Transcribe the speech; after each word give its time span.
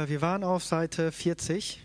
Äh, 0.00 0.08
wir 0.08 0.22
waren 0.22 0.44
auf 0.44 0.64
Seite 0.64 1.12
40. 1.12 1.80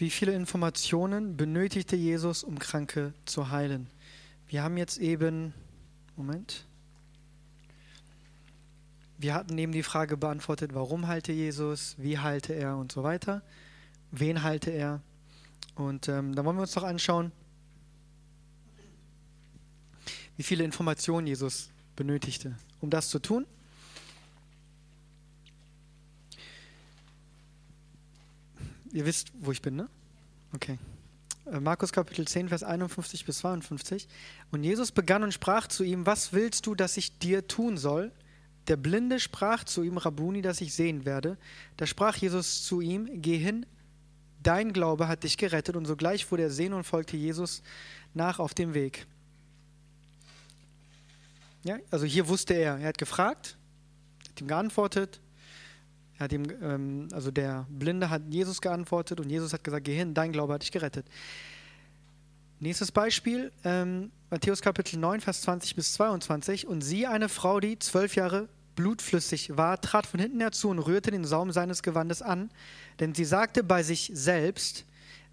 Wie 0.00 0.10
viele 0.10 0.32
Informationen 0.32 1.36
benötigte 1.36 1.96
Jesus, 1.96 2.44
um 2.44 2.60
Kranke 2.60 3.12
zu 3.24 3.50
heilen? 3.50 3.88
Wir 4.48 4.62
haben 4.62 4.78
jetzt 4.78 4.96
eben, 4.96 5.52
Moment, 6.16 6.64
wir 9.18 9.34
hatten 9.34 9.58
eben 9.58 9.72
die 9.72 9.82
Frage 9.82 10.16
beantwortet, 10.16 10.72
warum 10.72 11.06
halte 11.06 11.32
Jesus, 11.32 11.96
wie 11.98 12.18
halte 12.18 12.54
er 12.54 12.78
und 12.78 12.90
so 12.90 13.02
weiter, 13.02 13.42
wen 14.10 14.42
halte 14.42 14.70
er. 14.70 15.02
Und 15.74 16.08
ähm, 16.08 16.34
dann 16.34 16.46
wollen 16.46 16.56
wir 16.56 16.62
uns 16.62 16.72
doch 16.72 16.82
anschauen, 16.82 17.30
wie 20.38 20.42
viele 20.42 20.64
Informationen 20.64 21.26
Jesus 21.26 21.68
benötigte, 21.94 22.56
um 22.80 22.88
das 22.88 23.10
zu 23.10 23.18
tun. 23.18 23.44
Ihr 28.92 29.04
wisst, 29.04 29.30
wo 29.40 29.52
ich 29.52 29.60
bin, 29.60 29.76
ne? 29.76 29.90
Okay. 30.54 30.78
Äh, 31.52 31.60
Markus 31.60 31.92
Kapitel 31.92 32.26
10, 32.26 32.48
Vers 32.48 32.62
51 32.62 33.24
bis 33.24 33.38
52. 33.38 34.08
Und 34.50 34.64
Jesus 34.64 34.92
begann 34.92 35.22
und 35.22 35.32
sprach 35.32 35.66
zu 35.66 35.84
ihm, 35.84 36.06
was 36.06 36.32
willst 36.32 36.66
du, 36.66 36.74
dass 36.74 36.96
ich 36.96 37.18
dir 37.18 37.46
tun 37.46 37.76
soll? 37.76 38.12
Der 38.66 38.76
Blinde 38.76 39.18
sprach 39.18 39.64
zu 39.64 39.82
ihm, 39.82 39.96
Rabuni, 39.96 40.42
dass 40.42 40.60
ich 40.60 40.74
sehen 40.74 41.04
werde. 41.04 41.38
Da 41.76 41.86
sprach 41.86 42.16
Jesus 42.16 42.64
zu 42.64 42.80
ihm, 42.80 43.08
geh 43.22 43.38
hin, 43.38 43.64
dein 44.42 44.72
Glaube 44.72 45.08
hat 45.08 45.24
dich 45.24 45.38
gerettet. 45.38 45.76
Und 45.76 45.86
sogleich 45.86 46.30
wurde 46.30 46.44
er 46.44 46.50
sehen 46.50 46.74
und 46.74 46.84
folgte 46.84 47.16
Jesus 47.16 47.62
nach 48.14 48.38
auf 48.38 48.54
dem 48.54 48.74
Weg. 48.74 49.06
Ja, 51.64 51.78
also 51.90 52.04
hier 52.06 52.28
wusste 52.28 52.54
er, 52.54 52.78
er 52.78 52.88
hat 52.88 52.98
gefragt, 52.98 53.56
hat 54.28 54.40
ihm 54.40 54.48
geantwortet, 54.48 55.20
er 56.18 56.24
hat 56.24 56.32
ihm, 56.32 56.44
ähm, 56.62 57.08
also 57.12 57.30
der 57.30 57.66
Blinde 57.70 58.10
hat 58.10 58.22
Jesus 58.28 58.60
geantwortet 58.60 59.20
und 59.20 59.30
Jesus 59.30 59.52
hat 59.52 59.62
gesagt, 59.62 59.84
geh 59.84 59.94
hin, 59.94 60.14
dein 60.14 60.32
Glaube 60.32 60.54
hat 60.54 60.62
dich 60.62 60.72
gerettet. 60.72 61.06
Nächstes 62.60 62.90
Beispiel, 62.90 63.52
ähm, 63.62 64.10
Matthäus 64.30 64.60
Kapitel 64.60 64.98
9, 64.98 65.20
Vers 65.20 65.42
20 65.42 65.76
bis 65.76 65.92
22. 65.92 66.66
Und 66.66 66.82
sie, 66.82 67.06
eine 67.06 67.28
Frau, 67.28 67.60
die 67.60 67.78
zwölf 67.78 68.16
Jahre 68.16 68.48
blutflüssig 68.74 69.56
war, 69.56 69.80
trat 69.80 70.06
von 70.06 70.18
hinten 70.18 70.40
herzu 70.40 70.68
und 70.68 70.80
rührte 70.80 71.12
den 71.12 71.24
Saum 71.24 71.52
seines 71.52 71.82
Gewandes 71.84 72.20
an, 72.20 72.50
denn 72.98 73.14
sie 73.14 73.24
sagte 73.24 73.62
bei 73.62 73.84
sich 73.84 74.10
selbst, 74.12 74.84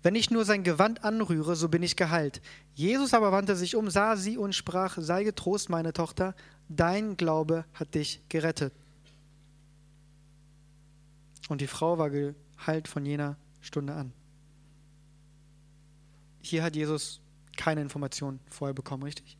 wenn 0.03 0.13
ich 0.13 0.29
nur 0.29 0.45
sein 0.45 0.63
Gewand 0.63 1.03
anrühre, 1.03 1.55
so 1.55 1.67
bin 1.67 1.81
ich 1.81 1.95
geheilt. 1.95 2.41
Jesus 2.75 3.15
aber 3.15 3.31
wandte 3.31 3.55
sich 3.55 3.75
um, 3.75 3.89
sah 3.89 4.17
sie 4.17 4.37
und 4.37 4.53
sprach, 4.53 4.97
sei 4.99 5.23
getrost, 5.23 5.69
meine 5.69 5.93
Tochter, 5.93 6.35
dein 6.69 7.17
Glaube 7.17 7.65
hat 7.73 7.95
dich 7.95 8.21
gerettet. 8.29 8.71
Und 11.49 11.61
die 11.61 11.67
Frau 11.67 11.97
war 11.97 12.09
geheilt 12.09 12.87
von 12.87 13.05
jener 13.05 13.37
Stunde 13.61 13.93
an. 13.93 14.13
Hier 16.41 16.63
hat 16.63 16.75
Jesus 16.75 17.21
keine 17.57 17.81
Informationen 17.81 18.39
vorher 18.49 18.73
bekommen, 18.73 19.03
richtig? 19.03 19.37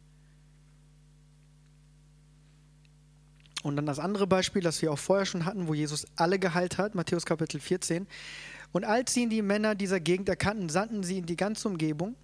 Und 3.64 3.76
dann 3.78 3.88
das 3.88 3.98
andere 3.98 4.28
Beispiel, 4.28 4.61
das 4.61 4.81
wir 4.83 4.92
auch 4.92 5.00
vorher 5.00 5.26
schon 5.26 5.45
hatten, 5.45 5.67
wo 5.67 5.73
Jesus 5.73 6.06
alle 6.16 6.38
geheilt 6.38 6.78
hat, 6.78 6.94
Matthäus 6.94 7.26
Kapitel 7.26 7.59
14. 7.59 8.05
Und 8.71 8.83
als 8.83 9.14
sie 9.14 9.27
die 9.27 9.42
Männer 9.42 9.73
dieser 9.73 9.99
Gegend 9.99 10.30
erkannten, 10.30 10.70
sandten 10.70 11.02
sie 11.02 11.17
in 11.17 11.26
die 11.26 11.36
ganze 11.36 11.67
Umgebung 11.67 12.15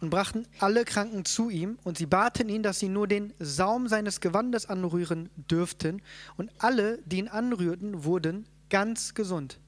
und 0.00 0.10
brachten 0.10 0.46
alle 0.60 0.84
Kranken 0.84 1.24
zu 1.24 1.50
ihm 1.50 1.78
und 1.82 1.98
sie 1.98 2.06
baten 2.06 2.48
ihn, 2.48 2.62
dass 2.62 2.78
sie 2.78 2.88
nur 2.88 3.08
den 3.08 3.32
Saum 3.40 3.88
seines 3.88 4.20
Gewandes 4.20 4.66
anrühren 4.66 5.30
dürften. 5.36 6.00
Und 6.36 6.52
alle, 6.58 6.98
die 7.06 7.18
ihn 7.18 7.28
anrührten, 7.28 8.04
wurden 8.04 8.46
ganz 8.70 9.14
gesund. 9.14 9.58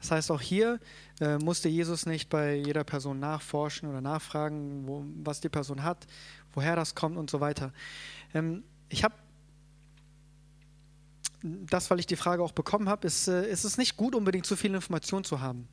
Das 0.00 0.10
heißt, 0.10 0.30
auch 0.32 0.40
hier 0.40 0.80
äh, 1.20 1.38
musste 1.38 1.68
Jesus 1.68 2.06
nicht 2.06 2.28
bei 2.28 2.56
jeder 2.56 2.82
Person 2.82 3.20
nachforschen 3.20 3.88
oder 3.88 4.00
nachfragen, 4.00 4.86
wo, 4.86 5.04
was 5.22 5.40
die 5.40 5.48
Person 5.48 5.84
hat, 5.84 6.06
woher 6.52 6.74
das 6.74 6.96
kommt 6.96 7.16
und 7.16 7.30
so 7.30 7.40
weiter. 7.40 7.72
Ähm, 8.34 8.64
ich 8.88 9.04
habe 9.04 9.14
das, 11.42 11.90
weil 11.90 12.00
ich 12.00 12.06
die 12.06 12.16
Frage 12.16 12.42
auch 12.42 12.52
bekommen 12.52 12.88
habe, 12.88 13.06
ist, 13.06 13.28
äh, 13.28 13.48
ist 13.48 13.64
es 13.64 13.78
nicht 13.78 13.96
gut, 13.96 14.14
unbedingt 14.14 14.46
zu 14.46 14.56
viel 14.56 14.74
Information 14.74 15.22
zu 15.22 15.40
haben. 15.40 15.68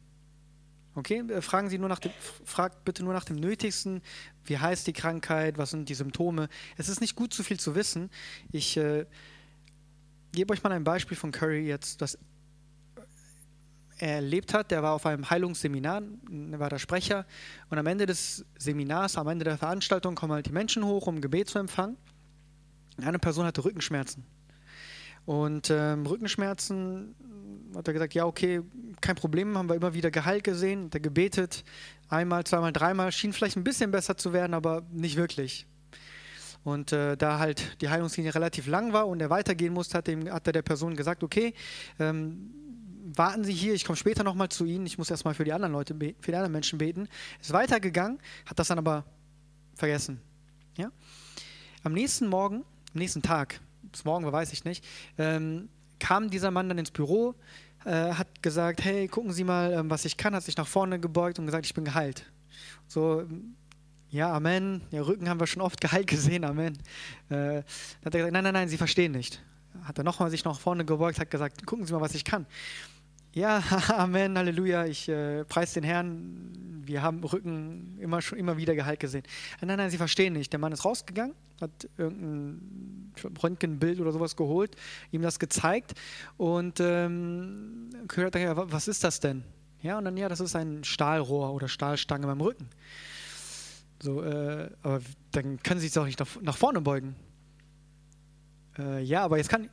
Okay, 0.96 1.20
äh, 1.20 1.42
fragen 1.42 1.70
Sie 1.70 1.78
nur 1.78 1.90
nach 1.90 2.00
dem, 2.00 2.12
fragt 2.44 2.84
bitte 2.86 3.04
nur 3.04 3.14
nach 3.14 3.26
dem 3.26 3.38
Nötigsten. 3.38 4.02
Wie 4.46 4.58
heißt 4.58 4.86
die 4.86 4.94
Krankheit? 4.94 5.58
Was 5.58 5.72
sind 5.72 5.90
die 5.90 5.96
Symptome? 5.96 6.50
Es 6.78 6.90
ist 6.90 7.02
nicht 7.02 7.16
gut, 7.16 7.34
zu 7.34 7.44
viel 7.44 7.60
zu 7.60 7.74
wissen. 7.76 8.10
Ich 8.52 8.78
äh, 8.78 9.06
gebe 10.32 10.54
euch 10.54 10.64
mal 10.64 10.72
ein 10.72 10.84
Beispiel 10.84 11.18
von 11.18 11.32
Curry 11.32 11.68
jetzt, 11.68 12.02
das 12.02 12.18
erlebt 14.00 14.54
hat. 14.54 14.72
Der 14.72 14.82
war 14.84 14.94
auf 14.94 15.06
einem 15.06 15.30
Heilungsseminar, 15.30 16.02
war 16.30 16.70
der 16.70 16.80
Sprecher. 16.80 17.26
Und 17.70 17.78
am 17.78 17.86
Ende 17.86 18.06
des 18.06 18.46
Seminars, 18.58 19.18
am 19.18 19.28
Ende 19.28 19.46
der 19.46 19.58
Veranstaltung 19.58 20.16
kommen 20.16 20.34
halt 20.34 20.48
die 20.48 20.52
Menschen 20.52 20.86
hoch, 20.86 21.08
um 21.08 21.22
Gebet 21.22 21.50
zu 21.50 21.60
empfangen. 21.60 21.98
Eine 23.02 23.20
Person 23.20 23.46
hatte 23.46 23.64
Rückenschmerzen. 23.64 24.26
Und 25.26 25.70
ähm, 25.70 26.06
Rückenschmerzen 26.06 27.16
hat 27.76 27.88
er 27.88 27.94
gesagt, 27.94 28.14
ja, 28.14 28.26
okay, 28.26 28.62
kein 29.00 29.16
Problem, 29.16 29.58
haben 29.58 29.70
wir 29.70 29.76
immer 29.76 29.94
wieder 29.94 30.12
geheilt 30.12 30.44
gesehen. 30.44 30.86
Hat 30.86 30.96
er 30.96 31.02
gebetet, 31.02 31.64
einmal, 32.08 32.44
zweimal, 32.46 32.74
dreimal, 32.74 33.12
schien 33.12 33.34
vielleicht 33.34 33.58
ein 33.58 33.64
bisschen 33.64 33.92
besser 33.92 34.18
zu 34.18 34.34
werden, 34.34 34.54
aber 34.54 34.84
nicht 34.92 35.18
wirklich. 35.18 35.68
Und 36.64 36.92
äh, 36.92 37.16
da 37.16 37.40
halt 37.40 37.82
die 37.82 37.90
Heilungslinie 37.90 38.36
relativ 38.36 38.68
lang 38.68 38.92
war 38.92 39.08
und 39.08 39.22
er 39.22 39.30
weitergehen 39.30 39.74
musste, 39.74 39.98
hat, 39.98 40.08
dem, 40.08 40.30
hat 40.32 40.48
er 40.48 40.54
der 40.54 40.62
Person 40.62 40.96
gesagt, 40.96 41.24
okay, 41.24 41.54
ähm, 42.00 42.52
warten 43.16 43.44
Sie 43.44 43.54
hier, 43.54 43.74
ich 43.74 43.86
komme 43.86 43.98
später 43.98 44.24
nochmal 44.24 44.50
zu 44.50 44.66
Ihnen, 44.66 44.86
ich 44.86 44.98
muss 44.98 45.10
erstmal 45.10 45.34
für 45.34 45.44
die 45.44 45.54
anderen 45.54 45.74
Leute, 45.74 45.94
für 45.94 46.32
die 46.32 46.36
anderen 46.36 46.52
Menschen 46.52 46.78
beten. 46.78 47.08
Ist 47.42 47.54
weitergegangen, 47.54 48.20
hat 48.46 48.60
das 48.60 48.68
dann 48.68 48.78
aber 48.78 49.06
vergessen. 49.76 50.22
Ja? 50.78 50.92
Am 51.84 51.94
nächsten 51.94 52.28
Morgen, 52.28 52.58
am 52.94 53.00
nächsten 53.00 53.22
Tag, 53.22 53.60
bis 53.92 54.06
morgen 54.06 54.30
weiß 54.32 54.54
ich 54.54 54.66
nicht, 54.66 54.86
ähm, 55.18 55.70
kam 56.00 56.30
dieser 56.30 56.52
Mann 56.52 56.70
dann 56.70 56.78
ins 56.78 56.92
Büro, 56.92 57.36
äh, 57.86 58.14
hat 58.14 58.42
gesagt, 58.42 58.84
hey, 58.84 59.08
gucken 59.08 59.32
Sie 59.32 59.44
mal, 59.44 59.74
ähm, 59.74 59.90
was 59.90 60.06
ich 60.06 60.18
kann, 60.18 60.36
hat 60.36 60.44
sich 60.44 60.58
nach 60.58 60.68
vorne 60.68 61.00
gebeugt 61.00 61.40
und 61.40 61.46
gesagt, 61.46 61.66
ich 61.66 61.74
bin 61.74 61.86
geheilt. 61.86 62.26
So, 62.88 63.26
ja, 64.12 64.34
Amen. 64.34 64.82
Ja, 64.92 65.02
Rücken 65.02 65.30
haben 65.30 65.40
wir 65.40 65.48
schon 65.48 65.62
oft 65.62 65.80
geheilt 65.80 66.08
gesehen, 66.08 66.44
Amen. 66.44 66.78
Äh, 67.30 67.64
hat 68.04 68.06
er 68.06 68.12
gesagt, 68.12 68.34
nein, 68.34 68.44
nein, 68.44 68.54
nein, 68.54 68.70
Sie 68.70 68.78
verstehen 68.78 69.12
nicht. 69.12 69.42
Hat 69.84 69.98
er 69.98 70.04
nochmal 70.04 70.30
sich 70.32 70.44
nach 70.46 70.60
vorne 70.60 70.84
gebeugt, 70.84 71.20
hat 71.20 71.30
gesagt, 71.30 71.66
gucken 71.66 71.86
Sie 71.86 71.94
mal, 71.94 72.02
was 72.02 72.16
ich 72.16 72.26
kann. 72.26 72.46
Ja, 73.34 73.62
Amen, 73.90 74.38
Halleluja, 74.38 74.86
ich 74.86 75.08
äh, 75.08 75.46
preise 75.46 75.76
den 75.76 75.84
Herrn. 75.84 76.82
Wir 76.84 77.04
haben 77.04 77.24
Rücken 77.24 77.98
immer, 78.00 78.22
schon, 78.22 78.40
immer 78.40 78.58
wieder 78.58 78.74
geheilt 78.74 79.00
gesehen. 79.00 79.22
Nein, 79.62 79.78
nein, 79.78 79.92
Sie 79.92 79.98
verstehen 79.98 80.34
nicht. 80.34 80.52
Der 80.52 80.60
Mann 80.60 80.72
ist 80.72 80.84
rausgegangen, 80.84 81.36
hat 81.62 81.88
irgendein 81.98 83.14
Röntgenbild 83.44 84.00
oder 84.00 84.12
sowas 84.12 84.36
geholt, 84.36 84.76
ihm 85.12 85.22
das 85.22 85.38
gezeigt 85.38 85.94
und 86.38 86.80
ähm, 86.80 87.90
gehört 88.08 88.34
daher, 88.34 88.72
was 88.72 88.88
ist 88.88 89.04
das 89.04 89.20
denn? 89.20 89.44
Ja, 89.82 90.00
und 90.00 90.06
dann, 90.06 90.18
ja, 90.18 90.28
das 90.28 90.40
ist 90.40 90.56
ein 90.56 90.84
Stahlrohr 90.84 91.54
oder 91.54 91.68
Stahlstange 91.68 92.26
beim 92.26 92.42
Rücken. 92.42 92.68
So, 94.02 94.24
äh, 94.24 94.72
aber 94.82 95.02
dann 95.32 95.62
können 95.62 95.80
Sie 95.80 95.88
sich 95.88 95.94
doch 95.94 96.06
nicht 96.06 96.20
nach, 96.20 96.42
nach 96.42 96.58
vorne 96.58 96.82
beugen. 96.82 97.16
Äh, 98.80 99.04
ja, 99.04 99.24
aber 99.24 99.38
jetzt 99.38 99.50
kann, 99.50 99.70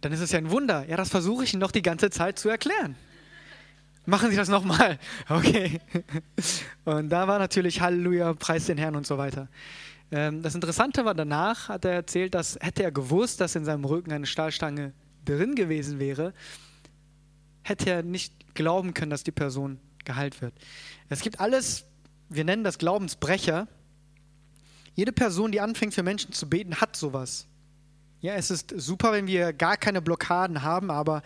dann 0.00 0.12
ist 0.12 0.20
es 0.20 0.30
ja 0.30 0.38
ein 0.38 0.50
Wunder. 0.50 0.88
Ja, 0.88 0.96
das 0.96 1.08
versuche 1.08 1.44
ich 1.44 1.52
Ihnen 1.52 1.60
noch 1.60 1.72
die 1.72 1.82
ganze 1.82 2.10
Zeit 2.10 2.38
zu 2.38 2.48
erklären. 2.48 2.96
Machen 4.06 4.30
Sie 4.30 4.36
das 4.36 4.48
nochmal. 4.48 4.98
Okay. 5.28 5.80
Und 6.84 7.10
da 7.10 7.28
war 7.28 7.38
natürlich 7.38 7.80
Halleluja, 7.80 8.34
Preis 8.34 8.66
den 8.66 8.78
Herrn 8.78 8.96
und 8.96 9.06
so 9.06 9.18
weiter. 9.18 9.48
Ähm, 10.10 10.42
das 10.42 10.54
Interessante 10.54 11.04
war, 11.04 11.14
danach 11.14 11.68
hat 11.68 11.84
er 11.84 11.92
erzählt, 11.92 12.34
dass 12.34 12.58
hätte 12.60 12.82
er 12.82 12.92
gewusst, 12.92 13.40
dass 13.40 13.54
in 13.54 13.64
seinem 13.64 13.84
Rücken 13.84 14.12
eine 14.12 14.26
Stahlstange 14.26 14.92
drin 15.24 15.54
gewesen 15.54 15.98
wäre, 15.98 16.32
hätte 17.62 17.90
er 17.90 18.02
nicht 18.02 18.54
glauben 18.54 18.94
können, 18.94 19.10
dass 19.10 19.22
die 19.22 19.32
Person 19.32 19.78
geheilt 20.04 20.40
wird. 20.42 20.54
Es 21.08 21.20
gibt 21.20 21.38
alles, 21.40 21.84
wir 22.28 22.44
nennen 22.44 22.64
das 22.64 22.78
Glaubensbrecher. 22.78 23.68
Jede 24.94 25.12
Person, 25.12 25.52
die 25.52 25.60
anfängt 25.60 25.94
für 25.94 26.02
Menschen 26.02 26.32
zu 26.32 26.48
beten, 26.48 26.80
hat 26.80 26.96
sowas. 26.96 27.46
Ja, 28.20 28.34
es 28.34 28.50
ist 28.50 28.74
super, 28.76 29.12
wenn 29.12 29.26
wir 29.26 29.52
gar 29.54 29.78
keine 29.78 30.02
Blockaden 30.02 30.62
haben, 30.62 30.90
aber 30.90 31.22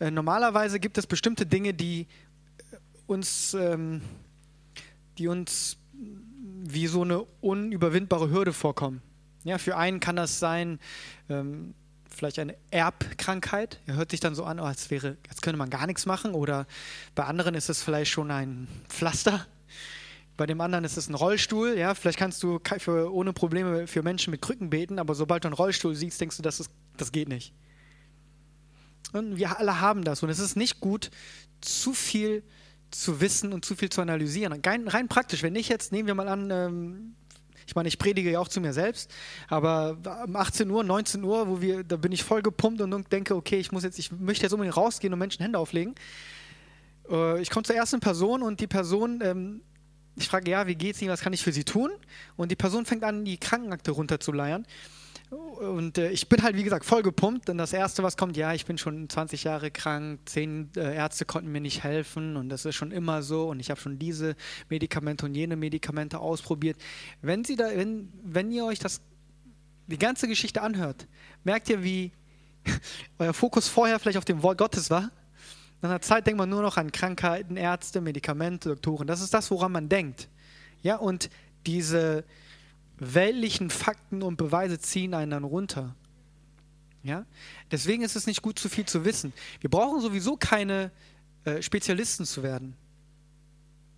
äh, 0.00 0.10
normalerweise 0.10 0.80
gibt 0.80 0.98
es 0.98 1.06
bestimmte 1.06 1.46
Dinge, 1.46 1.72
die 1.72 2.08
äh, 2.72 2.76
uns, 3.06 3.54
ähm, 3.54 4.02
die 5.18 5.28
uns 5.28 5.76
wie 6.64 6.88
so 6.88 7.02
eine 7.02 7.22
unüberwindbare 7.40 8.30
Hürde 8.30 8.52
vorkommen. 8.52 9.02
Ja, 9.44 9.58
für 9.58 9.76
einen 9.76 10.00
kann 10.00 10.16
das 10.16 10.40
sein, 10.40 10.80
ähm, 11.28 11.74
vielleicht 12.08 12.38
eine 12.38 12.56
Erbkrankheit. 12.70 13.80
Er 13.86 13.94
hört 13.94 14.10
sich 14.10 14.20
dann 14.20 14.34
so 14.34 14.44
an, 14.44 14.60
oh, 14.60 14.64
als, 14.64 14.90
wäre, 14.90 15.16
als 15.28 15.42
könnte 15.42 15.58
man 15.58 15.70
gar 15.70 15.86
nichts 15.86 16.06
machen. 16.06 16.34
Oder 16.34 16.66
bei 17.14 17.24
anderen 17.24 17.54
ist 17.54 17.68
es 17.68 17.82
vielleicht 17.82 18.10
schon 18.10 18.30
ein 18.30 18.68
Pflaster. 18.88 19.46
Bei 20.36 20.46
dem 20.46 20.60
anderen 20.60 20.84
ist 20.84 20.96
es 20.96 21.08
ein 21.08 21.14
Rollstuhl. 21.14 21.76
Ja, 21.76 21.94
vielleicht 21.94 22.18
kannst 22.18 22.42
du 22.42 22.58
für, 22.78 23.12
ohne 23.12 23.32
Probleme 23.32 23.86
für 23.86 24.02
Menschen 24.02 24.30
mit 24.30 24.40
Krücken 24.40 24.70
beten, 24.70 24.98
aber 24.98 25.14
sobald 25.14 25.44
du 25.44 25.48
einen 25.48 25.54
Rollstuhl 25.54 25.94
siehst, 25.94 26.20
denkst 26.20 26.36
du, 26.36 26.42
das, 26.42 26.60
ist, 26.60 26.70
das 26.96 27.12
geht 27.12 27.28
nicht. 27.28 27.52
Und 29.12 29.36
wir 29.36 29.58
alle 29.58 29.80
haben 29.80 30.04
das. 30.04 30.22
Und 30.22 30.30
es 30.30 30.38
ist 30.38 30.56
nicht 30.56 30.80
gut, 30.80 31.10
zu 31.60 31.92
viel 31.92 32.42
zu 32.90 33.20
wissen 33.20 33.52
und 33.52 33.64
zu 33.64 33.74
viel 33.74 33.90
zu 33.90 34.00
analysieren. 34.00 34.60
Rein, 34.64 34.88
rein 34.88 35.08
praktisch, 35.08 35.42
wenn 35.42 35.54
ich 35.54 35.68
jetzt, 35.68 35.92
nehmen 35.92 36.06
wir 36.06 36.14
mal 36.14 36.28
an, 36.28 36.50
ähm, 36.50 37.14
ich 37.66 37.74
meine, 37.74 37.88
ich 37.88 37.98
predige 37.98 38.30
ja 38.30 38.38
auch 38.40 38.48
zu 38.48 38.60
mir 38.60 38.72
selbst, 38.72 39.10
aber 39.48 39.96
um 40.26 40.36
18 40.36 40.70
Uhr, 40.70 40.84
19 40.84 41.22
Uhr, 41.24 41.48
wo 41.48 41.60
wir, 41.60 41.84
da 41.84 41.96
bin 41.96 42.12
ich 42.12 42.22
voll 42.22 42.42
gepumpt 42.42 42.80
und 42.80 43.12
denke, 43.12 43.34
okay, 43.34 43.58
ich 43.58 43.72
muss 43.72 43.82
jetzt, 43.82 43.98
ich 43.98 44.12
möchte 44.12 44.44
jetzt 44.44 44.52
unbedingt 44.52 44.76
rausgehen 44.76 45.12
und 45.12 45.18
Menschen 45.18 45.42
Hände 45.42 45.58
auflegen. 45.58 45.94
Äh, 47.08 47.40
ich 47.40 47.50
komme 47.50 47.64
zur 47.64 47.76
ersten 47.76 48.00
Person 48.00 48.42
und 48.42 48.60
die 48.60 48.66
Person, 48.66 49.20
ähm, 49.22 49.62
ich 50.16 50.28
frage, 50.28 50.50
ja, 50.50 50.66
wie 50.66 50.74
geht's 50.74 51.00
Ihnen, 51.00 51.10
was 51.10 51.20
kann 51.20 51.32
ich 51.32 51.42
für 51.42 51.52
Sie 51.52 51.64
tun? 51.64 51.90
Und 52.36 52.50
die 52.50 52.56
Person 52.56 52.84
fängt 52.84 53.04
an, 53.04 53.24
die 53.24 53.38
Krankenakte 53.38 53.92
runterzuleiern. 53.92 54.66
Und 55.30 55.96
äh, 55.96 56.10
ich 56.10 56.28
bin 56.28 56.42
halt, 56.42 56.56
wie 56.56 56.62
gesagt, 56.62 56.84
voll 56.84 57.02
gepumpt. 57.02 57.48
Und 57.48 57.56
das 57.56 57.72
Erste, 57.72 58.02
was 58.02 58.18
kommt, 58.18 58.36
ja, 58.36 58.52
ich 58.52 58.66
bin 58.66 58.76
schon 58.76 59.08
20 59.08 59.44
Jahre 59.44 59.70
krank, 59.70 60.20
zehn 60.26 60.70
äh, 60.76 60.94
Ärzte 60.94 61.24
konnten 61.24 61.50
mir 61.50 61.62
nicht 61.62 61.82
helfen 61.82 62.36
und 62.36 62.50
das 62.50 62.66
ist 62.66 62.74
schon 62.74 62.92
immer 62.92 63.22
so. 63.22 63.48
Und 63.48 63.58
ich 63.58 63.70
habe 63.70 63.80
schon 63.80 63.98
diese 63.98 64.36
Medikamente 64.68 65.24
und 65.24 65.34
jene 65.34 65.56
Medikamente 65.56 66.18
ausprobiert. 66.18 66.76
Wenn, 67.22 67.44
Sie 67.44 67.56
da, 67.56 67.70
wenn, 67.74 68.12
wenn 68.22 68.52
ihr 68.52 68.66
euch 68.66 68.78
das, 68.78 69.00
die 69.86 69.98
ganze 69.98 70.28
Geschichte 70.28 70.60
anhört, 70.60 71.06
merkt 71.44 71.70
ihr, 71.70 71.82
wie 71.82 72.12
euer 73.18 73.32
Fokus 73.32 73.68
vorher 73.68 73.98
vielleicht 73.98 74.18
auf 74.18 74.26
dem 74.26 74.42
Wort 74.42 74.58
Gottes 74.58 74.90
war. 74.90 75.10
Nach 75.82 75.90
einer 75.90 76.00
Zeit 76.00 76.26
denkt 76.26 76.38
man 76.38 76.48
nur 76.48 76.62
noch 76.62 76.76
an 76.76 76.92
Krankheiten, 76.92 77.56
Ärzte, 77.56 78.00
Medikamente, 78.00 78.70
Doktoren. 78.70 79.06
Das 79.06 79.20
ist 79.20 79.34
das, 79.34 79.50
woran 79.50 79.72
man 79.72 79.88
denkt. 79.88 80.28
Ja, 80.82 80.96
und 80.96 81.28
diese 81.66 82.24
weltlichen 82.98 83.68
Fakten 83.68 84.22
und 84.22 84.36
Beweise 84.36 84.78
ziehen 84.78 85.12
einen 85.12 85.32
dann 85.32 85.44
runter. 85.44 85.94
Ja? 87.02 87.26
Deswegen 87.72 88.04
ist 88.04 88.14
es 88.14 88.28
nicht 88.28 88.42
gut, 88.42 88.60
zu 88.60 88.68
viel 88.68 88.86
zu 88.86 89.04
wissen. 89.04 89.32
Wir 89.60 89.70
brauchen 89.70 90.00
sowieso 90.00 90.36
keine 90.36 90.92
äh, 91.44 91.60
Spezialisten 91.60 92.24
zu 92.26 92.44
werden. 92.44 92.76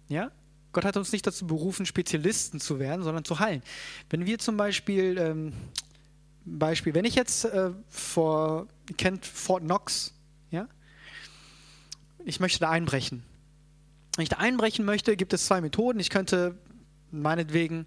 Ja? 0.09 0.31
Gott 0.73 0.87
hat 0.87 0.97
uns 0.97 1.13
nicht 1.13 1.27
dazu 1.27 1.47
berufen, 1.47 1.85
Spezialisten 1.85 2.61
zu 2.61 2.79
werden, 2.79 3.03
sondern 3.03 3.25
zu 3.27 3.39
heilen. 3.41 3.63
Wenn 4.09 4.25
wir 4.25 4.39
zum 4.39 4.57
Beispiel, 4.57 5.19
ähm, 5.19 5.53
Beispiel, 6.47 6.95
wenn 6.95 7.05
ich 7.05 7.15
jetzt 7.15 7.45
äh, 7.45 7.73
vor, 7.91 8.69
kennt 8.97 9.27
Fort 9.27 9.63
Knox? 9.63 10.14
Ich 12.25 12.41
möchte 12.41 12.61
da 12.61 12.71
einbrechen. 12.71 13.23
Wenn 14.17 14.23
ich 14.23 14.29
da 14.29 14.37
einbrechen 14.37 14.85
möchte, 14.85 15.17
gibt 15.17 15.33
es 15.33 15.47
zwei 15.47 15.61
Methoden. 15.61 16.01
Ich 16.01 16.11
könnte 16.11 16.59
meinetwegen 17.11 17.87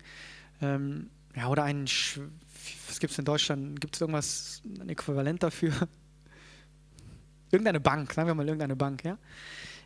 ähm, 0.61 1.09
ja, 1.35 1.49
oder 1.49 1.63
ein, 1.63 1.85
was 1.85 2.99
gibt 2.99 3.11
es 3.11 3.19
in 3.19 3.25
Deutschland? 3.25 3.79
Gibt 3.79 3.95
es 3.95 4.01
irgendwas, 4.01 4.61
ein 4.79 4.89
Äquivalent 4.89 5.43
dafür? 5.43 5.73
Irgendeine 7.51 7.79
Bank, 7.79 8.11
sagen 8.13 8.27
wir 8.27 8.35
mal 8.35 8.45
irgendeine 8.45 8.75
Bank, 8.75 9.05
ja? 9.05 9.17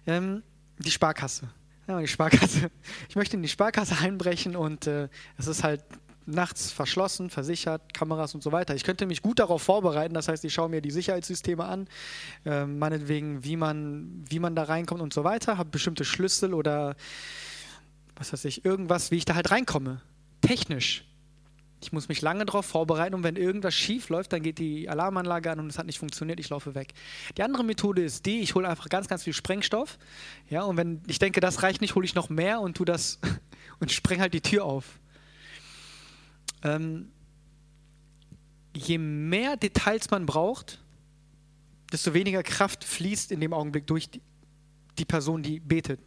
Ähm, 0.07 0.41
die 0.79 0.89
Sparkasse. 0.89 1.47
Ja, 1.87 1.99
die 1.99 2.07
Sparkasse. 2.07 2.71
Ich 3.09 3.15
möchte 3.15 3.35
in 3.35 3.43
die 3.43 3.49
Sparkasse 3.49 3.97
einbrechen 3.99 4.55
und 4.55 4.87
äh, 4.87 5.09
es 5.37 5.45
ist 5.45 5.63
halt 5.63 5.83
nachts 6.31 6.71
verschlossen, 6.71 7.29
versichert, 7.29 7.93
Kameras 7.93 8.33
und 8.35 8.43
so 8.43 8.51
weiter. 8.51 8.75
Ich 8.75 8.83
könnte 8.83 9.05
mich 9.05 9.21
gut 9.21 9.39
darauf 9.39 9.61
vorbereiten, 9.61 10.13
das 10.13 10.27
heißt, 10.27 10.43
ich 10.45 10.53
schaue 10.53 10.69
mir 10.69 10.81
die 10.81 10.91
Sicherheitssysteme 10.91 11.65
an, 11.65 11.87
äh, 12.45 12.65
meinetwegen, 12.65 13.43
wie 13.43 13.57
man, 13.57 14.23
wie 14.29 14.39
man 14.39 14.55
da 14.55 14.63
reinkommt 14.63 15.01
und 15.01 15.13
so 15.13 15.23
weiter, 15.23 15.57
habe 15.57 15.69
bestimmte 15.69 16.05
Schlüssel 16.05 16.53
oder 16.53 16.95
was 18.15 18.33
weiß 18.33 18.45
ich, 18.45 18.65
irgendwas, 18.65 19.11
wie 19.11 19.17
ich 19.17 19.25
da 19.25 19.35
halt 19.35 19.51
reinkomme 19.51 20.01
technisch. 20.41 21.05
Ich 21.83 21.91
muss 21.91 22.09
mich 22.09 22.21
lange 22.21 22.45
darauf 22.45 22.65
vorbereiten 22.65 23.15
und 23.15 23.23
wenn 23.23 23.35
irgendwas 23.35 23.73
schief 23.73 24.09
läuft, 24.09 24.33
dann 24.33 24.43
geht 24.43 24.59
die 24.59 24.87
Alarmanlage 24.87 25.49
an 25.49 25.59
und 25.59 25.67
es 25.67 25.79
hat 25.79 25.87
nicht 25.87 25.97
funktioniert, 25.97 26.39
ich 26.39 26.49
laufe 26.49 26.75
weg. 26.75 26.93
Die 27.37 27.41
andere 27.41 27.63
Methode 27.63 28.03
ist 28.03 28.27
die, 28.27 28.41
ich 28.41 28.53
hole 28.53 28.67
einfach 28.67 28.87
ganz, 28.89 29.07
ganz 29.07 29.23
viel 29.23 29.33
Sprengstoff. 29.33 29.97
Ja, 30.47 30.61
und 30.63 30.77
wenn 30.77 31.01
ich 31.07 31.17
denke, 31.17 31.39
das 31.39 31.63
reicht 31.63 31.81
nicht, 31.81 31.95
hole 31.95 32.05
ich 32.05 32.13
noch 32.13 32.29
mehr 32.29 32.61
und 32.61 32.77
tu 32.77 32.85
das 32.85 33.19
und 33.79 33.91
spreng 33.91 34.21
halt 34.21 34.33
die 34.35 34.41
Tür 34.41 34.65
auf. 34.65 34.99
Ähm, 36.63 37.11
je 38.75 38.97
mehr 38.97 39.57
Details 39.57 40.09
man 40.11 40.25
braucht, 40.25 40.81
desto 41.91 42.13
weniger 42.13 42.43
Kraft 42.43 42.83
fließt 42.83 43.31
in 43.31 43.39
dem 43.39 43.53
Augenblick 43.53 43.87
durch 43.87 44.09
die, 44.09 44.21
die 44.97 45.05
Person, 45.05 45.43
die 45.43 45.59
betet. 45.59 45.99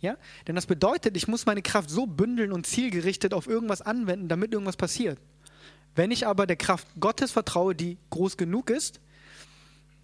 Ja? 0.00 0.16
Denn 0.46 0.54
das 0.54 0.66
bedeutet, 0.66 1.16
ich 1.16 1.28
muss 1.28 1.46
meine 1.46 1.62
Kraft 1.62 1.90
so 1.90 2.06
bündeln 2.06 2.52
und 2.52 2.66
zielgerichtet 2.66 3.34
auf 3.34 3.46
irgendwas 3.46 3.82
anwenden, 3.82 4.28
damit 4.28 4.52
irgendwas 4.52 4.76
passiert. 4.76 5.20
Wenn 5.94 6.10
ich 6.10 6.26
aber 6.26 6.46
der 6.46 6.56
Kraft 6.56 6.86
Gottes 7.00 7.32
vertraue, 7.32 7.74
die 7.74 7.98
groß 8.10 8.36
genug 8.36 8.70
ist, 8.70 9.00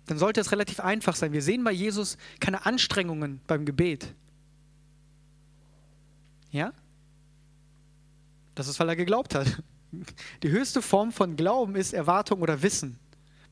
dann 0.06 0.18
sollte 0.18 0.40
es 0.40 0.52
relativ 0.52 0.80
einfach 0.80 1.16
sein. 1.16 1.32
Wir 1.32 1.42
sehen 1.42 1.64
bei 1.64 1.72
Jesus 1.72 2.18
keine 2.40 2.66
Anstrengungen 2.66 3.40
beim 3.46 3.64
Gebet. 3.64 4.12
Ja? 6.50 6.72
Das 8.54 8.68
ist, 8.68 8.78
weil 8.78 8.88
er 8.88 8.96
geglaubt 8.96 9.34
hat. 9.34 9.62
Die 10.42 10.50
höchste 10.50 10.82
Form 10.82 11.12
von 11.12 11.36
Glauben 11.36 11.76
ist 11.76 11.92
Erwartung 11.92 12.42
oder 12.42 12.62
Wissen. 12.62 12.98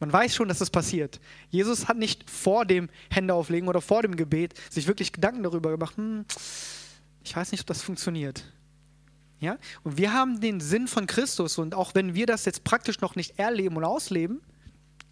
Man 0.01 0.13
weiß 0.13 0.35
schon, 0.35 0.49
dass 0.49 0.57
es 0.57 0.61
das 0.61 0.71
passiert. 0.71 1.21
Jesus 1.51 1.87
hat 1.87 1.97
nicht 1.97 2.29
vor 2.29 2.65
dem 2.65 2.89
Händeauflegen 3.11 3.69
oder 3.69 3.81
vor 3.81 4.03
dem 4.03 4.17
Gebet 4.17 4.55
sich 4.69 4.89
wirklich 4.89 5.13
Gedanken 5.13 5.45
darüber 5.45 5.71
gemacht, 5.71 5.97
hm, 5.97 6.25
ich 7.23 7.37
weiß 7.37 7.53
nicht, 7.53 7.61
ob 7.61 7.67
das 7.69 7.83
funktioniert. 7.83 8.45
Ja? 9.39 9.59
Und 9.85 9.99
wir 9.99 10.13
haben 10.13 10.41
den 10.41 10.61
Sinn 10.61 10.89
von 10.89 11.07
Christus 11.07 11.59
und 11.59 11.75
auch 11.75 11.95
wenn 11.95 12.15
wir 12.15 12.27
das 12.27 12.45
jetzt 12.45 12.65
praktisch 12.65 13.01
noch 13.01 13.15
nicht 13.15 13.39
erleben 13.39 13.77
und 13.77 13.85
ausleben, 13.85 14.41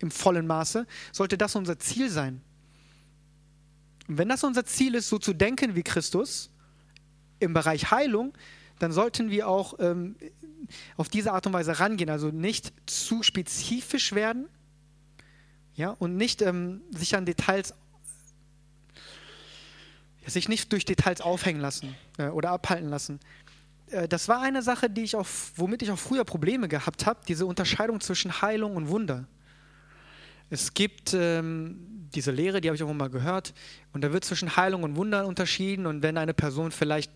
im 0.01 0.11
vollen 0.11 0.47
Maße, 0.47 0.87
sollte 1.13 1.39
das 1.39 1.55
unser 1.55 1.79
Ziel 1.79 2.11
sein. 2.11 2.41
Und 4.09 4.19
wenn 4.19 4.29
das 4.29 4.43
unser 4.43 4.65
Ziel 4.65 4.95
ist, 4.95 5.09
so 5.09 5.19
zu 5.19 5.35
denken 5.35 5.77
wie 5.77 5.83
Christus 5.83 6.51
im 7.39 7.53
Bereich 7.53 7.91
Heilung, 7.91 8.33
dann 8.81 8.91
sollten 8.91 9.31
wir 9.31 9.47
auch 9.47 9.75
ähm, 9.79 10.17
auf 10.97 11.09
diese 11.09 11.33
Art 11.33 11.47
und 11.47 11.53
Weise 11.53 11.79
rangehen. 11.79 12.11
Also 12.11 12.29
nicht 12.29 12.73
zu 12.87 13.23
spezifisch 13.23 14.13
werden, 14.13 14.49
ja, 15.75 15.91
und 15.91 16.17
nicht 16.17 16.43
ähm, 16.43 16.83
sich 16.91 17.15
an 17.17 17.25
Details, 17.25 17.75
sich 20.27 20.49
nicht 20.49 20.73
durch 20.73 20.85
Details 20.85 21.21
aufhängen 21.21 21.61
lassen 21.61 21.95
äh, 22.19 22.29
oder 22.29 22.51
abhalten 22.51 22.89
lassen. 22.89 23.21
Äh, 23.91 24.09
das 24.09 24.29
war 24.29 24.41
eine 24.41 24.63
Sache, 24.63 24.91
die 24.91 25.03
ich 25.03 25.17
auch, 25.17 25.27
womit 25.57 25.83
ich 25.83 25.91
auch 25.91 25.99
früher 25.99 26.25
Probleme 26.25 26.69
gehabt 26.69 27.07
habe, 27.07 27.21
diese 27.27 27.47
Unterscheidung 27.47 28.01
zwischen 28.01 28.43
Heilung 28.43 28.77
und 28.77 28.89
Wunder. 28.89 29.27
Es 30.51 30.75
gibt 30.75 31.15
ähm, 31.15 32.09
diese 32.15 32.33
Lehre, 32.33 32.61
die 32.61 32.69
habe 32.69 32.77
ich 32.77 32.83
auch 32.83 32.93
mal 32.93 33.09
gehört, 33.09 33.55
und 33.93 34.03
da 34.03 34.13
wird 34.13 34.25
zwischen 34.25 34.57
Heilung 34.57 34.83
und 34.83 34.97
Wunder 34.97 35.27
unterschieden. 35.27 35.87
Und 35.87 36.03
wenn 36.03 36.19
eine 36.19 36.35
Person 36.35 36.73
vielleicht, 36.73 37.13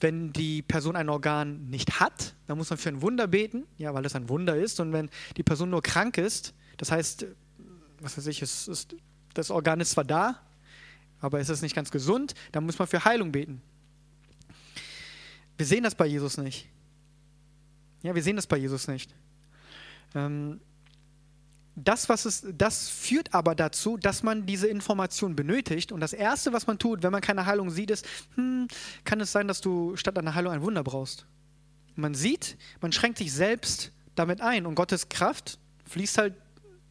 wenn 0.00 0.32
die 0.32 0.62
Person 0.62 0.96
ein 0.96 1.08
Organ 1.08 1.68
nicht 1.68 2.00
hat, 2.00 2.34
dann 2.46 2.58
muss 2.58 2.70
man 2.70 2.78
für 2.78 2.88
ein 2.88 3.02
Wunder 3.02 3.26
beten, 3.26 3.64
ja, 3.76 3.92
weil 3.94 4.04
es 4.04 4.14
ein 4.14 4.28
Wunder 4.28 4.56
ist. 4.56 4.80
Und 4.80 4.92
wenn 4.92 5.10
die 5.36 5.42
Person 5.42 5.70
nur 5.70 5.82
krank 5.82 6.18
ist, 6.18 6.54
das 6.76 6.90
heißt, 6.90 7.26
was 8.00 8.16
weiß 8.16 8.26
ich, 8.28 8.42
es 8.42 8.68
ist, 8.68 8.94
das 9.34 9.50
Organ 9.50 9.80
ist 9.80 9.90
zwar 9.90 10.04
da, 10.04 10.40
aber 11.20 11.40
es 11.40 11.48
ist 11.48 11.62
nicht 11.62 11.74
ganz 11.74 11.90
gesund, 11.90 12.34
dann 12.52 12.64
muss 12.64 12.78
man 12.78 12.86
für 12.86 13.04
Heilung 13.04 13.32
beten. 13.32 13.60
Wir 15.56 15.66
sehen 15.66 15.82
das 15.82 15.94
bei 15.94 16.06
Jesus 16.06 16.38
nicht. 16.38 16.68
Ja, 18.02 18.14
wir 18.14 18.22
sehen 18.22 18.36
das 18.36 18.46
bei 18.46 18.56
Jesus 18.56 18.86
nicht. 18.86 19.12
Ähm, 20.14 20.60
das, 21.84 22.08
was 22.08 22.24
es, 22.24 22.46
das 22.56 22.88
führt 22.88 23.34
aber 23.34 23.54
dazu, 23.54 23.96
dass 23.96 24.22
man 24.22 24.46
diese 24.46 24.68
Information 24.68 25.36
benötigt. 25.36 25.92
Und 25.92 26.00
das 26.00 26.12
Erste, 26.12 26.52
was 26.52 26.66
man 26.66 26.78
tut, 26.78 27.02
wenn 27.02 27.12
man 27.12 27.20
keine 27.20 27.46
Heilung 27.46 27.70
sieht, 27.70 27.90
ist, 27.90 28.06
hm, 28.34 28.68
kann 29.04 29.20
es 29.20 29.32
sein, 29.32 29.48
dass 29.48 29.60
du 29.60 29.96
statt 29.96 30.18
einer 30.18 30.34
Heilung 30.34 30.52
ein 30.52 30.62
Wunder 30.62 30.84
brauchst. 30.84 31.26
Man 31.94 32.14
sieht, 32.14 32.56
man 32.80 32.92
schränkt 32.92 33.18
sich 33.18 33.32
selbst 33.32 33.92
damit 34.14 34.40
ein. 34.40 34.66
Und 34.66 34.74
Gottes 34.74 35.08
Kraft 35.08 35.58
fließt 35.86 36.18
halt 36.18 36.34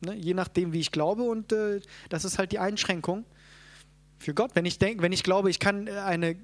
Ne? 0.01 0.15
Je 0.15 0.33
nachdem, 0.33 0.73
wie 0.73 0.79
ich 0.79 0.91
glaube. 0.91 1.23
Und 1.23 1.51
äh, 1.51 1.81
das 2.09 2.25
ist 2.25 2.37
halt 2.37 2.51
die 2.51 2.59
Einschränkung 2.59 3.25
für 4.17 4.33
Gott. 4.33 4.51
Wenn 4.53 4.65
ich 4.65 4.79
denke, 4.79 5.03
wenn 5.03 5.11
ich 5.11 5.23
glaube, 5.23 5.49
ich 5.49 5.59
kann 5.59 5.87
äh, 5.87 5.91
eine, 5.91 6.35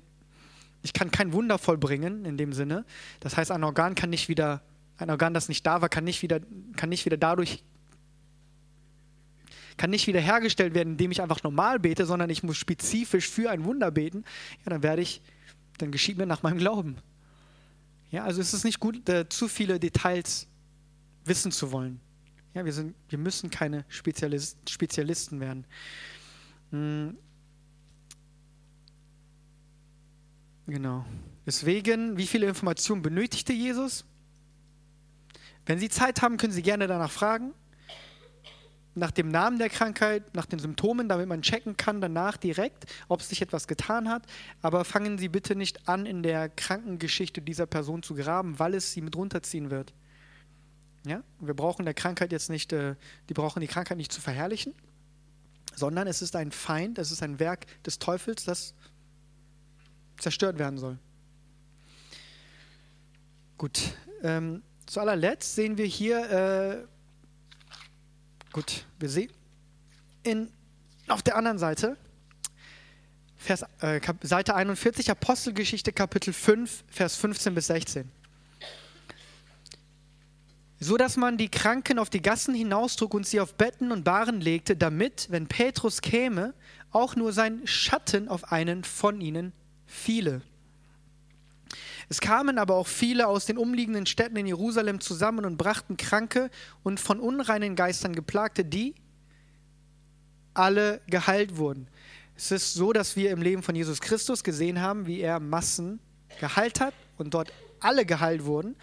ich 0.82 0.94
kann 0.94 1.12
kein 1.12 1.34
Wunder 1.34 1.58
vollbringen 1.58 2.26
in 2.26 2.38
dem 2.38 2.54
Sinne. 2.54 2.86
Das 3.20 3.38
heißt, 3.38 3.52
ein 3.52 3.64
Organ 3.64 3.96
kann 3.96 4.10
nicht 4.10 4.30
wieder, 4.30 4.62
ein 4.98 5.10
Organ, 5.10 5.34
das 5.34 5.50
nicht 5.50 5.66
da 5.66 5.82
war, 5.82 5.90
kann 5.90 6.04
nicht 6.04 6.22
wieder, 6.22 6.40
kann 6.76 6.90
nicht 6.90 7.06
wieder 7.06 7.18
dadurch 7.18 7.64
kann 9.78 9.90
nicht 9.90 10.08
wieder 10.08 10.20
hergestellt 10.20 10.74
werden, 10.74 10.94
indem 10.94 11.12
ich 11.12 11.22
einfach 11.22 11.44
normal 11.44 11.80
bete, 11.80 12.06
sondern 12.06 12.30
ich 12.30 12.44
muss 12.44 12.58
spezifisch 12.58 13.30
für 13.30 13.50
ein 13.50 13.64
Wunder 13.66 13.92
beten, 13.92 14.24
ja, 14.66 14.70
dann 14.70 14.84
werde 14.84 15.02
ich 15.02 15.22
dann 15.78 15.92
geschieht 15.92 16.18
mir 16.18 16.26
nach 16.26 16.44
meinem 16.44 16.58
Glauben. 16.58 16.98
Ja, 18.12 18.24
also 18.24 18.42
es 18.42 18.54
ist 18.54 18.64
nicht 18.64 18.80
gut, 18.80 19.10
äh, 19.10 19.28
zu 19.28 19.48
viele 19.48 19.80
Details 19.80 20.48
wissen 21.26 21.52
zu 21.52 21.72
wollen. 21.72 22.00
Ja, 22.54 22.64
wir, 22.64 22.74
sind, 22.74 22.96
wir 23.10 23.18
müssen 23.18 23.50
keine 23.50 23.86
Spezialist, 23.88 24.70
Spezialisten 24.70 25.40
werden. 25.40 25.66
Hm. 26.70 27.18
Genau. 30.68 31.06
Deswegen, 31.46 32.18
wie 32.18 32.28
viele 32.28 32.48
Informationen 32.48 33.02
benötigte 33.02 33.52
Jesus? 33.52 34.06
Wenn 35.66 35.80
Sie 35.80 35.90
Zeit 35.90 36.22
haben, 36.22 36.38
können 36.38 36.54
Sie 36.54 36.62
gerne 36.62 36.88
danach 36.88 37.12
fragen. 37.12 37.54
Nach 38.96 39.12
dem 39.12 39.30
Namen 39.30 39.58
der 39.58 39.70
Krankheit, 39.70 40.36
nach 40.36 40.46
den 40.46 40.60
Symptomen, 40.60 41.10
damit 41.10 41.28
man 41.28 41.42
checken 41.42 41.78
kann 41.78 42.00
danach 42.00 42.38
direkt, 42.38 42.86
ob 43.08 43.22
sich 43.24 43.42
etwas 43.42 43.68
getan 43.68 44.08
hat. 44.10 44.24
Aber 44.62 44.86
fangen 44.86 45.18
Sie 45.18 45.30
bitte 45.30 45.56
nicht 45.56 45.88
an, 45.90 46.06
in 46.06 46.22
der 46.22 46.50
Krankengeschichte 46.50 47.42
dieser 47.42 47.66
Person 47.66 48.04
zu 48.04 48.14
graben, 48.14 48.60
weil 48.60 48.76
es 48.76 48.92
Sie 48.92 49.02
mit 49.02 49.16
runterziehen 49.16 49.72
wird. 49.72 49.94
Ja? 51.06 51.24
Wir 51.40 51.54
brauchen 51.54 51.86
der 51.86 51.94
Krankheit 51.94 52.32
jetzt 52.32 52.50
nicht, 52.50 52.72
äh, 52.72 52.96
die 53.30 53.34
brauchen 53.34 53.62
die 53.62 53.68
Krankheit 53.68 53.98
nicht 53.98 54.12
zu 54.12 54.22
verherrlichen, 54.22 54.74
sondern 55.76 56.08
es 56.08 56.22
ist 56.22 56.36
ein 56.36 56.52
Feind, 56.52 56.98
es 57.00 57.12
ist 57.12 57.24
ein 57.24 57.40
Werk 57.40 57.66
des 57.84 58.00
Teufels, 58.00 58.46
das 58.46 58.74
zerstört 60.20 60.60
werden 60.60 60.78
soll. 60.78 61.00
Gut, 63.58 63.80
ähm, 64.24 64.62
zu 64.86 65.00
allerletzt 65.00 65.56
sehen 65.56 65.78
wir 65.78 65.86
hier, 65.86 66.30
äh, 66.30 66.93
gut, 68.54 68.86
wir 69.00 69.10
sehen 69.10 69.32
in, 70.24 70.50
auf 71.08 71.22
der 71.22 71.36
anderen 71.36 71.60
Seite, 71.60 71.98
Vers, 73.36 73.66
äh, 73.82 74.00
Seite 74.22 74.56
41, 74.56 75.12
Apostelgeschichte 75.12 75.92
Kapitel 75.92 76.32
5, 76.32 76.86
Vers 76.88 77.18
15 77.18 77.54
bis 77.54 77.68
16 77.68 78.10
so 80.84 80.98
dass 80.98 81.18
man 81.18 81.38
die 81.38 81.50
Kranken 81.50 81.98
auf 81.98 82.10
die 82.10 82.22
Gassen 82.22 82.54
hinaustrug 82.54 83.14
und 83.14 83.26
sie 83.26 83.40
auf 83.40 83.56
Betten 83.56 83.92
und 83.92 84.04
Bahren 84.04 84.42
legte, 84.42 84.76
damit, 84.76 85.28
wenn 85.30 85.48
Petrus 85.48 86.02
käme, 86.02 86.54
auch 86.92 87.16
nur 87.16 87.32
sein 87.32 87.62
Schatten 87.66 88.28
auf 88.28 88.52
einen 88.52 88.84
von 88.84 89.22
ihnen 89.22 89.54
fiele. 89.86 90.42
Es 92.10 92.22
kamen 92.22 92.58
aber 92.58 92.76
auch 92.76 92.88
viele 92.88 93.28
aus 93.28 93.46
den 93.46 93.58
umliegenden 93.58 94.06
Städten 94.06 94.36
in 94.36 94.46
Jerusalem 94.46 95.00
zusammen 95.00 95.46
und 95.46 95.58
brachten 95.58 95.98
Kranke 95.98 96.50
und 96.84 97.00
von 97.00 97.20
unreinen 97.20 97.76
Geistern 97.76 98.14
geplagte, 98.14 98.66
die 98.66 98.96
alle 100.54 101.02
geheilt 101.08 101.58
wurden. 101.58 101.88
Es 102.36 102.52
ist 102.52 102.74
so, 102.74 102.94
dass 102.94 103.16
wir 103.16 103.32
im 103.32 103.42
Leben 103.42 103.64
von 103.64 103.76
Jesus 103.76 104.02
Christus 104.02 104.44
gesehen 104.44 104.82
haben, 104.82 105.06
wie 105.06 105.22
er 105.22 105.40
Massen 105.40 106.00
geheilt 106.40 106.80
hat 106.80 106.94
und 107.18 107.34
dort 107.34 107.54
alle 107.80 108.06
geheilt 108.06 108.46
wurden. 108.46 108.76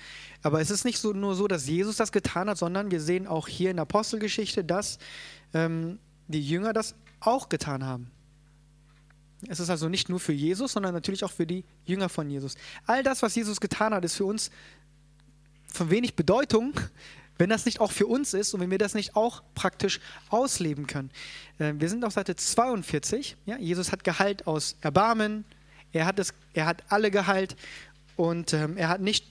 Aber 0.42 0.60
es 0.60 0.70
ist 0.70 0.84
nicht 0.84 0.98
so, 0.98 1.12
nur 1.12 1.34
so, 1.34 1.48
dass 1.48 1.66
Jesus 1.66 1.96
das 1.96 2.12
getan 2.12 2.48
hat, 2.48 2.58
sondern 2.58 2.90
wir 2.90 3.00
sehen 3.00 3.26
auch 3.26 3.48
hier 3.48 3.70
in 3.70 3.76
der 3.76 3.82
Apostelgeschichte, 3.82 4.64
dass 4.64 4.98
ähm, 5.52 5.98
die 6.28 6.46
Jünger 6.46 6.72
das 6.72 6.94
auch 7.20 7.48
getan 7.48 7.84
haben. 7.84 8.10
Es 9.48 9.60
ist 9.60 9.70
also 9.70 9.88
nicht 9.88 10.08
nur 10.08 10.20
für 10.20 10.32
Jesus, 10.32 10.72
sondern 10.72 10.92
natürlich 10.92 11.24
auch 11.24 11.30
für 11.30 11.46
die 11.46 11.64
Jünger 11.84 12.08
von 12.08 12.28
Jesus. 12.28 12.56
All 12.86 13.02
das, 13.02 13.22
was 13.22 13.34
Jesus 13.34 13.60
getan 13.60 13.94
hat, 13.94 14.04
ist 14.04 14.16
für 14.16 14.24
uns 14.24 14.50
von 15.72 15.90
wenig 15.90 16.14
Bedeutung, 16.14 16.74
wenn 17.38 17.48
das 17.48 17.64
nicht 17.64 17.80
auch 17.80 17.90
für 17.90 18.06
uns 18.06 18.34
ist 18.34 18.52
und 18.52 18.60
wenn 18.60 18.70
wir 18.70 18.78
das 18.78 18.94
nicht 18.94 19.16
auch 19.16 19.42
praktisch 19.54 20.00
ausleben 20.28 20.86
können. 20.86 21.10
Äh, 21.58 21.72
wir 21.78 21.88
sind 21.88 22.04
auf 22.04 22.12
Seite 22.12 22.36
42. 22.36 23.36
Ja, 23.46 23.56
Jesus 23.56 23.92
hat 23.92 24.04
Gehalt 24.04 24.46
aus 24.46 24.76
Erbarmen. 24.82 25.44
Er 25.92 26.04
hat, 26.04 26.18
es, 26.18 26.34
er 26.52 26.66
hat 26.66 26.84
alle 26.88 27.10
geheilt 27.10 27.56
und 28.16 28.52
ähm, 28.52 28.76
er 28.76 28.88
hat 28.88 29.00
nicht 29.00 29.24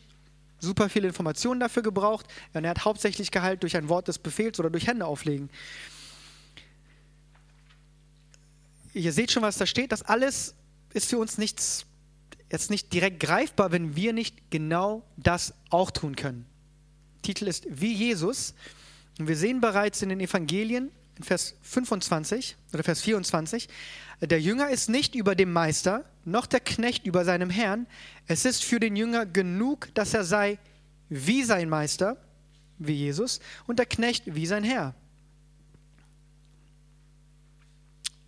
super 0.59 0.89
viele 0.89 1.07
Informationen 1.07 1.59
dafür 1.59 1.83
gebraucht. 1.83 2.25
Und 2.53 2.63
er 2.63 2.71
hat 2.71 2.83
hauptsächlich 2.83 3.29
geheilt 3.31 3.61
durch 3.61 3.77
ein 3.77 3.89
Wort 3.89 4.07
des 4.07 4.17
Befehls 4.17 4.59
oder 4.59 4.71
durch 4.71 4.87
Hände 4.87 5.05
auflegen. 5.05 5.49
Ihr 8.99 9.13
seht 9.13 9.31
schon, 9.31 9.43
was 9.43 9.57
da 9.57 9.65
steht. 9.65 9.91
Das 9.91 10.01
alles 10.01 10.55
ist 10.93 11.09
für 11.09 11.17
uns 11.17 11.37
nichts, 11.37 11.85
jetzt 12.51 12.69
nicht 12.69 12.91
direkt 12.91 13.19
greifbar, 13.19 13.71
wenn 13.71 13.95
wir 13.95 14.13
nicht 14.13 14.51
genau 14.51 15.03
das 15.15 15.53
auch 15.69 15.91
tun 15.91 16.15
können. 16.15 16.45
Titel 17.21 17.47
ist 17.47 17.65
Wie 17.69 17.93
Jesus. 17.93 18.53
Und 19.17 19.27
wir 19.27 19.37
sehen 19.37 19.61
bereits 19.61 20.01
in 20.01 20.09
den 20.09 20.19
Evangelien, 20.19 20.91
in 21.17 21.23
Vers 21.23 21.55
25 21.61 22.55
oder 22.73 22.83
Vers 22.83 23.01
24, 23.01 23.67
der 24.21 24.41
Jünger 24.41 24.69
ist 24.69 24.89
nicht 24.89 25.15
über 25.15 25.35
dem 25.35 25.51
Meister, 25.53 26.03
noch 26.25 26.45
der 26.45 26.59
Knecht 26.59 27.05
über 27.05 27.23
seinem 27.23 27.49
Herrn. 27.49 27.87
Es 28.27 28.43
ist 28.43 28.63
für 28.63 28.79
den 28.79 28.95
Jünger 28.95 29.25
genug, 29.25 29.89
dass 29.93 30.13
er 30.13 30.25
sei 30.25 30.59
wie 31.07 31.43
sein 31.43 31.69
Meister, 31.69 32.17
wie 32.77 32.93
Jesus, 32.93 33.39
und 33.65 33.79
der 33.79 33.85
Knecht 33.85 34.23
wie 34.25 34.45
sein 34.45 34.63
Herr. 34.63 34.93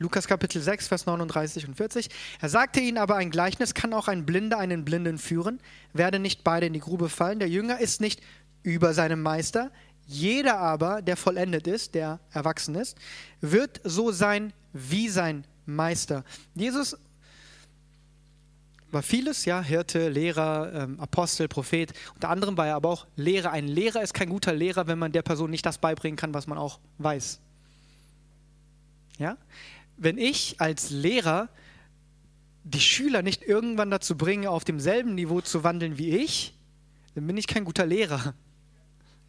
Lukas 0.02 0.28
Kapitel 0.28 0.60
6, 0.60 0.88
Vers 0.88 1.06
39 1.06 1.68
und 1.68 1.76
40. 1.76 2.10
Er 2.42 2.50
sagte 2.50 2.80
ihnen 2.80 2.98
aber, 2.98 3.18
ein 3.18 3.30
Gleichnis 3.30 3.76
kann 3.76 3.94
auch 3.94 4.08
ein 4.08 4.26
Blinder 4.26 4.58
einen 4.58 4.84
Blinden 4.84 5.20
führen, 5.20 5.60
werde 5.94 6.18
nicht 6.18 6.44
beide 6.44 6.66
in 6.66 6.74
die 6.74 6.80
Grube 6.80 7.08
fallen. 7.08 7.38
Der 7.38 7.50
Jünger 7.50 7.80
ist 7.80 8.02
nicht 8.02 8.20
über 8.64 8.96
seinem 8.96 9.22
Meister, 9.22 9.72
jeder 10.08 10.58
aber, 10.58 11.04
der 11.04 11.18
vollendet 11.18 11.68
ist, 11.68 11.94
der 11.94 12.20
erwachsen 12.32 12.74
ist, 12.74 12.98
wird 13.42 13.80
so 13.84 14.12
sein 14.12 14.54
wie 14.74 15.08
sein 15.08 15.46
Meister. 15.68 16.26
Jesus 16.56 16.98
war 18.90 19.04
vieles, 19.04 19.46
ja, 19.46 19.62
Hirte, 19.62 20.10
Lehrer, 20.10 20.72
ähm, 20.74 21.00
Apostel, 21.00 21.48
Prophet. 21.48 21.94
Unter 22.16 22.30
anderem 22.30 22.58
war 22.58 22.68
er 22.68 22.76
aber 22.76 22.90
auch 22.90 23.06
Lehrer. 23.16 23.52
Ein 23.52 23.68
Lehrer 23.68 24.02
ist 24.02 24.16
kein 24.16 24.30
guter 24.30 24.54
Lehrer, 24.54 24.88
wenn 24.88 24.98
man 24.98 25.12
der 25.12 25.22
Person 25.22 25.52
nicht 25.52 25.66
das 25.66 25.78
beibringen 25.78 26.18
kann, 26.18 26.34
was 26.34 26.48
man 26.48 26.58
auch 26.58 26.80
weiß. 26.98 27.40
Ja? 29.18 29.38
Wenn 29.98 30.18
ich 30.18 30.60
als 30.60 30.90
Lehrer 30.90 31.50
die 32.64 32.80
Schüler 32.80 33.22
nicht 33.22 33.44
irgendwann 33.44 33.92
dazu 33.92 34.18
bringe, 34.18 34.50
auf 34.50 34.64
demselben 34.64 35.16
Niveau 35.16 35.42
zu 35.42 35.64
wandeln 35.64 35.98
wie 35.98 36.18
ich, 36.18 36.56
dann 37.16 37.28
bin 37.28 37.38
ich 37.38 37.48
kein 37.48 37.66
guter 37.66 37.86
Lehrer. 37.86 38.34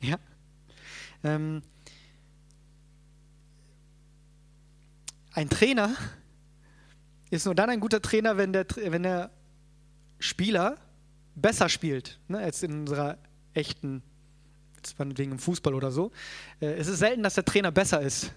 Ja? 0.04 0.18
Ähm, 1.22 1.62
ein 5.32 5.48
Trainer 5.48 5.94
ist 7.30 7.46
nur 7.46 7.54
dann 7.54 7.70
ein 7.70 7.78
guter 7.78 8.02
Trainer, 8.02 8.36
wenn 8.36 8.52
der, 8.52 8.66
wenn 8.74 9.04
der 9.04 9.30
Spieler 10.18 10.76
besser 11.34 11.68
spielt 11.68 12.18
ne, 12.28 12.38
als 12.38 12.62
in 12.62 12.80
unserer 12.80 13.16
echten, 13.54 14.02
wegen 14.98 15.32
im 15.32 15.38
Fußball 15.38 15.74
oder 15.74 15.90
so. 15.90 16.10
Äh, 16.60 16.74
es 16.74 16.88
ist 16.88 16.98
selten, 16.98 17.22
dass 17.22 17.34
der 17.34 17.44
Trainer 17.44 17.70
besser 17.70 18.00
ist. 18.02 18.32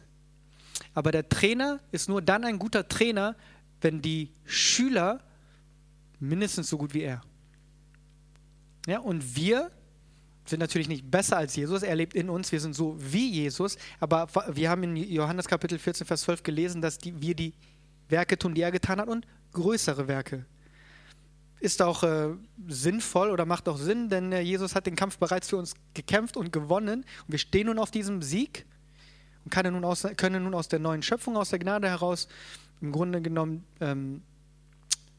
Aber 0.93 1.11
der 1.11 1.27
Trainer 1.29 1.79
ist 1.91 2.09
nur 2.09 2.21
dann 2.21 2.43
ein 2.43 2.59
guter 2.59 2.87
Trainer, 2.87 3.35
wenn 3.81 4.01
die 4.01 4.31
Schüler 4.45 5.21
mindestens 6.19 6.69
so 6.69 6.77
gut 6.77 6.93
wie 6.93 7.01
er. 7.01 7.21
Ja, 8.87 8.99
und 8.99 9.35
wir 9.35 9.71
sind 10.45 10.59
natürlich 10.59 10.87
nicht 10.87 11.09
besser 11.09 11.37
als 11.37 11.55
Jesus, 11.55 11.81
er 11.81 11.95
lebt 11.95 12.13
in 12.13 12.29
uns, 12.29 12.51
wir 12.51 12.59
sind 12.59 12.75
so 12.75 12.95
wie 12.99 13.31
Jesus, 13.31 13.77
aber 13.99 14.27
wir 14.53 14.69
haben 14.69 14.83
in 14.83 14.95
Johannes 14.95 15.47
Kapitel 15.47 15.79
14, 15.79 16.05
Vers 16.05 16.21
12 16.21 16.43
gelesen, 16.43 16.81
dass 16.81 16.99
die, 16.99 17.19
wir 17.19 17.35
die 17.35 17.53
Werke 18.09 18.37
tun, 18.37 18.53
die 18.53 18.61
er 18.61 18.71
getan 18.71 18.99
hat 18.99 19.07
und 19.07 19.25
größere 19.53 20.07
Werke. 20.07 20.45
Ist 21.59 21.81
auch 21.81 22.03
äh, 22.03 22.29
sinnvoll 22.67 23.31
oder 23.31 23.45
macht 23.45 23.67
auch 23.67 23.77
Sinn, 23.77 24.09
denn 24.09 24.31
äh, 24.31 24.41
Jesus 24.41 24.75
hat 24.75 24.85
den 24.85 24.95
Kampf 24.95 25.17
bereits 25.17 25.49
für 25.49 25.57
uns 25.57 25.73
gekämpft 25.95 26.37
und 26.37 26.51
gewonnen. 26.51 26.99
Und 26.99 27.31
wir 27.31 27.39
stehen 27.39 27.67
nun 27.67 27.79
auf 27.79 27.89
diesem 27.89 28.21
Sieg 28.21 28.65
und 29.53 29.73
nun 29.73 29.85
aus, 29.85 30.07
können 30.17 30.43
nun 30.43 30.53
aus 30.53 30.67
der 30.67 30.79
neuen 30.79 31.03
Schöpfung, 31.03 31.37
aus 31.37 31.49
der 31.49 31.59
Gnade 31.59 31.87
heraus 31.87 32.27
im 32.81 32.91
Grunde 32.91 33.21
genommen 33.21 33.63
ähm, 33.79 34.21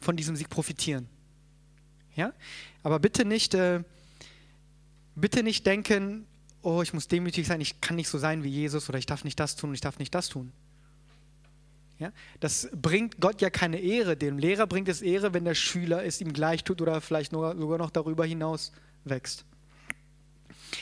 von 0.00 0.16
diesem 0.16 0.37
Sieg 0.37 0.50
profitieren. 0.50 1.09
Ja? 2.14 2.33
Aber 2.83 2.99
bitte 2.99 3.25
nicht, 3.25 3.54
äh, 3.54 3.83
bitte 5.14 5.42
nicht 5.42 5.66
denken, 5.66 6.26
oh, 6.62 6.83
ich 6.83 6.92
muss 6.92 7.09
demütig 7.09 7.47
sein, 7.47 7.61
ich 7.61 7.80
kann 7.80 7.97
nicht 7.97 8.09
so 8.09 8.18
sein 8.18 8.42
wie 8.42 8.49
Jesus 8.49 8.88
oder 8.88 8.99
ich 8.99 9.06
darf 9.06 9.25
nicht 9.25 9.38
das 9.38 9.56
tun 9.56 9.73
ich 9.73 9.80
darf 9.80 9.99
nicht 9.99 10.14
das 10.14 10.28
tun. 10.28 10.52
Ja? 11.99 12.12
Das 12.40 12.68
bringt 12.75 13.21
Gott 13.21 13.40
ja 13.40 13.49
keine 13.49 13.78
Ehre. 13.78 14.16
Dem 14.16 14.38
Lehrer 14.38 14.66
bringt 14.66 14.88
es 14.88 15.00
Ehre, 15.00 15.33
wenn 15.33 15.45
der 15.45 15.54
Schüler 15.54 16.04
es 16.04 16.21
ihm 16.21 16.33
gleich 16.33 16.64
tut 16.64 16.83
oder 16.83 17.00
vielleicht 17.00 17.33
sogar 17.33 17.78
noch 17.78 17.90
darüber 17.90 18.25
hinaus 18.26 18.73
wächst. 19.04 19.45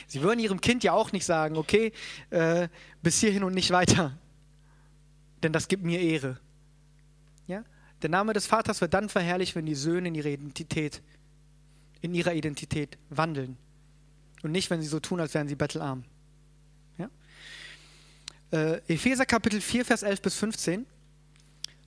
Sie 0.07 0.21
würden 0.21 0.39
ihrem 0.39 0.61
Kind 0.61 0.83
ja 0.83 0.93
auch 0.93 1.11
nicht 1.11 1.25
sagen, 1.25 1.57
okay, 1.57 1.91
äh, 2.29 2.67
bis 3.01 3.19
hierhin 3.19 3.43
und 3.43 3.53
nicht 3.53 3.71
weiter. 3.71 4.17
Denn 5.43 5.53
das 5.53 5.67
gibt 5.67 5.83
mir 5.83 5.99
Ehre. 5.99 6.39
Ja? 7.47 7.63
Der 8.01 8.09
Name 8.09 8.33
des 8.33 8.47
Vaters 8.47 8.81
wird 8.81 8.93
dann 8.93 9.09
verherrlicht, 9.09 9.55
wenn 9.55 9.65
die 9.65 9.75
Söhne 9.75 10.07
in 10.07 10.15
ihrer 10.15 10.29
Identität, 10.29 11.01
in 12.01 12.13
ihrer 12.13 12.33
Identität 12.33 12.97
wandeln. 13.09 13.57
Und 14.43 14.51
nicht, 14.51 14.69
wenn 14.69 14.81
sie 14.81 14.87
so 14.87 14.99
tun, 14.99 15.19
als 15.19 15.33
wären 15.33 15.47
sie 15.47 15.55
bettelarm. 15.55 16.03
Ja? 16.97 17.09
Äh, 18.51 18.81
Epheser 18.87 19.25
Kapitel 19.25 19.61
4, 19.61 19.85
Vers 19.85 20.03
11 20.03 20.21
bis 20.21 20.35
15. 20.35 20.85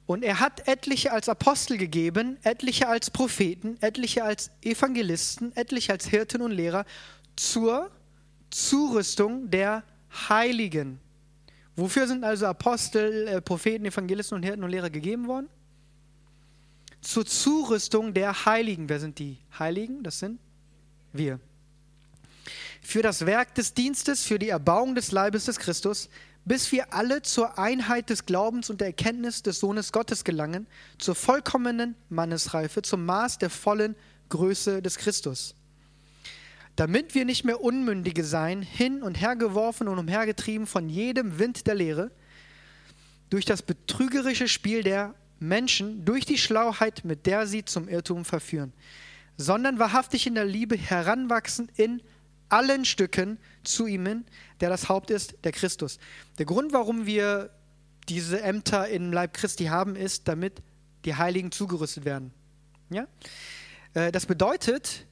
Und 0.07 0.23
er 0.23 0.41
hat 0.41 0.67
etliche 0.67 1.13
als 1.13 1.29
Apostel 1.29 1.77
gegeben, 1.77 2.39
etliche 2.43 2.89
als 2.89 3.11
Propheten, 3.11 3.77
etliche 3.83 4.25
als 4.25 4.51
Evangelisten, 4.63 5.55
etliche 5.55 5.93
als 5.93 6.07
Hirten 6.07 6.41
und 6.41 6.53
Lehrer 6.53 6.87
zur 7.37 7.91
Zurüstung 8.51 9.51
der 9.51 9.83
Heiligen. 10.29 11.01
Wofür 11.77 12.07
sind 12.07 12.25
also 12.25 12.47
Apostel, 12.47 13.29
äh, 13.29 13.41
Propheten, 13.41 13.85
Evangelisten 13.85 14.37
und 14.37 14.43
Hirten 14.43 14.65
und 14.65 14.71
Lehrer 14.71 14.91
gegeben 14.91 15.29
worden? 15.29 15.49
Zur 17.01 17.25
Zurüstung 17.25 18.15
der 18.15 18.47
Heiligen. 18.47 18.89
Wer 18.89 18.99
sind 18.99 19.19
die 19.19 19.39
Heiligen? 19.59 20.03
Das 20.03 20.19
sind 20.19 20.41
wir. 21.13 21.39
Für 22.83 23.03
das 23.03 23.27
Werk 23.27 23.55
des 23.55 23.75
Dienstes, 23.75 24.25
für 24.25 24.39
die 24.39 24.49
Erbauung 24.49 24.95
des 24.95 25.13
Leibes 25.13 25.45
des 25.45 25.59
Christus, 25.59 26.09
bis 26.45 26.73
wir 26.73 26.95
alle 26.95 27.23
zur 27.23 27.59
Einheit 27.59 28.09
des 28.11 28.25
Glaubens 28.25 28.71
und 28.71 28.81
der 28.81 28.89
Erkenntnis 28.89 29.43
des 29.43 29.61
Sohnes 29.61 29.93
Gottes 29.93 30.25
gelangen, 30.25 30.67
zur 30.97 31.15
vollkommenen 31.15 31.95
Mannesreife, 32.09 32.83
zum 32.83 33.05
Maß 33.05 33.39
der 33.39 33.51
vollen 33.51 33.95
Größe 34.31 34.81
des 34.81 34.97
Christus. 34.97 35.55
Damit 36.79 37.17
wir 37.17 37.25
nicht 37.25 37.45
mehr 37.45 37.61
Unmündige 37.61 38.23
sein, 38.23 38.63
hin 38.63 39.03
und 39.03 39.21
her 39.21 39.35
geworfen 39.35 39.89
und 39.89 39.99
umhergetrieben 39.99 40.65
von 40.65 40.89
jedem 40.89 41.41
Wind 41.41 41.67
der 41.67 41.75
Lehre, 41.75 42.13
durch 43.31 43.45
das 43.45 43.63
betrügerische 43.63 44.47
Spiel 44.47 44.85
der 44.85 45.17
Menschen, 45.41 46.05
durch 46.05 46.25
die 46.25 46.39
Schlauheit, 46.39 47.05
mit 47.05 47.27
der 47.27 47.49
sie 47.49 47.65
zum 47.65 47.89
Irrtum 47.89 48.25
verführen, 48.25 48.73
sondern 49.37 49.81
wahrhaftig 49.81 50.29
in 50.29 50.37
der 50.37 50.45
Liebe 50.45 50.77
heranwachsen 50.77 51.69
in 51.75 52.01
allen 52.49 52.85
Stücken 52.85 53.39
zu 53.65 53.89
ihm 53.89 54.07
hin, 54.07 54.25
der 54.61 54.71
das 54.71 54.89
Haupt 54.89 55.11
ist, 55.11 55.35
der 55.43 55.51
Christus. 55.51 55.99
Der 56.39 56.47
Grund, 56.47 56.73
warum 56.73 57.07
wir 57.07 57.51
diese 58.09 58.41
Ämter 58.41 58.87
im 58.87 59.13
Leib 59.13 59.35
Christi 59.35 59.65
haben, 59.65 59.97
ist, 59.97 60.29
damit 60.29 60.63
die 61.05 61.17
Heiligen 61.17 61.51
zugerüstet 61.51 62.05
werden. 62.05 62.33
Ja? 62.89 63.09
Äh, 63.95 64.13
das 64.13 64.27
bedeutet, 64.27 65.08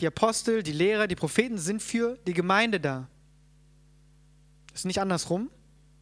die 0.00 0.06
Apostel, 0.06 0.62
die 0.62 0.72
Lehrer, 0.72 1.06
die 1.06 1.16
Propheten 1.16 1.58
sind 1.58 1.82
für 1.82 2.18
die 2.26 2.34
Gemeinde 2.34 2.80
da. 2.80 3.08
Ist 4.74 4.86
nicht 4.86 5.00
andersrum. 5.00 5.50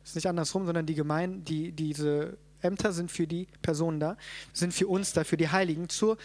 Ist 0.05 0.15
nicht 0.15 0.29
andersrum, 0.29 0.67
sondern 0.67 0.87
die 0.87 0.95
Gemeinde, 0.95 1.41
die, 1.41 1.73
diese 1.73 2.37
Ämter 2.61 2.93
sind 2.93 3.11
für 3.11 3.27
die 3.27 3.49
Personen 3.63 4.01
da, 4.01 4.17
sind 4.53 4.73
für 4.73 4.87
uns 4.87 5.13
da, 5.13 5.25
für 5.25 5.37
die 5.37 5.49
Heiligen 5.49 5.89
zur 5.89 6.17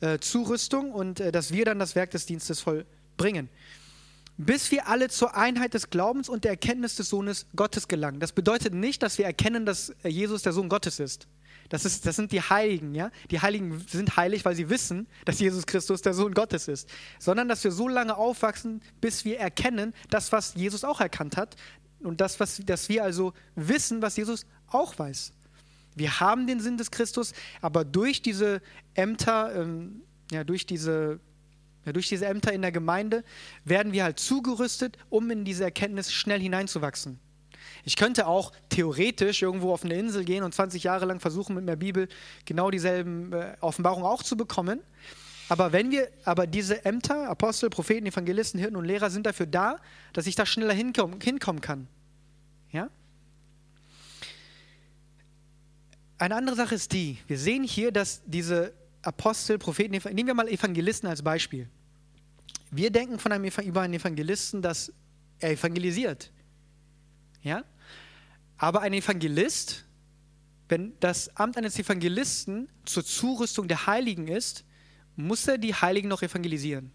äh, 0.00 0.18
Zurüstung 0.18 0.92
und 0.92 1.20
äh, 1.20 1.32
dass 1.32 1.52
wir 1.52 1.64
dann 1.64 1.78
das 1.78 1.94
Werk 1.94 2.10
des 2.10 2.26
Dienstes 2.26 2.60
vollbringen 2.60 3.48
bis 4.38 4.70
wir 4.70 4.86
alle 4.86 5.08
zur 5.08 5.36
Einheit 5.36 5.74
des 5.74 5.90
Glaubens 5.90 6.28
und 6.28 6.44
der 6.44 6.52
Erkenntnis 6.52 6.94
des 6.94 7.10
Sohnes 7.10 7.46
Gottes 7.56 7.88
gelangen. 7.88 8.20
Das 8.20 8.32
bedeutet 8.32 8.72
nicht, 8.72 9.02
dass 9.02 9.18
wir 9.18 9.26
erkennen, 9.26 9.66
dass 9.66 9.92
Jesus 10.04 10.42
der 10.42 10.52
Sohn 10.52 10.68
Gottes 10.68 11.00
ist. 11.00 11.26
Das, 11.68 11.84
ist, 11.84 12.06
das 12.06 12.16
sind 12.16 12.32
die 12.32 12.40
Heiligen, 12.40 12.94
ja. 12.94 13.10
Die 13.30 13.40
Heiligen 13.40 13.78
sind 13.86 14.16
heilig, 14.16 14.44
weil 14.44 14.54
sie 14.54 14.70
wissen, 14.70 15.06
dass 15.24 15.38
Jesus 15.38 15.66
Christus 15.66 16.00
der 16.00 16.14
Sohn 16.14 16.32
Gottes 16.32 16.66
ist. 16.66 16.88
Sondern, 17.18 17.48
dass 17.48 17.62
wir 17.62 17.72
so 17.72 17.88
lange 17.88 18.16
aufwachsen, 18.16 18.80
bis 19.00 19.24
wir 19.24 19.38
erkennen, 19.38 19.92
das, 20.08 20.32
was 20.32 20.54
Jesus 20.54 20.84
auch 20.84 21.00
erkannt 21.00 21.36
hat. 21.36 21.56
Und 22.00 22.20
das, 22.20 22.40
was, 22.40 22.62
dass 22.64 22.88
wir 22.88 23.04
also 23.04 23.34
wissen, 23.54 24.00
was 24.00 24.16
Jesus 24.16 24.46
auch 24.68 24.98
weiß. 24.98 25.32
Wir 25.94 26.20
haben 26.20 26.46
den 26.46 26.60
Sinn 26.60 26.78
des 26.78 26.90
Christus, 26.90 27.32
aber 27.60 27.84
durch 27.84 28.22
diese 28.22 28.62
Ämter, 28.94 29.54
ähm, 29.54 30.02
ja, 30.30 30.44
durch 30.44 30.64
diese 30.64 31.20
durch 31.92 32.08
diese 32.08 32.26
Ämter 32.26 32.52
in 32.52 32.60
der 32.60 32.72
Gemeinde 32.72 33.24
werden 33.64 33.92
wir 33.92 34.04
halt 34.04 34.18
zugerüstet, 34.18 34.98
um 35.08 35.30
in 35.30 35.46
diese 35.46 35.64
Erkenntnis 35.64 36.12
schnell 36.12 36.38
hineinzuwachsen. 36.38 37.18
Ich 37.84 37.96
könnte 37.96 38.26
auch 38.26 38.52
theoretisch 38.68 39.42
irgendwo 39.42 39.72
auf 39.72 39.84
eine 39.84 39.94
Insel 39.94 40.24
gehen 40.24 40.44
und 40.44 40.54
20 40.54 40.82
Jahre 40.82 41.06
lang 41.06 41.20
versuchen, 41.20 41.54
mit 41.54 41.68
der 41.68 41.76
Bibel 41.76 42.08
genau 42.44 42.70
dieselben 42.70 43.32
äh, 43.32 43.56
Offenbarungen 43.60 44.06
auch 44.06 44.22
zu 44.22 44.36
bekommen. 44.36 44.80
Aber 45.48 45.72
wenn 45.72 45.90
wir, 45.90 46.08
aber 46.24 46.46
diese 46.46 46.84
Ämter, 46.84 47.28
Apostel, 47.28 47.70
Propheten, 47.70 48.06
Evangelisten, 48.06 48.60
Hirten 48.60 48.76
und 48.76 48.84
Lehrer 48.84 49.10
sind 49.10 49.24
dafür 49.24 49.46
da, 49.46 49.78
dass 50.12 50.26
ich 50.26 50.34
da 50.34 50.44
schneller 50.44 50.74
hinkommen, 50.74 51.20
hinkommen 51.20 51.62
kann. 51.62 51.88
Ja? 52.70 52.90
Eine 56.18 56.36
andere 56.36 56.56
Sache 56.56 56.74
ist 56.74 56.92
die, 56.92 57.18
wir 57.26 57.38
sehen 57.38 57.64
hier, 57.64 57.92
dass 57.92 58.22
diese 58.26 58.72
Apostel, 59.02 59.58
Propheten, 59.58 59.92
nehmen 59.92 60.26
wir 60.26 60.34
mal 60.34 60.48
Evangelisten 60.48 61.08
als 61.08 61.22
Beispiel. 61.22 61.68
Wir 62.70 62.90
denken 62.90 63.18
von 63.18 63.32
einem, 63.32 63.50
über 63.64 63.80
einen 63.80 63.94
Evangelisten, 63.94 64.60
dass 64.60 64.92
er 65.38 65.52
evangelisiert. 65.52 66.30
Ja? 67.48 67.64
Aber 68.58 68.82
ein 68.82 68.92
Evangelist, 68.92 69.84
wenn 70.68 70.92
das 71.00 71.34
Amt 71.36 71.56
eines 71.56 71.78
Evangelisten 71.78 72.68
zur 72.84 73.04
Zurüstung 73.04 73.68
der 73.68 73.86
Heiligen 73.86 74.28
ist, 74.28 74.64
muss 75.16 75.48
er 75.48 75.58
die 75.58 75.74
Heiligen 75.74 76.08
noch 76.08 76.22
evangelisieren? 76.22 76.92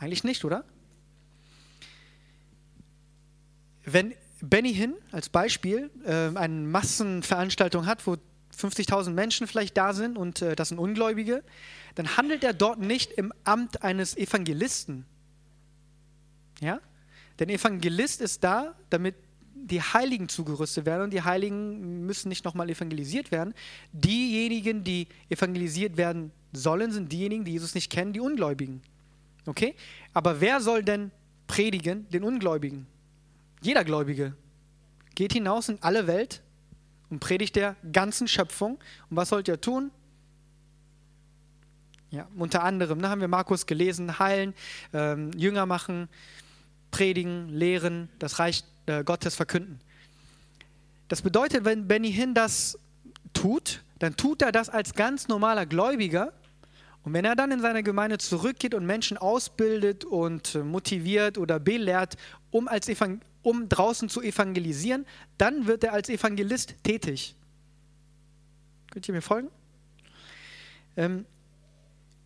Eigentlich 0.00 0.24
nicht, 0.24 0.44
oder? 0.44 0.64
Wenn 3.84 4.14
Benny 4.40 4.74
Hinn 4.74 4.94
als 5.12 5.28
Beispiel 5.28 5.90
äh, 6.04 6.36
eine 6.36 6.66
Massenveranstaltung 6.66 7.86
hat, 7.86 8.06
wo 8.06 8.16
50.000 8.56 9.10
Menschen 9.10 9.46
vielleicht 9.46 9.76
da 9.76 9.92
sind 9.92 10.16
und 10.16 10.42
äh, 10.42 10.56
das 10.56 10.70
sind 10.70 10.78
Ungläubige, 10.78 11.44
dann 11.94 12.16
handelt 12.16 12.42
er 12.42 12.54
dort 12.54 12.80
nicht 12.80 13.12
im 13.12 13.32
Amt 13.44 13.82
eines 13.82 14.16
Evangelisten. 14.16 15.04
Ja? 16.60 16.80
Denn 17.38 17.48
Evangelist 17.48 18.20
ist 18.20 18.42
da, 18.44 18.74
damit 18.90 19.14
die 19.66 19.82
Heiligen 19.82 20.28
zugerüstet 20.28 20.86
werden 20.86 21.02
und 21.02 21.12
die 21.12 21.22
Heiligen 21.22 22.06
müssen 22.06 22.28
nicht 22.28 22.44
nochmal 22.44 22.70
evangelisiert 22.70 23.30
werden. 23.30 23.54
Diejenigen, 23.92 24.84
die 24.84 25.08
evangelisiert 25.28 25.96
werden 25.96 26.30
sollen, 26.52 26.92
sind 26.92 27.12
diejenigen, 27.12 27.44
die 27.44 27.52
Jesus 27.52 27.74
nicht 27.74 27.90
kennen, 27.90 28.12
die 28.12 28.20
Ungläubigen. 28.20 28.82
Okay? 29.44 29.74
Aber 30.12 30.40
wer 30.40 30.60
soll 30.60 30.82
denn 30.82 31.10
predigen? 31.46 32.08
Den 32.10 32.24
Ungläubigen. 32.24 32.86
Jeder 33.60 33.84
Gläubige 33.84 34.34
geht 35.14 35.32
hinaus 35.32 35.68
in 35.68 35.78
alle 35.82 36.06
Welt 36.06 36.42
und 37.10 37.20
predigt 37.20 37.56
der 37.56 37.76
ganzen 37.92 38.28
Schöpfung. 38.28 38.78
Und 39.10 39.16
was 39.16 39.30
sollt 39.30 39.48
ihr 39.48 39.60
tun? 39.60 39.90
Ja, 42.10 42.28
unter 42.36 42.62
anderem 42.62 42.98
ne, 42.98 43.08
haben 43.08 43.20
wir 43.20 43.28
Markus 43.28 43.66
gelesen, 43.66 44.18
heilen, 44.18 44.54
ähm, 44.92 45.32
Jünger 45.36 45.66
machen, 45.66 46.08
predigen, 46.90 47.48
lehren, 47.48 48.08
das 48.18 48.38
Reich 48.38 48.62
äh, 48.86 49.04
Gottes 49.04 49.34
verkünden. 49.34 49.80
Das 51.08 51.22
bedeutet, 51.22 51.64
wenn 51.64 51.86
Benny 51.86 52.12
Hinn 52.12 52.34
das 52.34 52.78
tut, 53.32 53.82
dann 53.98 54.16
tut 54.16 54.42
er 54.42 54.52
das 54.52 54.68
als 54.68 54.94
ganz 54.94 55.28
normaler 55.28 55.66
Gläubiger. 55.66 56.32
Und 57.04 57.12
wenn 57.12 57.24
er 57.24 57.36
dann 57.36 57.52
in 57.52 57.60
seine 57.60 57.82
Gemeinde 57.82 58.18
zurückgeht 58.18 58.74
und 58.74 58.84
Menschen 58.84 59.16
ausbildet 59.16 60.04
und 60.04 60.56
äh, 60.56 60.58
motiviert 60.64 61.38
oder 61.38 61.60
belehrt, 61.60 62.16
um, 62.50 62.66
als 62.66 62.88
um 63.42 63.68
draußen 63.68 64.08
zu 64.08 64.22
evangelisieren, 64.22 65.06
dann 65.38 65.66
wird 65.66 65.84
er 65.84 65.92
als 65.92 66.08
Evangelist 66.08 66.74
tätig. 66.82 67.36
Könnt 68.90 69.06
ihr 69.06 69.14
mir 69.14 69.22
folgen? 69.22 69.50
Ähm, 70.96 71.26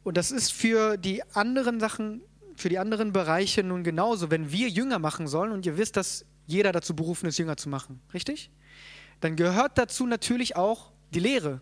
und 0.02 0.16
das 0.16 0.30
ist 0.30 0.52
für 0.52 0.96
die 0.96 1.22
anderen 1.34 1.78
Sachen, 1.78 2.22
für 2.56 2.70
die 2.70 2.78
anderen 2.78 3.12
Bereiche 3.12 3.62
nun 3.62 3.84
genauso. 3.84 4.30
Wenn 4.30 4.50
wir 4.50 4.68
Jünger 4.68 4.98
machen 4.98 5.28
sollen, 5.28 5.52
und 5.52 5.66
ihr 5.66 5.76
wisst, 5.76 5.96
dass 5.96 6.24
jeder 6.52 6.72
dazu 6.72 6.94
berufen 6.94 7.26
ist, 7.26 7.38
Jünger 7.38 7.56
zu 7.56 7.68
machen, 7.68 8.00
richtig? 8.14 8.50
Dann 9.20 9.36
gehört 9.36 9.78
dazu 9.78 10.06
natürlich 10.06 10.56
auch 10.56 10.90
die 11.12 11.20
Lehre. 11.20 11.60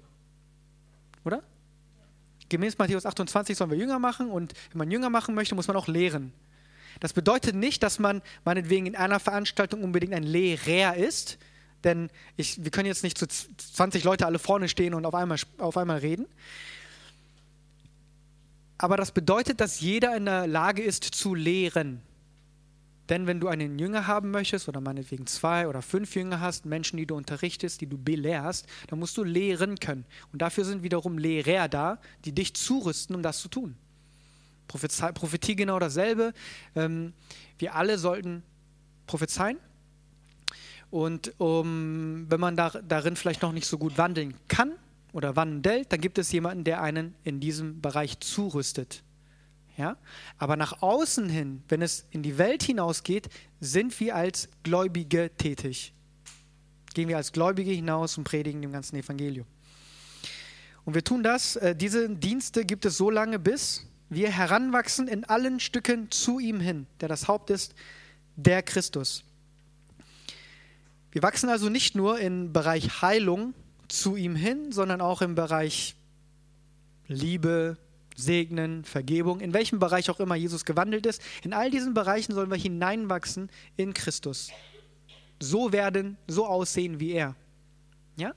Oder? 1.24 1.42
Gemäß 2.48 2.78
Matthäus 2.78 3.04
28 3.04 3.56
sollen 3.56 3.70
wir 3.70 3.78
Jünger 3.78 3.98
machen 3.98 4.30
und 4.30 4.54
wenn 4.70 4.78
man 4.78 4.90
Jünger 4.90 5.10
machen 5.10 5.34
möchte, 5.34 5.54
muss 5.54 5.68
man 5.68 5.76
auch 5.76 5.88
lehren. 5.88 6.32
Das 7.00 7.12
bedeutet 7.12 7.54
nicht, 7.54 7.82
dass 7.82 7.98
man 7.98 8.22
meinetwegen 8.44 8.86
in 8.86 8.96
einer 8.96 9.20
Veranstaltung 9.20 9.82
unbedingt 9.84 10.14
ein 10.14 10.22
Lehrer 10.22 10.96
ist, 10.96 11.38
denn 11.84 12.10
ich, 12.36 12.64
wir 12.64 12.70
können 12.70 12.86
jetzt 12.86 13.04
nicht 13.04 13.18
zu 13.18 13.26
20 13.28 14.02
Leute 14.02 14.26
alle 14.26 14.38
vorne 14.38 14.68
stehen 14.68 14.94
und 14.94 15.04
auf 15.04 15.14
einmal, 15.14 15.38
auf 15.58 15.76
einmal 15.76 15.98
reden, 15.98 16.26
aber 18.78 18.96
das 18.96 19.10
bedeutet, 19.10 19.60
dass 19.60 19.80
jeder 19.80 20.16
in 20.16 20.24
der 20.24 20.46
Lage 20.46 20.82
ist 20.82 21.02
zu 21.02 21.34
lehren. 21.34 22.00
Denn 23.08 23.26
wenn 23.26 23.40
du 23.40 23.48
einen 23.48 23.78
Jünger 23.78 24.06
haben 24.06 24.30
möchtest 24.30 24.68
oder 24.68 24.80
meinetwegen 24.80 25.26
zwei 25.26 25.66
oder 25.66 25.82
fünf 25.82 26.14
Jünger 26.14 26.40
hast, 26.40 26.66
Menschen, 26.66 26.96
die 26.96 27.06
du 27.06 27.16
unterrichtest, 27.16 27.80
die 27.80 27.86
du 27.86 27.96
belehrst, 27.96 28.66
dann 28.88 28.98
musst 28.98 29.16
du 29.16 29.24
lehren 29.24 29.78
können. 29.78 30.04
Und 30.32 30.42
dafür 30.42 30.64
sind 30.64 30.82
wiederum 30.82 31.18
Lehrer 31.18 31.68
da, 31.68 31.98
die 32.24 32.32
dich 32.32 32.54
zurüsten, 32.54 33.16
um 33.16 33.22
das 33.22 33.38
zu 33.38 33.48
tun. 33.48 33.76
Prophezei 34.66 35.12
Prophetie 35.12 35.56
genau 35.56 35.78
dasselbe. 35.78 36.34
Ähm, 36.76 37.14
wir 37.58 37.74
alle 37.74 37.98
sollten 37.98 38.42
prophezeien. 39.06 39.56
Und 40.90 41.32
um, 41.38 42.26
wenn 42.30 42.40
man 42.40 42.56
da, 42.56 42.70
darin 42.86 43.16
vielleicht 43.16 43.42
noch 43.42 43.52
nicht 43.52 43.66
so 43.66 43.78
gut 43.78 43.96
wandeln 43.96 44.34
kann, 44.48 44.72
oder 45.12 45.36
wandelt, 45.36 45.92
dann 45.92 46.00
gibt 46.00 46.18
es 46.18 46.30
jemanden, 46.32 46.64
der 46.64 46.82
einen 46.82 47.14
in 47.24 47.40
diesem 47.40 47.80
Bereich 47.80 48.20
zurüstet. 48.20 49.02
Ja? 49.78 49.96
Aber 50.38 50.56
nach 50.56 50.82
außen 50.82 51.28
hin, 51.30 51.62
wenn 51.68 51.80
es 51.80 52.04
in 52.10 52.22
die 52.22 52.36
Welt 52.36 52.64
hinausgeht, 52.64 53.28
sind 53.60 53.98
wir 54.00 54.16
als 54.16 54.48
Gläubige 54.64 55.30
tätig. 55.38 55.94
Gehen 56.94 57.08
wir 57.08 57.16
als 57.16 57.32
Gläubige 57.32 57.70
hinaus 57.70 58.18
und 58.18 58.24
predigen 58.24 58.60
dem 58.60 58.72
ganzen 58.72 58.96
Evangelium. 58.96 59.46
Und 60.84 60.94
wir 60.94 61.04
tun 61.04 61.22
das, 61.22 61.54
äh, 61.56 61.76
diese 61.76 62.10
Dienste 62.10 62.64
gibt 62.64 62.84
es 62.86 62.96
so 62.96 63.08
lange, 63.08 63.38
bis 63.38 63.86
wir 64.10 64.30
heranwachsen 64.30 65.06
in 65.06 65.24
allen 65.24 65.60
Stücken 65.60 66.10
zu 66.10 66.40
ihm 66.40 66.60
hin, 66.60 66.86
der 67.00 67.08
das 67.08 67.28
Haupt 67.28 67.50
ist, 67.50 67.74
der 68.36 68.62
Christus. 68.62 69.22
Wir 71.12 71.22
wachsen 71.22 71.50
also 71.50 71.68
nicht 71.68 71.94
nur 71.94 72.18
im 72.18 72.52
Bereich 72.52 73.00
Heilung 73.02 73.54
zu 73.86 74.16
ihm 74.16 74.34
hin, 74.34 74.72
sondern 74.72 75.00
auch 75.00 75.22
im 75.22 75.34
Bereich 75.34 75.94
Liebe, 77.06 77.78
Segnen, 78.18 78.84
Vergebung, 78.84 79.38
in 79.40 79.54
welchem 79.54 79.78
Bereich 79.78 80.10
auch 80.10 80.18
immer 80.18 80.34
Jesus 80.34 80.64
gewandelt 80.64 81.06
ist. 81.06 81.22
In 81.44 81.52
all 81.52 81.70
diesen 81.70 81.94
Bereichen 81.94 82.34
sollen 82.34 82.50
wir 82.50 82.58
hineinwachsen 82.58 83.48
in 83.76 83.94
Christus. 83.94 84.50
So 85.40 85.72
werden, 85.72 86.18
so 86.26 86.44
aussehen 86.44 86.98
wie 86.98 87.12
er. 87.12 87.36
Ja? 88.16 88.34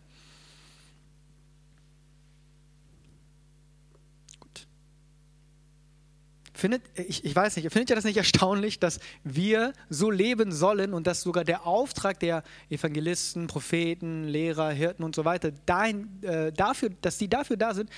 Findet, 6.54 6.84
ich, 6.94 7.26
ich 7.26 7.36
weiß 7.36 7.56
nicht, 7.56 7.72
findet 7.74 7.90
ihr 7.90 7.96
das 7.96 8.06
nicht 8.06 8.18
erstaunlich, 8.18 8.80
dass 8.80 9.00
wir 9.24 9.74
so 9.90 10.12
leben 10.12 10.52
sollen 10.52 10.94
und 10.94 11.08
dass 11.08 11.24
sogar 11.24 11.44
der 11.44 11.66
Auftrag 11.66 12.20
der 12.20 12.44
Evangelisten, 12.70 13.48
Propheten, 13.48 14.26
Lehrer, 14.26 14.70
Hirten 14.70 15.04
und 15.04 15.16
so 15.16 15.26
weiter 15.26 15.50
dahin, 15.66 16.22
äh, 16.22 16.52
dafür, 16.52 16.92
dass 17.02 17.18
die 17.18 17.30
dafür 17.30 17.58
da 17.58 17.74
sind, 17.74 17.90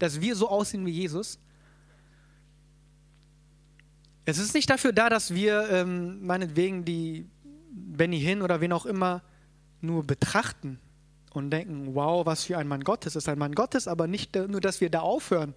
dass 0.00 0.20
wir 0.20 0.34
so 0.34 0.48
aussehen 0.48 0.84
wie 0.84 0.90
Jesus? 0.90 1.38
Es 4.24 4.38
ist 4.38 4.54
nicht 4.54 4.68
dafür 4.68 4.92
da, 4.92 5.08
dass 5.08 5.32
wir 5.32 5.68
ähm, 5.70 6.26
meinetwegen 6.26 6.84
die 6.84 7.26
Benny 7.72 8.20
Hinn 8.20 8.42
oder 8.42 8.60
wen 8.60 8.72
auch 8.72 8.86
immer 8.86 9.22
nur 9.80 10.04
betrachten 10.04 10.80
und 11.32 11.50
denken, 11.50 11.94
wow, 11.94 12.26
was 12.26 12.44
für 12.44 12.58
ein 12.58 12.66
Mann 12.66 12.82
Gottes 12.82 13.14
ist 13.14 13.28
ein 13.28 13.38
Mann 13.38 13.54
Gottes, 13.54 13.86
aber 13.86 14.08
nicht 14.08 14.34
nur, 14.34 14.60
dass 14.60 14.80
wir 14.80 14.90
da 14.90 15.00
aufhören, 15.00 15.54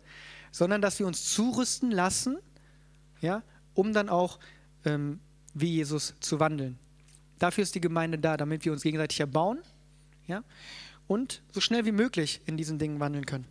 sondern 0.52 0.82
dass 0.82 1.00
wir 1.00 1.08
uns 1.08 1.34
zurüsten 1.34 1.90
lassen 1.90 2.38
ja, 3.24 3.42
um 3.74 3.94
dann 3.94 4.10
auch 4.10 4.38
ähm, 4.86 5.20
wie 5.56 5.72
Jesus 5.78 6.14
zu 6.20 6.40
wandeln. 6.40 6.78
Dafür 7.40 7.64
ist 7.64 7.74
die 7.74 7.82
Gemeinde 7.82 8.20
da, 8.20 8.38
damit 8.38 8.66
wir 8.66 8.72
uns 8.72 8.84
gegenseitig 8.84 9.20
erbauen 9.20 9.60
ja, 10.28 10.44
und 11.08 11.42
so 11.52 11.62
schnell 11.62 11.86
wie 11.86 11.92
möglich 11.92 12.42
in 12.46 12.58
diesen 12.58 12.78
Dingen 12.78 13.00
wandeln 13.00 13.26
können. 13.26 13.46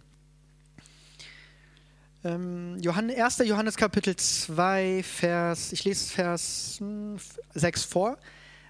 Ähm, 2.24 2.78
Johannes, 2.80 3.16
1. 3.40 3.48
Johannes 3.48 3.76
Kapitel 3.76 4.14
2, 4.14 5.02
Vers, 5.02 5.72
ich 5.72 5.84
lese 5.84 6.12
Vers 6.12 6.80
6 7.54 7.82
hm, 7.82 7.90
vor. 7.90 8.16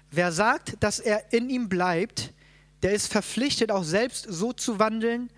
Wer 0.09 0.31
sagt, 0.31 0.75
dass 0.79 0.99
er 0.99 1.31
in 1.31 1.49
ihm 1.51 1.69
bleibt, 1.69 2.33
der 2.81 2.93
ist 2.93 3.11
verpflichtet, 3.11 3.71
auch 3.71 3.83
selbst 3.83 4.25
so 4.27 4.53
zu 4.53 4.79
wandeln, 4.79 5.29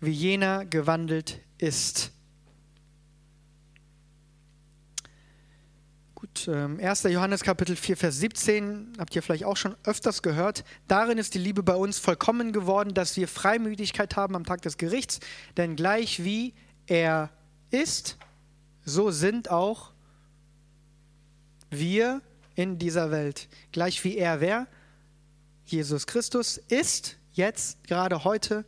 wie 0.00 0.10
jener 0.10 0.66
gewandelt 0.66 1.40
ist. 1.56 2.12
Gut, 6.14 6.48
1. 6.48 7.04
Ähm, 7.06 7.10
Johannes 7.10 7.42
Kapitel 7.42 7.74
4, 7.74 7.96
Vers 7.96 8.18
17, 8.18 8.92
habt 8.98 9.16
ihr 9.16 9.22
vielleicht 9.22 9.44
auch 9.44 9.56
schon 9.56 9.76
öfters 9.84 10.20
gehört. 10.20 10.62
Darin 10.88 11.16
ist 11.16 11.32
die 11.32 11.38
Liebe 11.38 11.62
bei 11.62 11.74
uns 11.74 11.98
vollkommen 11.98 12.52
geworden, 12.52 12.92
dass 12.92 13.16
wir 13.16 13.28
Freimütigkeit 13.28 14.14
haben 14.14 14.36
am 14.36 14.44
Tag 14.44 14.60
des 14.60 14.76
Gerichts. 14.76 15.20
Denn 15.56 15.74
gleich 15.74 16.22
wie 16.22 16.52
er 16.86 17.30
ist, 17.70 18.16
so 18.84 19.10
sind 19.10 19.50
auch 19.50 19.92
wir 21.70 22.22
in 22.54 22.78
dieser 22.78 23.10
Welt. 23.10 23.48
Gleich 23.72 24.02
wie 24.04 24.16
er 24.16 24.40
wer? 24.40 24.66
Jesus 25.64 26.06
Christus 26.06 26.58
ist 26.58 27.16
jetzt, 27.32 27.82
gerade 27.84 28.24
heute, 28.24 28.64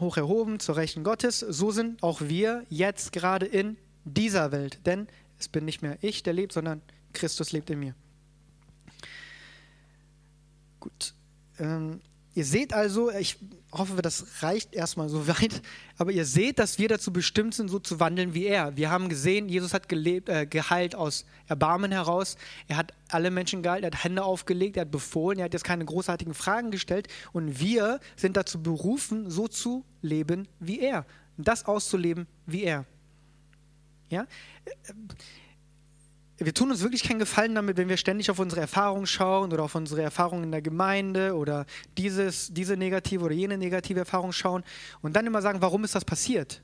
hoch 0.00 0.16
erhoben 0.16 0.60
zur 0.60 0.76
Rechten 0.76 1.04
Gottes. 1.04 1.40
So 1.40 1.70
sind 1.70 2.02
auch 2.02 2.20
wir 2.20 2.64
jetzt 2.68 3.12
gerade 3.12 3.46
in 3.46 3.76
dieser 4.04 4.52
Welt. 4.52 4.80
Denn 4.86 5.08
es 5.38 5.48
bin 5.48 5.64
nicht 5.64 5.82
mehr 5.82 5.98
ich, 6.00 6.22
der 6.22 6.32
lebt, 6.32 6.52
sondern 6.52 6.82
Christus 7.12 7.52
lebt 7.52 7.70
in 7.70 7.80
mir. 7.80 7.94
Gut. 10.80 11.14
Ähm, 11.58 12.00
ihr 12.34 12.44
seht 12.44 12.72
also, 12.72 13.10
ich 13.10 13.38
hoffe, 13.72 14.00
das 14.02 14.42
reicht 14.42 14.74
erstmal 14.74 15.08
so 15.08 15.26
weit, 15.26 15.62
aber 15.98 16.12
ihr 16.12 16.24
seht, 16.24 16.58
dass 16.58 16.78
wir 16.78 16.88
dazu 16.88 17.12
bestimmt 17.12 17.54
sind, 17.54 17.68
so 17.68 17.78
zu 17.78 18.00
wandeln 18.00 18.34
wie 18.34 18.46
er. 18.46 18.76
Wir 18.76 18.90
haben 18.90 19.08
gesehen, 19.08 19.48
Jesus 19.48 19.74
hat 19.74 19.88
gelebt, 19.88 20.28
äh, 20.28 20.46
geheilt 20.46 20.94
aus 20.94 21.24
Erbarmen 21.46 21.92
heraus. 21.92 22.36
Er 22.68 22.76
hat 22.76 22.92
alle 23.08 23.30
Menschen 23.30 23.62
geheilt, 23.62 23.84
er 23.84 23.92
hat 23.92 24.04
Hände 24.04 24.24
aufgelegt, 24.24 24.76
er 24.76 24.82
hat 24.82 24.90
befohlen, 24.90 25.38
er 25.38 25.46
hat 25.46 25.52
jetzt 25.52 25.64
keine 25.64 25.84
großartigen 25.84 26.34
Fragen 26.34 26.70
gestellt. 26.70 27.08
Und 27.32 27.60
wir 27.60 28.00
sind 28.16 28.36
dazu 28.36 28.62
berufen, 28.62 29.30
so 29.30 29.48
zu 29.48 29.84
leben 30.02 30.48
wie 30.60 30.80
er. 30.80 31.06
Das 31.36 31.66
auszuleben 31.66 32.26
wie 32.46 32.64
er. 32.64 32.84
Ja? 34.08 34.26
Wir 36.36 36.52
tun 36.52 36.70
uns 36.70 36.82
wirklich 36.82 37.04
keinen 37.04 37.20
Gefallen 37.20 37.54
damit, 37.54 37.76
wenn 37.76 37.88
wir 37.88 37.96
ständig 37.96 38.28
auf 38.28 38.40
unsere 38.40 38.60
Erfahrungen 38.60 39.06
schauen 39.06 39.52
oder 39.52 39.62
auf 39.62 39.74
unsere 39.76 40.02
Erfahrungen 40.02 40.44
in 40.44 40.50
der 40.50 40.62
Gemeinde 40.62 41.36
oder 41.36 41.64
dieses, 41.96 42.52
diese 42.52 42.76
negative 42.76 43.24
oder 43.24 43.34
jene 43.34 43.56
negative 43.56 44.00
Erfahrung 44.00 44.32
schauen 44.32 44.64
und 45.00 45.14
dann 45.14 45.26
immer 45.26 45.42
sagen, 45.42 45.62
warum 45.62 45.84
ist 45.84 45.94
das 45.94 46.04
passiert? 46.04 46.60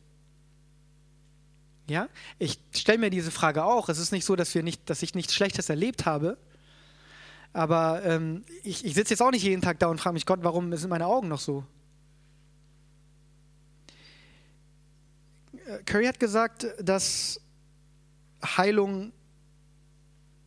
Ja, 1.89 2.09
ich 2.39 2.59
stelle 2.73 2.99
mir 2.99 3.11
diese 3.11 3.31
Frage 3.31 3.65
auch. 3.65 3.89
Es 3.89 3.99
ist 3.99 4.11
nicht 4.11 4.25
so, 4.25 4.35
dass, 4.35 4.55
wir 4.55 4.63
nicht, 4.65 4.91
dass 4.91 5.03
ich 5.03 5.15
nichts 5.15 5.35
Schlechtes 5.35 5.69
erlebt 5.69 6.05
habe, 6.05 6.37
aber 7.53 8.03
ähm, 8.05 8.45
ich, 8.65 8.85
ich 8.85 8.95
sitze 8.95 9.15
jetzt 9.15 9.23
auch 9.23 9.31
nicht 9.31 9.43
jeden 9.43 9.63
Tag 9.63 9.79
da 9.79 9.87
und 9.87 10.01
frage 10.01 10.15
mich, 10.15 10.27
Gott, 10.27 10.41
warum 10.43 10.77
sind 10.77 10.91
meine 10.91 11.07
Augen 11.07 11.29
noch 11.29 11.41
so? 11.41 11.65
Curry 15.87 16.07
hat 16.07 16.19
gesagt, 16.19 16.67
dass 16.81 17.41
Heilung 18.45 19.13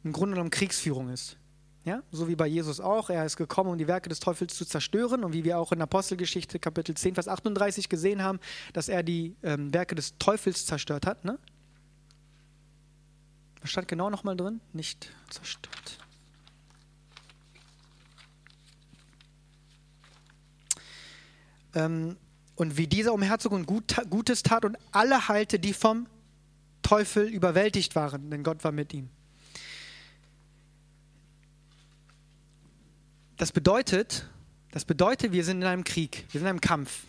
im 0.03 0.11
Grunde 0.11 0.35
genommen 0.35 0.49
Kriegsführung 0.49 1.09
ist. 1.09 1.37
Ja, 1.85 2.01
so 2.11 2.29
wie 2.29 2.35
bei 2.35 2.47
Jesus 2.47 2.79
auch. 2.79 3.09
Er 3.09 3.25
ist 3.25 3.35
gekommen, 3.35 3.69
um 3.71 3.77
die 3.77 3.87
Werke 3.87 4.07
des 4.07 4.21
Teufels 4.21 4.55
zu 4.55 4.65
zerstören. 4.65 5.23
Und 5.25 5.33
wie 5.33 5.43
wir 5.43 5.59
auch 5.59 5.73
in 5.73 5.81
Apostelgeschichte 5.81 6.57
Kapitel 6.57 6.95
10, 6.95 7.15
Vers 7.15 7.27
38 7.27 7.89
gesehen 7.89 8.23
haben, 8.23 8.39
dass 8.71 8.87
er 8.87 9.03
die 9.03 9.35
ähm, 9.43 9.73
Werke 9.73 9.93
des 9.93 10.17
Teufels 10.17 10.65
zerstört 10.65 11.05
hat. 11.05 11.25
Ne? 11.25 11.37
Was 13.61 13.71
stand 13.71 13.89
genau 13.89 14.09
nochmal 14.09 14.37
drin? 14.37 14.61
Nicht 14.71 15.11
zerstört. 15.29 15.97
Ähm, 21.75 22.15
und 22.55 22.77
wie 22.77 22.87
dieser 22.87 23.13
umherzog 23.13 23.51
und 23.51 23.65
Gut, 23.65 23.95
Gutes 24.09 24.43
tat 24.43 24.63
und 24.63 24.77
alle 24.91 25.27
heilte, 25.27 25.59
die 25.59 25.73
vom 25.73 26.07
Teufel 26.81 27.27
überwältigt 27.27 27.95
waren, 27.95 28.29
denn 28.29 28.43
Gott 28.43 28.63
war 28.63 28.71
mit 28.71 28.93
ihm. 28.93 29.09
Das 33.43 33.51
bedeutet, 33.51 34.29
das 34.71 34.85
bedeutet, 34.85 35.33
wir 35.33 35.43
sind 35.43 35.63
in 35.63 35.67
einem 35.67 35.83
Krieg, 35.83 36.23
wir 36.31 36.39
sind 36.39 36.43
in 36.43 36.51
einem 36.51 36.61
Kampf. 36.61 37.01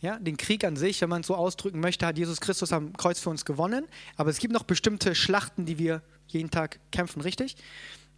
Ja, 0.00 0.18
den 0.18 0.36
Krieg 0.36 0.64
an 0.64 0.74
sich, 0.74 1.00
wenn 1.02 1.08
man 1.08 1.20
es 1.20 1.28
so 1.28 1.36
ausdrücken 1.36 1.78
möchte, 1.78 2.04
hat 2.04 2.18
Jesus 2.18 2.40
Christus 2.40 2.72
am 2.72 2.96
Kreuz 2.96 3.20
für 3.20 3.30
uns 3.30 3.44
gewonnen. 3.44 3.86
Aber 4.16 4.28
es 4.28 4.38
gibt 4.40 4.52
noch 4.52 4.64
bestimmte 4.64 5.14
Schlachten, 5.14 5.66
die 5.66 5.78
wir 5.78 6.02
jeden 6.26 6.50
Tag 6.50 6.80
kämpfen, 6.90 7.22
richtig? 7.22 7.54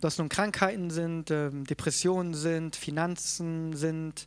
Dass 0.01 0.16
nun 0.16 0.31
Krankheiten 0.31 0.88
sind, 0.88 1.31
ähm, 1.31 1.66
Depressionen 1.66 2.33
sind, 2.33 2.77
Finanzen 2.77 3.77
sind, 3.77 4.27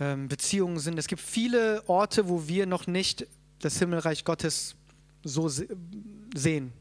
ähm, 0.00 0.28
Beziehungen 0.28 0.78
sind. 0.78 0.98
Es 0.98 1.08
gibt 1.08 1.20
viele 1.20 1.86
Orte, 1.90 2.26
wo 2.26 2.48
wir 2.48 2.64
noch 2.64 2.86
nicht 2.86 3.26
das 3.58 3.78
Himmelreich 3.78 4.24
Gottes 4.24 4.76
so 5.22 5.50
sehen. 5.50 6.72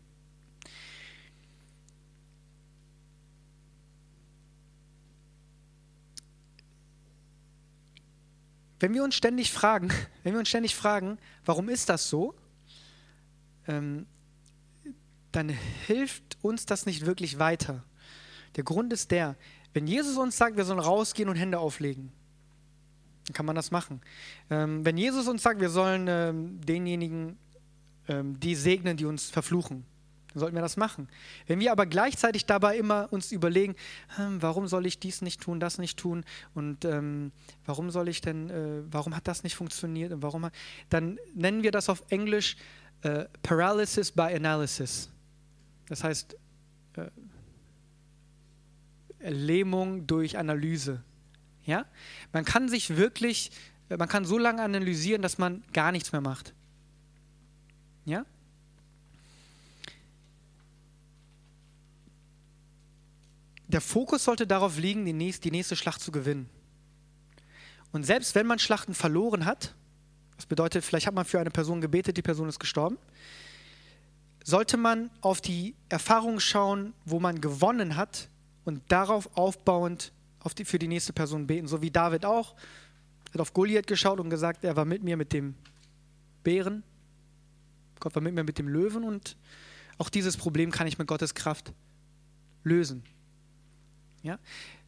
Wenn 8.79 8.93
wir 8.93 9.03
uns 9.03 9.15
ständig 9.15 9.51
fragen, 9.51 9.89
wenn 10.23 10.33
wir 10.33 10.39
uns 10.39 10.49
ständig 10.49 10.75
fragen, 10.75 11.17
warum 11.45 11.69
ist 11.69 11.89
das 11.89 12.09
so, 12.09 12.35
ähm, 13.67 14.05
dann 15.31 15.49
hilft 15.49 16.37
uns 16.41 16.65
das 16.65 16.85
nicht 16.85 17.05
wirklich 17.05 17.39
weiter. 17.39 17.83
Der 18.55 18.63
Grund 18.63 18.93
ist 18.93 19.11
der, 19.11 19.35
wenn 19.73 19.87
Jesus 19.87 20.17
uns 20.17 20.37
sagt, 20.37 20.55
wir 20.55 20.63
sollen 20.63 20.79
rausgehen 20.79 21.27
und 21.27 21.35
Hände 21.35 21.59
auflegen, 21.59 22.11
dann 23.25 23.33
kann 23.33 23.45
man 23.45 23.55
das 23.55 23.71
machen. 23.71 24.01
Ähm, 24.49 24.85
wenn 24.85 24.97
Jesus 24.97 25.27
uns 25.27 25.43
sagt, 25.43 25.59
wir 25.59 25.69
sollen 25.69 26.07
ähm, 26.07 26.61
denjenigen, 26.61 27.37
ähm, 28.07 28.39
die 28.39 28.55
segnen, 28.55 28.95
die 28.95 29.05
uns 29.05 29.29
verfluchen, 29.29 29.85
dann 30.35 30.41
sollten 30.41 30.55
wir 30.55 30.61
das 30.61 30.75
machen. 30.75 31.07
Wenn 31.47 31.61
wir 31.61 31.71
aber 31.71 31.85
gleichzeitig 31.85 32.45
dabei 32.45 32.77
immer 32.77 33.07
uns 33.11 33.31
überlegen, 33.31 33.75
hm, 34.17 34.41
warum 34.41 34.67
soll 34.67 34.85
ich 34.85 34.99
dies 34.99 35.21
nicht 35.21 35.39
tun, 35.39 35.61
das 35.61 35.77
nicht 35.77 35.97
tun 35.97 36.25
und 36.53 36.83
ähm, 36.83 37.31
warum 37.65 37.89
soll 37.89 38.09
ich 38.09 38.19
denn, 38.19 38.49
äh, 38.49 38.83
warum 38.91 39.15
hat 39.15 39.29
das 39.29 39.43
nicht 39.43 39.55
funktioniert 39.55 40.11
und 40.11 40.21
warum, 40.21 40.49
dann 40.89 41.17
nennen 41.33 41.63
wir 41.63 41.71
das 41.71 41.87
auf 41.87 42.03
Englisch 42.09 42.57
äh, 43.03 43.25
Paralysis 43.43 44.11
by 44.11 44.23
Analysis. 44.23 45.09
Das 45.87 46.03
heißt 46.03 46.35
äh, 46.97 47.09
Lähmung 49.31 50.05
durch 50.05 50.37
Analyse. 50.37 51.01
Ja? 51.63 51.85
Man 52.33 52.43
kann 52.43 52.67
sich 52.67 52.97
wirklich, 52.97 53.51
äh, 53.87 53.95
man 53.95 54.09
kann 54.09 54.25
so 54.25 54.37
lange 54.37 54.61
analysieren, 54.61 55.21
dass 55.21 55.37
man 55.37 55.63
gar 55.71 55.93
nichts 55.93 56.11
mehr 56.11 56.21
macht. 56.21 56.53
Ja? 58.03 58.25
Der 63.75 63.81
Fokus 63.81 64.23
sollte 64.23 64.47
darauf 64.47 64.77
liegen, 64.77 65.03
die 65.03 65.11
nächste, 65.11 65.41
die 65.41 65.51
nächste 65.51 65.75
Schlacht 65.75 65.99
zu 65.99 66.09
gewinnen. 66.09 66.49
Und 67.91 68.05
selbst 68.05 68.33
wenn 68.33 68.47
man 68.47 68.57
Schlachten 68.57 68.93
verloren 68.93 69.43
hat, 69.43 69.75
das 70.37 70.45
bedeutet, 70.45 70.85
vielleicht 70.85 71.07
hat 71.07 71.13
man 71.13 71.25
für 71.25 71.41
eine 71.41 71.51
Person 71.51 71.81
gebetet, 71.81 72.15
die 72.15 72.21
Person 72.21 72.47
ist 72.47 72.57
gestorben, 72.57 72.97
sollte 74.45 74.77
man 74.77 75.11
auf 75.19 75.41
die 75.41 75.75
Erfahrung 75.89 76.39
schauen, 76.39 76.93
wo 77.03 77.19
man 77.19 77.41
gewonnen 77.41 77.97
hat 77.97 78.29
und 78.63 78.81
darauf 78.87 79.35
aufbauend 79.35 80.13
auf 80.39 80.53
die, 80.53 80.63
für 80.63 80.79
die 80.79 80.87
nächste 80.87 81.11
Person 81.11 81.45
beten. 81.45 81.67
So 81.67 81.81
wie 81.81 81.91
David 81.91 82.23
auch. 82.23 82.55
Hat 83.33 83.41
auf 83.41 83.51
Goliath 83.51 83.87
geschaut 83.87 84.21
und 84.21 84.29
gesagt, 84.29 84.63
er 84.63 84.77
war 84.77 84.85
mit 84.85 85.03
mir 85.03 85.17
mit 85.17 85.33
dem 85.33 85.53
Bären. 86.45 86.81
Gott 87.99 88.15
war 88.15 88.21
mit 88.21 88.35
mir 88.35 88.45
mit 88.45 88.57
dem 88.57 88.69
Löwen 88.69 89.03
und 89.03 89.35
auch 89.97 90.07
dieses 90.07 90.37
Problem 90.37 90.71
kann 90.71 90.87
ich 90.87 90.97
mit 90.97 91.09
Gottes 91.09 91.35
Kraft 91.35 91.73
lösen. 92.63 93.03
Ja? 94.25 94.39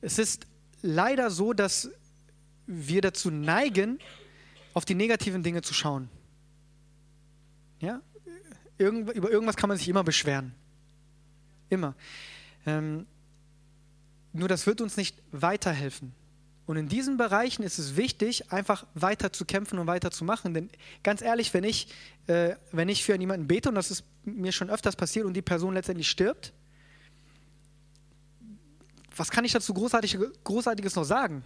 Es 0.01 0.17
ist 0.17 0.47
leider 0.81 1.29
so, 1.29 1.53
dass 1.53 1.91
wir 2.65 3.01
dazu 3.01 3.29
neigen, 3.29 3.99
auf 4.73 4.83
die 4.83 4.95
negativen 4.95 5.43
Dinge 5.43 5.61
zu 5.61 5.73
schauen. 5.73 6.09
Ja? 7.79 8.01
Irgend, 8.79 9.11
über 9.11 9.31
irgendwas 9.31 9.55
kann 9.55 9.69
man 9.69 9.77
sich 9.77 9.87
immer 9.87 10.03
beschweren. 10.03 10.53
Immer. 11.69 11.95
Ähm, 12.65 13.05
nur 14.33 14.47
das 14.47 14.65
wird 14.65 14.81
uns 14.81 14.97
nicht 14.97 15.21
weiterhelfen. 15.31 16.13
Und 16.65 16.77
in 16.77 16.89
diesen 16.89 17.15
Bereichen 17.15 17.63
ist 17.63 17.77
es 17.77 17.95
wichtig, 17.95 18.51
einfach 18.51 18.87
weiter 18.95 19.31
zu 19.31 19.45
kämpfen 19.45 19.77
und 19.77 19.85
weiter 19.85 20.09
zu 20.09 20.25
machen. 20.25 20.53
Denn 20.53 20.69
ganz 21.03 21.21
ehrlich, 21.21 21.53
wenn 21.53 21.63
ich, 21.63 21.93
äh, 22.25 22.55
wenn 22.71 22.89
ich 22.89 23.03
für 23.03 23.17
jemanden 23.17 23.47
bete, 23.47 23.69
und 23.69 23.75
das 23.75 23.91
ist 23.91 24.03
mir 24.25 24.51
schon 24.51 24.69
öfters 24.69 24.95
passiert, 24.95 25.25
und 25.25 25.33
die 25.33 25.43
Person 25.43 25.75
letztendlich 25.75 26.09
stirbt, 26.09 26.53
was 29.17 29.31
kann 29.31 29.45
ich 29.45 29.51
dazu 29.51 29.73
Großartig, 29.73 30.17
Großartiges 30.43 30.95
noch 30.95 31.03
sagen? 31.03 31.43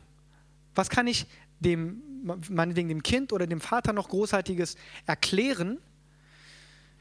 Was 0.75 0.89
kann 0.89 1.07
ich 1.07 1.25
dem, 1.60 2.01
meinetwegen 2.49 2.89
dem 2.89 3.03
Kind 3.03 3.34
oder 3.34 3.47
dem 3.47 3.62
Vater 3.62 3.93
noch 3.93 4.10
Großartiges 4.10 4.75
erklären 5.05 5.79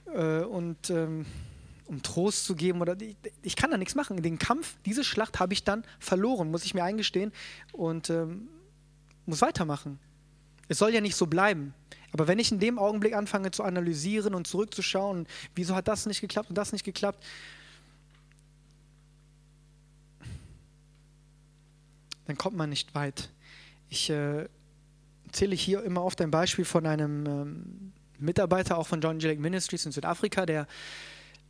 äh, 0.07 0.43
und 0.43 0.91
ähm, 0.91 1.27
um 1.87 2.03
Trost 2.03 2.45
zu 2.45 2.55
geben? 2.55 2.81
Oder 2.81 3.01
ich, 3.01 3.17
ich, 3.43 3.57
kann 3.57 3.71
da 3.71 3.77
nichts 3.77 3.95
machen. 3.95 4.23
Den 4.23 4.39
Kampf, 4.39 4.77
diese 4.87 5.05
Schlacht 5.05 5.41
habe 5.41 5.53
ich 5.53 5.65
dann 5.65 5.85
verloren, 5.99 6.51
muss 6.51 6.65
ich 6.65 6.75
mir 6.75 6.85
eingestehen 6.85 7.33
und 7.73 8.11
ähm, 8.11 8.49
muss 9.27 9.43
weitermachen. 9.43 9.99
Es 10.69 10.79
soll 10.79 10.95
ja 10.95 11.01
nicht 11.01 11.17
so 11.17 11.27
bleiben. 11.27 11.75
Aber 12.13 12.29
wenn 12.29 12.39
ich 12.39 12.51
in 12.51 12.59
dem 12.59 12.79
Augenblick 12.79 13.15
anfange 13.15 13.51
zu 13.51 13.63
analysieren 13.63 14.35
und 14.35 14.47
zurückzuschauen, 14.47 15.27
wieso 15.55 15.75
hat 15.75 15.89
das 15.89 16.07
nicht 16.07 16.21
geklappt 16.21 16.49
und 16.49 16.59
das 16.59 16.73
nicht 16.73 16.85
geklappt, 16.85 17.25
dann 22.31 22.39
kommt 22.39 22.57
man 22.57 22.71
nicht 22.71 22.95
weit. 22.95 23.29
Ich 23.89 24.09
äh, 24.09 24.49
zähle 25.33 25.57
hier 25.57 25.83
immer 25.83 26.05
oft 26.05 26.21
ein 26.21 26.31
Beispiel 26.31 26.65
von 26.65 26.87
einem 26.87 27.27
ähm, 27.27 27.93
Mitarbeiter 28.21 28.79
auch 28.79 28.87
von 28.87 29.01
John 29.01 29.19
G. 29.19 29.27
Lake 29.27 29.41
Ministries 29.41 29.85
in 29.85 29.91
Südafrika, 29.91 30.47
der 30.47 30.69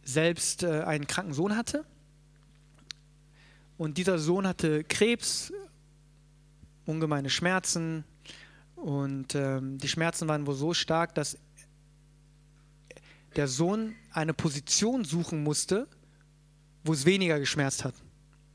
selbst 0.02 0.62
äh, 0.62 0.84
einen 0.84 1.06
kranken 1.06 1.34
Sohn 1.34 1.54
hatte. 1.54 1.84
Und 3.76 3.98
dieser 3.98 4.18
Sohn 4.18 4.46
hatte 4.46 4.82
Krebs, 4.84 5.52
ungemeine 6.86 7.28
Schmerzen. 7.28 8.04
Und 8.74 9.34
ähm, 9.34 9.76
die 9.76 9.88
Schmerzen 9.88 10.28
waren 10.28 10.46
wohl 10.46 10.54
so 10.54 10.72
stark, 10.72 11.14
dass 11.14 11.36
der 13.36 13.48
Sohn 13.48 13.94
eine 14.12 14.32
Position 14.32 15.04
suchen 15.04 15.42
musste, 15.42 15.86
wo 16.84 16.94
es 16.94 17.04
weniger 17.04 17.38
geschmerzt 17.38 17.84
hat. 17.84 17.94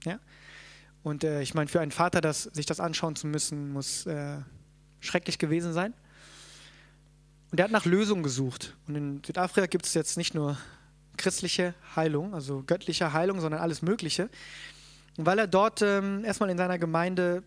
Ja? 0.05 0.19
Und 1.05 1.23
äh, 1.23 1.43
ich 1.43 1.53
meine, 1.53 1.67
für 1.67 1.81
einen 1.81 1.91
Vater, 1.91 2.19
das, 2.19 2.45
sich 2.45 2.65
das 2.65 2.79
anschauen 2.79 3.15
zu 3.15 3.27
müssen, 3.27 3.71
muss 3.71 4.07
äh, 4.07 4.39
schrecklich 4.99 5.37
gewesen 5.37 5.71
sein. 5.71 5.93
Und 7.51 7.59
er 7.59 7.65
hat 7.65 7.71
nach 7.71 7.85
Lösungen 7.85 8.23
gesucht. 8.23 8.75
Und 8.87 8.95
in 8.95 9.23
Südafrika 9.23 9.67
gibt 9.67 9.85
es 9.85 9.93
jetzt 9.93 10.17
nicht 10.17 10.33
nur 10.33 10.57
christliche 11.15 11.75
Heilung, 11.95 12.33
also 12.33 12.63
göttliche 12.65 13.13
Heilung, 13.13 13.39
sondern 13.39 13.61
alles 13.61 13.83
Mögliche. 13.83 14.31
Und 15.15 15.27
weil 15.27 15.37
er 15.37 15.45
dort 15.45 15.83
ähm, 15.83 16.25
erstmal 16.25 16.49
in 16.49 16.57
seiner 16.57 16.79
Gemeinde 16.79 17.43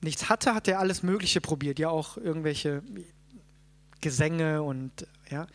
nichts 0.00 0.28
hatte, 0.28 0.54
hat 0.54 0.68
er 0.68 0.78
alles 0.78 1.02
Mögliche 1.02 1.40
probiert. 1.40 1.80
Ja, 1.80 1.88
auch 1.88 2.16
irgendwelche 2.16 2.84
Gesänge 4.00 4.62
und 4.62 5.04
ja, 5.28 5.48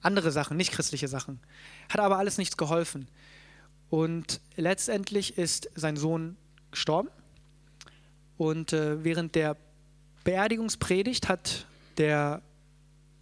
andere 0.00 0.30
Sachen, 0.30 0.56
nicht 0.56 0.70
christliche 0.70 1.08
Sachen. 1.08 1.40
Hat 1.88 1.98
aber 1.98 2.18
alles 2.18 2.38
nichts 2.38 2.56
geholfen. 2.56 3.08
Und 3.90 4.40
letztendlich 4.54 5.38
ist 5.38 5.70
sein 5.74 5.96
Sohn 5.96 6.36
gestorben. 6.70 7.08
Und 8.36 8.72
äh, 8.72 9.02
während 9.04 9.34
der 9.34 9.56
Beerdigungspredigt 10.24 11.28
hat 11.28 11.66
der, 11.96 12.42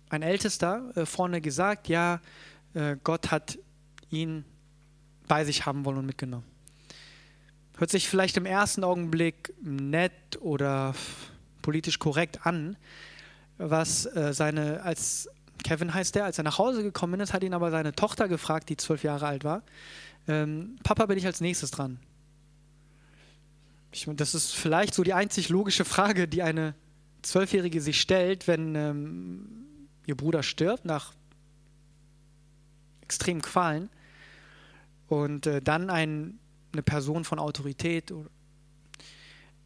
ein 0.09 0.23
Ältester 0.23 0.91
äh, 0.95 1.07
vorne 1.07 1.41
gesagt, 1.41 1.89
ja, 1.89 2.21
äh, 2.75 2.97
Gott 3.03 3.31
hat 3.31 3.59
ihn 4.11 4.45
bei 5.27 5.45
sich 5.45 5.67
haben 5.67 5.85
wollen 5.85 5.99
und 5.99 6.07
mitgenommen. 6.07 6.47
Hört 7.79 7.91
sich 7.91 8.09
vielleicht 8.09 8.37
im 8.37 8.47
ersten 8.47 8.85
Augenblick 8.85 9.53
nett 9.63 10.13
oder 10.41 10.95
politisch 11.63 11.99
korrekt 11.99 12.47
an, 12.47 12.77
was 13.59 14.07
äh, 14.07 14.33
seine, 14.33 14.83
als 14.83 15.29
Kevin 15.65 15.93
heißt 15.93 16.15
der, 16.15 16.25
als 16.25 16.39
er 16.39 16.45
nach 16.45 16.59
Hause 16.59 16.83
gekommen 16.83 17.21
ist, 17.21 17.33
hat 17.33 17.43
ihn 17.43 17.55
aber 17.55 17.71
seine 17.71 17.93
Tochter 17.93 18.29
gefragt, 18.29 18.69
die 18.69 18.77
zwölf 18.77 19.03
Jahre 19.03 19.27
alt 19.27 19.45
war, 19.45 19.63
ähm, 20.29 20.77
Papa, 20.83 21.07
bin 21.07 21.19
ich 21.19 21.27
als 21.27 21.41
nächstes 21.41 21.71
dran? 21.71 21.99
Ich, 23.93 24.09
das 24.15 24.35
ist 24.35 24.55
vielleicht 24.55 24.95
so 24.95 25.03
die 25.03 25.15
einzig 25.15 25.49
logische 25.49 25.85
Frage, 25.85 26.29
die 26.29 26.43
eine 26.43 26.75
Zwölfjährige 27.23 27.81
sich 27.81 28.01
stellt, 28.01 28.47
wenn 28.47 28.75
ähm, 28.75 29.49
ihr 30.07 30.17
Bruder 30.17 30.43
stirbt 30.43 30.85
nach 30.85 31.13
extremen 33.03 33.43
Qualen 33.43 33.89
und 35.09 35.47
äh, 35.47 35.61
dann 35.63 35.91
ein, 35.91 36.39
eine 36.73 36.83
Person 36.83 37.25
von 37.25 37.39
Autorität 37.39 38.13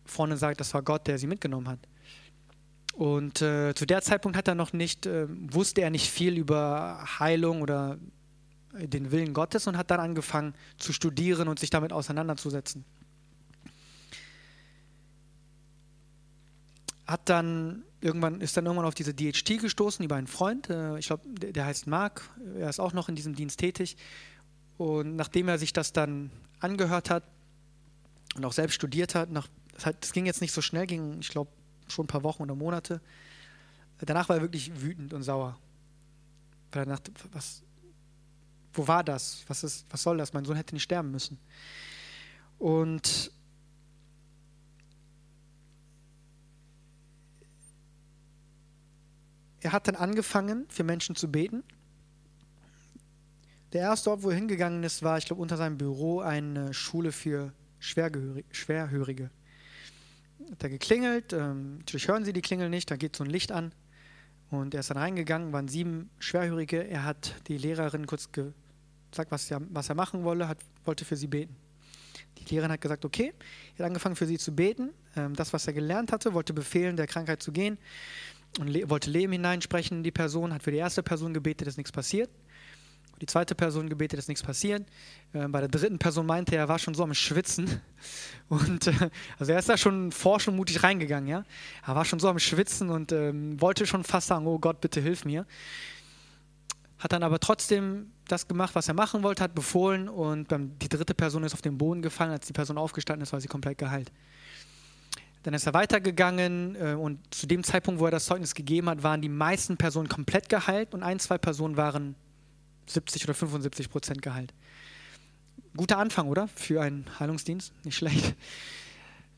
vorne 0.04 0.36
sagt, 0.36 0.60
das 0.60 0.74
war 0.74 0.82
Gott, 0.82 1.06
der 1.06 1.18
sie 1.18 1.26
mitgenommen 1.26 1.68
hat. 1.68 1.78
Und 2.92 3.40
äh, 3.40 3.74
zu 3.74 3.86
der 3.86 4.02
Zeitpunkt 4.02 4.36
hat 4.36 4.48
er 4.48 4.54
noch 4.54 4.72
nicht, 4.72 5.06
äh, 5.06 5.26
wusste 5.28 5.80
er 5.80 5.90
nicht 5.90 6.10
viel 6.10 6.36
über 6.36 7.04
Heilung 7.18 7.62
oder 7.62 7.98
den 8.72 9.10
Willen 9.10 9.32
Gottes 9.32 9.66
und 9.66 9.76
hat 9.76 9.90
dann 9.90 10.00
angefangen 10.00 10.54
zu 10.76 10.92
studieren 10.92 11.48
und 11.48 11.58
sich 11.58 11.70
damit 11.70 11.92
auseinanderzusetzen. 11.92 12.84
Hat 17.10 17.28
dann 17.28 17.82
irgendwann 18.00 18.40
ist 18.40 18.56
dann 18.56 18.66
irgendwann 18.66 18.86
auf 18.86 18.94
diese 18.94 19.12
DHT 19.12 19.60
gestoßen 19.60 20.04
über 20.04 20.16
einen 20.16 20.26
Freund. 20.26 20.70
Äh, 20.70 20.98
ich 20.98 21.08
glaube, 21.08 21.28
der, 21.28 21.66
heißt 21.66 21.86
Marc. 21.86 22.28
Er 22.56 22.70
ist 22.70 22.80
auch 22.80 22.92
noch 22.92 23.08
in 23.08 23.16
diesem 23.16 23.34
Dienst 23.34 23.58
tätig. 23.58 23.96
Und 24.78 25.16
nachdem 25.16 25.48
er 25.48 25.58
sich 25.58 25.72
das 25.72 25.92
dann 25.92 26.30
angehört 26.60 27.10
hat 27.10 27.24
und 28.36 28.44
auch 28.44 28.52
selbst 28.52 28.74
studiert 28.74 29.14
hat, 29.14 29.30
nach, 29.30 29.48
das, 30.00 30.12
ging 30.12 30.24
jetzt 30.24 30.40
nicht 30.40 30.52
so 30.52 30.62
schnell, 30.62 30.86
ging, 30.86 31.18
ich 31.20 31.28
glaube, 31.28 31.50
schon 31.88 32.04
ein 32.04 32.08
paar 32.08 32.22
Wochen 32.22 32.42
oder 32.42 32.54
Monate. 32.54 33.00
Danach 33.98 34.28
war 34.28 34.36
er 34.36 34.42
wirklich 34.42 34.80
wütend 34.80 35.12
und 35.12 35.22
sauer. 35.22 35.58
Weil 36.72 36.84
er 36.84 36.86
dachte, 36.86 37.12
was, 37.32 37.62
wo 38.72 38.86
war 38.86 39.04
das? 39.04 39.44
Was, 39.48 39.64
ist, 39.64 39.84
was 39.90 40.02
soll 40.02 40.16
das? 40.16 40.32
Mein 40.32 40.44
Sohn 40.44 40.56
hätte 40.56 40.74
nicht 40.74 40.84
sterben 40.84 41.10
müssen. 41.10 41.38
Und 42.58 43.32
er 49.60 49.72
hat 49.72 49.88
dann 49.88 49.96
angefangen, 49.96 50.66
für 50.68 50.84
Menschen 50.84 51.14
zu 51.14 51.30
beten. 51.30 51.62
Der 53.72 53.82
erste 53.82 54.10
Ort, 54.10 54.22
wo 54.22 54.30
er 54.30 54.36
hingegangen 54.36 54.82
ist, 54.82 55.02
war, 55.02 55.18
ich 55.18 55.26
glaube, 55.26 55.42
unter 55.42 55.56
seinem 55.56 55.78
Büro 55.78 56.20
eine 56.20 56.74
Schule 56.74 57.12
für 57.12 57.52
Schwerhörige. 57.78 59.30
Hat 60.50 60.62
er 60.62 60.70
geklingelt, 60.70 61.32
ähm, 61.32 61.78
natürlich 61.78 62.08
hören 62.08 62.24
sie 62.24 62.32
die 62.32 62.40
Klingel 62.40 62.68
nicht, 62.68 62.90
da 62.90 62.96
geht 62.96 63.14
so 63.14 63.24
ein 63.24 63.30
Licht 63.30 63.52
an. 63.52 63.72
Und 64.50 64.74
er 64.74 64.80
ist 64.80 64.90
dann 64.90 64.96
reingegangen, 64.96 65.52
waren 65.52 65.68
sieben 65.68 66.10
Schwerhörige. 66.18 66.82
Er 66.88 67.04
hat 67.04 67.36
die 67.46 67.56
Lehrerin 67.56 68.06
kurz 68.06 68.32
gesagt, 68.32 69.30
was 69.30 69.48
er, 69.50 69.60
was 69.70 69.88
er 69.88 69.94
machen 69.94 70.24
wolle, 70.24 70.48
hat, 70.48 70.58
wollte 70.84 71.04
für 71.04 71.16
sie 71.16 71.28
beten. 71.28 71.54
Die 72.38 72.44
Lehrerin 72.46 72.72
hat 72.72 72.80
gesagt, 72.80 73.04
okay, 73.04 73.32
er 73.76 73.84
hat 73.84 73.90
angefangen 73.90 74.16
für 74.16 74.26
sie 74.26 74.38
zu 74.38 74.52
beten. 74.52 74.90
Ähm, 75.14 75.36
das, 75.36 75.52
was 75.52 75.68
er 75.68 75.72
gelernt 75.74 76.10
hatte, 76.10 76.34
wollte 76.34 76.52
befehlen, 76.52 76.96
der 76.96 77.06
Krankheit 77.06 77.42
zu 77.42 77.52
gehen 77.52 77.78
und 78.58 78.68
le 78.68 78.88
wollte 78.90 79.10
Leben 79.10 79.32
hineinsprechen 79.32 79.98
in 79.98 80.02
die 80.02 80.10
Person, 80.10 80.52
hat 80.52 80.62
für 80.62 80.70
die 80.70 80.78
erste 80.78 81.02
Person 81.02 81.32
gebetet, 81.32 81.68
dass 81.68 81.76
nichts 81.76 81.92
passiert. 81.92 82.30
Die 83.20 83.26
zweite 83.26 83.54
Person 83.54 83.90
gebetet, 83.90 84.18
ist 84.18 84.28
nichts 84.28 84.42
passiert. 84.42 84.86
Äh, 85.34 85.46
bei 85.48 85.60
der 85.60 85.68
dritten 85.68 85.98
Person 85.98 86.24
meinte 86.24 86.54
er, 86.54 86.62
er 86.62 86.68
war 86.68 86.78
schon 86.78 86.94
so 86.94 87.02
am 87.02 87.12
Schwitzen. 87.12 87.82
Und 88.48 88.86
äh, 88.86 89.10
also 89.38 89.52
er 89.52 89.58
ist 89.58 89.68
da 89.68 89.76
schon 89.76 90.10
forsch 90.10 90.48
und 90.48 90.56
mutig 90.56 90.82
reingegangen, 90.82 91.28
ja. 91.28 91.44
Er 91.86 91.94
war 91.94 92.04
schon 92.04 92.18
so 92.18 92.28
am 92.28 92.38
Schwitzen 92.38 92.88
und 92.90 93.12
ähm, 93.12 93.60
wollte 93.60 93.86
schon 93.86 94.02
fast 94.02 94.26
sagen, 94.26 94.46
oh 94.46 94.58
Gott, 94.58 94.80
bitte 94.80 95.00
hilf 95.00 95.24
mir. 95.24 95.46
Hat 96.98 97.12
dann 97.12 97.22
aber 97.22 97.38
trotzdem 97.38 98.10
das 98.26 98.48
gemacht, 98.48 98.74
was 98.74 98.88
er 98.88 98.94
machen 98.94 99.22
wollte, 99.22 99.44
hat 99.44 99.54
befohlen 99.54 100.08
und 100.08 100.48
die 100.50 100.88
dritte 100.88 101.14
Person 101.14 101.44
ist 101.44 101.54
auf 101.54 101.62
den 101.62 101.78
Boden 101.78 102.02
gefallen. 102.02 102.32
Als 102.32 102.46
die 102.46 102.52
Person 102.52 102.76
aufgestanden 102.76 103.22
ist, 103.22 103.32
war 103.32 103.40
sie 103.40 103.48
komplett 103.48 103.78
geheilt. 103.78 104.10
Dann 105.42 105.54
ist 105.54 105.66
er 105.66 105.74
weitergegangen 105.74 106.76
äh, 106.76 106.94
und 106.94 107.18
zu 107.32 107.46
dem 107.46 107.64
Zeitpunkt, 107.64 108.00
wo 108.00 108.04
er 108.04 108.10
das 108.10 108.26
Zeugnis 108.26 108.54
gegeben 108.54 108.88
hat, 108.90 109.02
waren 109.02 109.22
die 109.22 109.28
meisten 109.28 109.76
Personen 109.76 110.08
komplett 110.08 110.48
geheilt 110.48 110.92
und 110.92 111.02
ein, 111.02 111.18
zwei 111.18 111.38
Personen 111.38 111.76
waren 111.76 112.14
70 112.86 113.24
oder 113.24 113.34
75 113.34 113.88
Prozent 113.88 114.22
geheilt. 114.22 114.52
Guter 115.76 115.98
Anfang, 115.98 116.28
oder? 116.28 116.48
Für 116.48 116.82
einen 116.82 117.06
Heilungsdienst. 117.18 117.72
Nicht 117.84 117.96
schlecht. 117.96 118.34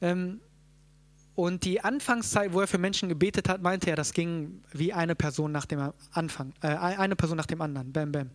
Ähm, 0.01 0.41
und 1.35 1.65
die 1.65 1.81
Anfangszeit, 1.81 2.53
wo 2.53 2.61
er 2.61 2.67
für 2.67 2.79
Menschen 2.79 3.09
gebetet 3.09 3.49
hat, 3.49 3.63
meinte 3.63 3.89
er, 3.89 3.97
das 3.97 4.13
ging 4.13 4.63
wie 4.73 4.93
eine 4.93 5.15
Person 5.15 5.53
nach 5.53 5.65
dem 5.65 5.93
Anfang, 6.11 6.53
äh, 6.61 6.69
eine 6.69 7.17
Person 7.17 7.37
nach 7.37 7.47
dem 7.47 7.63
anderen. 7.63 7.93
Bam, 7.93 8.13
bam. 8.13 8.31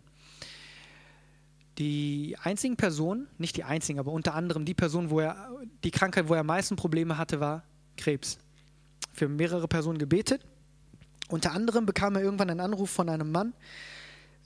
Die 1.77 2.35
einzigen 2.41 2.75
Personen, 2.75 3.27
nicht 3.37 3.55
die 3.55 3.63
einzigen, 3.63 3.99
aber 3.99 4.11
unter 4.11 4.33
anderem 4.33 4.65
die 4.65 4.73
Person, 4.73 5.09
wo 5.09 5.19
er 5.19 5.49
die 5.83 5.91
Krankheit, 5.91 6.27
wo 6.27 6.33
er 6.33 6.39
am 6.39 6.47
meisten 6.47 6.75
Probleme 6.75 7.17
hatte, 7.17 7.39
war 7.39 7.63
Krebs. 7.97 8.39
Für 9.13 9.27
mehrere 9.27 9.67
Personen 9.67 9.97
gebetet. 9.97 10.45
Unter 11.29 11.51
anderem 11.51 11.85
bekam 11.85 12.15
er 12.15 12.23
irgendwann 12.23 12.49
einen 12.49 12.61
Anruf 12.61 12.89
von 12.89 13.09
einem 13.09 13.31
Mann, 13.31 13.53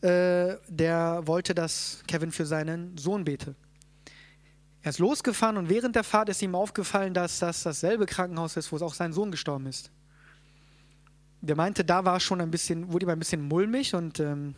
äh, 0.01 0.57
der 0.67 1.21
wollte, 1.25 1.53
dass 1.53 2.03
Kevin 2.07 2.31
für 2.31 2.45
seinen 2.45 2.97
Sohn 2.97 3.23
bete. 3.23 3.55
Er 4.81 4.89
ist 4.89 4.99
losgefahren 4.99 5.57
und 5.57 5.69
während 5.69 5.95
der 5.95 6.03
Fahrt 6.03 6.29
ist 6.29 6.41
ihm 6.41 6.55
aufgefallen, 6.55 7.13
dass 7.13 7.37
das 7.39 7.61
dasselbe 7.61 8.07
Krankenhaus 8.07 8.57
ist, 8.57 8.71
wo 8.71 8.83
auch 8.83 8.95
sein 8.95 9.13
Sohn 9.13 9.29
gestorben 9.29 9.67
ist. 9.67 9.91
Der 11.41 11.55
meinte, 11.55 11.85
da 11.85 12.03
war 12.03 12.19
schon 12.19 12.41
ein 12.41 12.49
bisschen, 12.49 12.91
wurde 12.91 13.05
ihm 13.05 13.09
ein 13.11 13.19
bisschen 13.19 13.47
mulmig 13.47 13.93
und 13.93 14.19
ähm, 14.19 14.55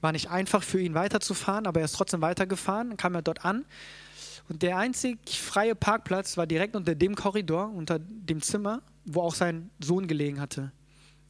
war 0.00 0.12
nicht 0.12 0.30
einfach 0.30 0.62
für 0.62 0.80
ihn 0.80 0.94
weiterzufahren, 0.94 1.66
aber 1.66 1.80
er 1.80 1.84
ist 1.84 1.92
trotzdem 1.92 2.20
weitergefahren, 2.20 2.96
kam 2.96 3.14
er 3.14 3.22
dort 3.22 3.44
an 3.44 3.64
und 4.48 4.62
der 4.62 4.78
einzig 4.78 5.40
freie 5.40 5.74
Parkplatz 5.74 6.36
war 6.36 6.46
direkt 6.46 6.74
unter 6.74 6.94
dem 6.94 7.14
Korridor, 7.14 7.70
unter 7.70 7.98
dem 8.00 8.42
Zimmer, 8.42 8.82
wo 9.04 9.22
auch 9.22 9.34
sein 9.34 9.70
Sohn 9.78 10.08
gelegen 10.08 10.40
hatte. 10.40 10.72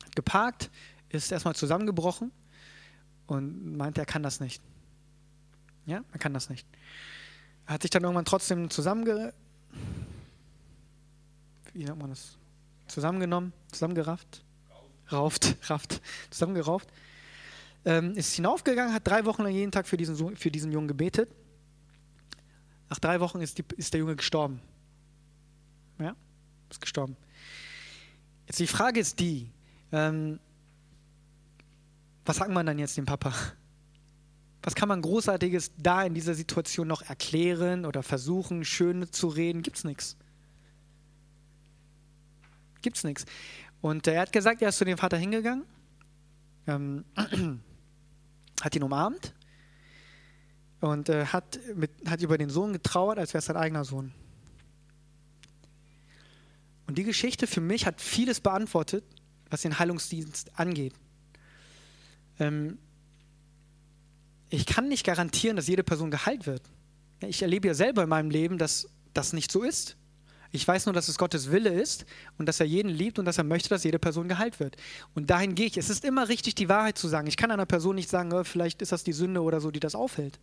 Hat 0.05 0.17
geparkt, 0.17 0.71
ist 1.11 1.31
erstmal 1.31 1.55
zusammengebrochen 1.55 2.33
und 3.27 3.77
meinte, 3.77 4.01
er 4.01 4.07
kann 4.07 4.23
das 4.23 4.41
nicht. 4.41 4.63
Ja, 5.87 6.03
er 6.13 6.19
kann 6.19 6.33
das 6.33 6.49
nicht. 6.49 6.67
Er 7.67 7.75
hat 7.75 7.83
sich 7.83 7.91
dann 7.91 8.03
irgendwann 8.03 8.25
trotzdem 8.25 8.71
zusammenge... 8.71 9.35
Wie 11.73 11.85
nennt 11.85 11.99
man 11.99 12.11
das? 12.11 12.37
Zusammengenommen, 12.89 13.53
zusammengerafft, 13.71 14.43
rauft, 15.13 15.57
rafft, 15.69 16.01
zusammengerauft 16.31 16.89
ähm, 17.85 18.15
ist 18.15 18.35
hinaufgegangen, 18.35 18.93
hat 18.93 19.07
drei 19.07 19.25
Wochen 19.25 19.43
lang 19.43 19.53
jeden 19.53 19.73
Tag 19.73 19.87
für 19.87 19.97
diesen, 19.97 20.37
für 20.37 20.51
diesen 20.51 20.73
Jungen 20.73 20.89
gebetet. 20.89 21.31
Nach 22.89 22.99
drei 22.99 23.21
Wochen 23.21 23.41
ist, 23.41 23.59
die, 23.59 23.65
ist 23.77 23.93
der 23.95 24.01
Junge 24.01 24.17
gestorben. 24.17 24.61
Ja, 25.99 26.15
ist 26.69 26.81
gestorben. 26.81 27.17
Jetzt 28.47 28.59
die 28.59 28.67
Frage 28.67 29.01
ist 29.01 29.21
die, 29.21 29.51
ähm, 29.93 30.41
was 32.25 32.37
sagt 32.37 32.51
man 32.51 32.67
dann 32.67 32.79
jetzt 32.79 32.97
dem 32.97 33.07
Papa? 33.07 33.33
Was 34.63 34.75
kann 34.75 34.89
man 34.89 35.01
Großartiges 35.01 35.73
da 35.79 36.03
in 36.03 36.15
dieser 36.15 36.35
Situation 36.35 36.87
noch 36.87 37.03
erklären 37.03 37.87
oder 37.87 38.03
versuchen, 38.03 38.65
schön 38.65 39.11
zu 39.11 39.29
reden? 39.29 39.63
Gibt's 39.63 39.85
nichts. 39.85 40.17
Gibt's 42.83 43.05
nichts. 43.05 43.25
Und 43.81 44.07
er 44.07 44.21
hat 44.21 44.33
gesagt, 44.33 44.61
er 44.61 44.69
ist 44.69 44.79
zu 44.79 44.85
dem 44.85 44.99
Vater 44.99 45.17
hingegangen. 45.17 45.65
Ähm, 46.67 47.05
hat 48.61 48.77
ihn 48.77 48.83
umarmt 48.83 49.35
und 50.81 51.09
äh, 51.09 51.27
hat, 51.27 51.59
mit, 51.75 51.91
hat 52.09 52.23
über 52.23 52.39
den 52.39 52.51
Sohn 52.51 52.73
getrauert, 52.73 53.19
als 53.19 53.33
wäre 53.35 53.41
es 53.41 53.47
sein 53.47 53.57
eigener 53.57 53.85
Sohn. 53.85 54.13
Und 56.87 56.99
die 56.99 57.05
Geschichte 57.05 57.47
für 57.47 57.61
mich 57.61 57.87
hat 57.87 58.01
vieles 58.01 58.41
beantwortet, 58.41 59.05
was 59.49 59.63
den 59.63 59.79
Heilungsdienst 59.79 60.59
angeht. 60.59 60.95
Ähm, 62.39 62.79
ich 64.49 64.67
kann 64.67 64.89
nicht 64.89 65.07
garantieren, 65.07 65.57
dass 65.57 65.69
jede 65.69 65.85
Person 65.85 66.11
geheilt 66.11 66.47
wird. 66.47 66.63
Ich 67.21 67.43
erlebe 67.43 67.69
ja 67.69 67.75
selber 67.75 68.03
in 68.03 68.09
meinem 68.09 68.31
Leben, 68.31 68.59
dass 68.59 68.89
das 69.15 69.33
nicht 69.33 69.53
so 69.53 69.63
ist. 69.63 69.97
Ich 70.53 70.67
weiß 70.67 70.87
nur, 70.87 70.93
dass 70.93 71.09
es 71.09 71.17
Gottes 71.17 71.53
Wille 71.53 71.71
ist 71.71 72.07
und 72.37 72.47
dass 72.47 72.59
er 72.59 72.67
jeden 72.67 72.89
liebt 72.91 73.19
und 73.19 73.25
dass 73.25 73.39
er 73.39 73.45
möchte, 73.45 73.69
dass 73.69 73.85
jede 73.85 74.01
Person 74.01 74.29
geheilt 74.29 74.59
wird. 74.59 74.77
Und 75.15 75.31
dahin 75.31 75.55
gehe 75.55 75.67
ich. 75.67 75.77
Es 75.77 75.91
ist 75.91 76.05
immer 76.05 76.29
richtig, 76.29 76.57
die 76.57 76.69
Wahrheit 76.69 76.99
zu 76.99 77.07
sagen. 77.07 77.29
Ich 77.29 77.37
kann 77.37 77.53
einer 77.53 77.67
Person 77.67 77.95
nicht 77.95 78.11
sagen, 78.11 78.33
oh, 78.33 78.43
vielleicht 78.43 78.83
ist 78.83 78.91
das 78.91 79.05
die 79.05 79.13
Sünde 79.13 79.43
oder 79.43 79.61
so, 79.61 79.71
die 79.71 79.81
das 79.81 79.95
aufhält. 79.95 80.41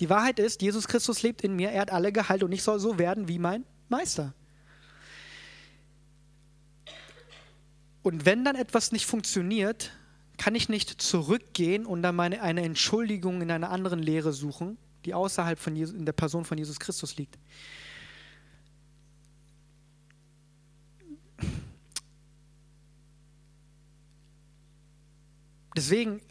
Die 0.00 0.08
Wahrheit 0.08 0.38
ist, 0.38 0.62
Jesus 0.62 0.88
Christus 0.88 1.22
lebt 1.22 1.42
in 1.42 1.54
mir, 1.54 1.70
er 1.70 1.82
hat 1.82 1.92
alle 1.92 2.12
geheilt 2.12 2.42
und 2.42 2.52
ich 2.52 2.62
soll 2.62 2.80
so 2.80 2.98
werden 2.98 3.28
wie 3.28 3.38
mein 3.38 3.64
Meister. 3.88 4.34
Und 8.02 8.24
wenn 8.24 8.44
dann 8.44 8.56
etwas 8.56 8.92
nicht 8.92 9.04
funktioniert, 9.04 9.92
kann 10.38 10.54
ich 10.54 10.68
nicht 10.68 11.00
zurückgehen 11.02 11.86
und 11.86 12.02
dann 12.02 12.14
meine, 12.14 12.40
eine 12.40 12.62
Entschuldigung 12.62 13.42
in 13.42 13.50
einer 13.50 13.70
anderen 13.70 14.00
Lehre 14.00 14.32
suchen, 14.32 14.78
die 15.04 15.14
außerhalb 15.14 15.58
von 15.58 15.74
Jesus, 15.74 15.94
in 15.94 16.06
der 16.06 16.12
Person 16.12 16.44
von 16.44 16.58
Jesus 16.58 16.78
Christus 16.78 17.16
liegt. 17.16 17.38
Deswegen, 25.76 26.22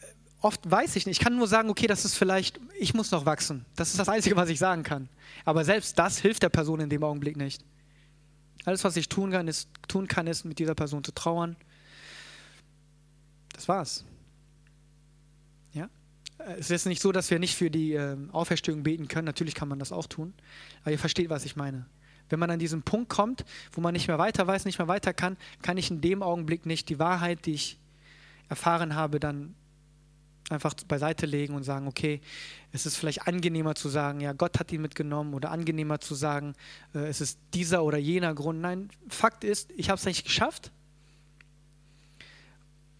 oft 0.41 0.69
weiß 0.69 0.95
ich 0.95 1.05
nicht. 1.05 1.19
Ich 1.19 1.23
kann 1.23 1.35
nur 1.35 1.47
sagen, 1.47 1.69
okay, 1.69 1.87
das 1.87 2.05
ist 2.05 2.15
vielleicht, 2.15 2.59
ich 2.79 2.93
muss 2.93 3.11
noch 3.11 3.25
wachsen. 3.25 3.65
Das 3.75 3.89
ist 3.89 3.99
das 3.99 4.09
Einzige, 4.09 4.35
was 4.35 4.49
ich 4.49 4.59
sagen 4.59 4.83
kann. 4.83 5.09
Aber 5.43 5.63
selbst 5.63 5.97
das 5.97 6.19
hilft 6.19 6.43
der 6.43 6.49
Person 6.49 6.79
in 6.79 6.89
dem 6.89 7.03
Augenblick 7.03 7.37
nicht. 7.37 7.63
Alles, 8.65 8.83
was 8.83 8.97
ich 8.97 9.07
tun 9.07 9.31
kann, 9.31 9.47
ist, 9.47 9.69
tun 9.87 10.07
kann, 10.07 10.27
ist 10.27 10.43
mit 10.43 10.59
dieser 10.59 10.73
Person 10.73 11.03
zu 11.03 11.11
trauern. 11.13 11.55
Das 13.53 13.67
war's. 13.67 14.03
Ja? 15.73 15.89
Es 16.57 16.71
ist 16.71 16.85
nicht 16.85 17.01
so, 17.01 17.11
dass 17.11 17.29
wir 17.29 17.39
nicht 17.39 17.55
für 17.55 17.69
die 17.69 17.93
äh, 17.93 18.17
Auferstehung 18.31 18.83
beten 18.83 19.07
können. 19.07 19.25
Natürlich 19.25 19.55
kann 19.55 19.67
man 19.67 19.79
das 19.79 19.91
auch 19.91 20.07
tun. 20.07 20.33
Aber 20.81 20.91
ihr 20.91 20.99
versteht, 20.99 21.29
was 21.29 21.45
ich 21.45 21.55
meine. 21.55 21.85
Wenn 22.29 22.39
man 22.39 22.49
an 22.49 22.57
diesen 22.57 22.81
Punkt 22.81 23.09
kommt, 23.09 23.45
wo 23.71 23.81
man 23.81 23.93
nicht 23.93 24.07
mehr 24.07 24.17
weiter 24.17 24.47
weiß, 24.47 24.65
nicht 24.65 24.79
mehr 24.79 24.87
weiter 24.87 25.13
kann, 25.13 25.37
kann 25.61 25.77
ich 25.77 25.91
in 25.91 26.01
dem 26.01 26.23
Augenblick 26.23 26.65
nicht 26.65 26.89
die 26.89 26.97
Wahrheit, 26.97 27.45
die 27.45 27.53
ich 27.53 27.77
erfahren 28.49 28.95
habe, 28.95 29.19
dann 29.19 29.55
einfach 30.49 30.73
beiseite 30.87 31.25
legen 31.25 31.55
und 31.55 31.63
sagen, 31.63 31.87
okay, 31.87 32.21
es 32.71 32.85
ist 32.85 32.97
vielleicht 32.97 33.27
angenehmer 33.27 33.75
zu 33.75 33.89
sagen, 33.89 34.19
ja, 34.19 34.33
Gott 34.33 34.59
hat 34.59 34.71
ihn 34.71 34.81
mitgenommen 34.81 35.33
oder 35.33 35.51
angenehmer 35.51 35.99
zu 35.99 36.13
sagen, 36.13 36.53
äh, 36.93 36.99
es 37.07 37.21
ist 37.21 37.39
dieser 37.53 37.83
oder 37.83 37.97
jener 37.97 38.33
Grund. 38.35 38.61
Nein, 38.61 38.89
Fakt 39.09 39.43
ist, 39.43 39.71
ich 39.75 39.89
habe 39.89 39.97
es 39.97 40.05
nicht 40.05 40.23
geschafft. 40.23 40.71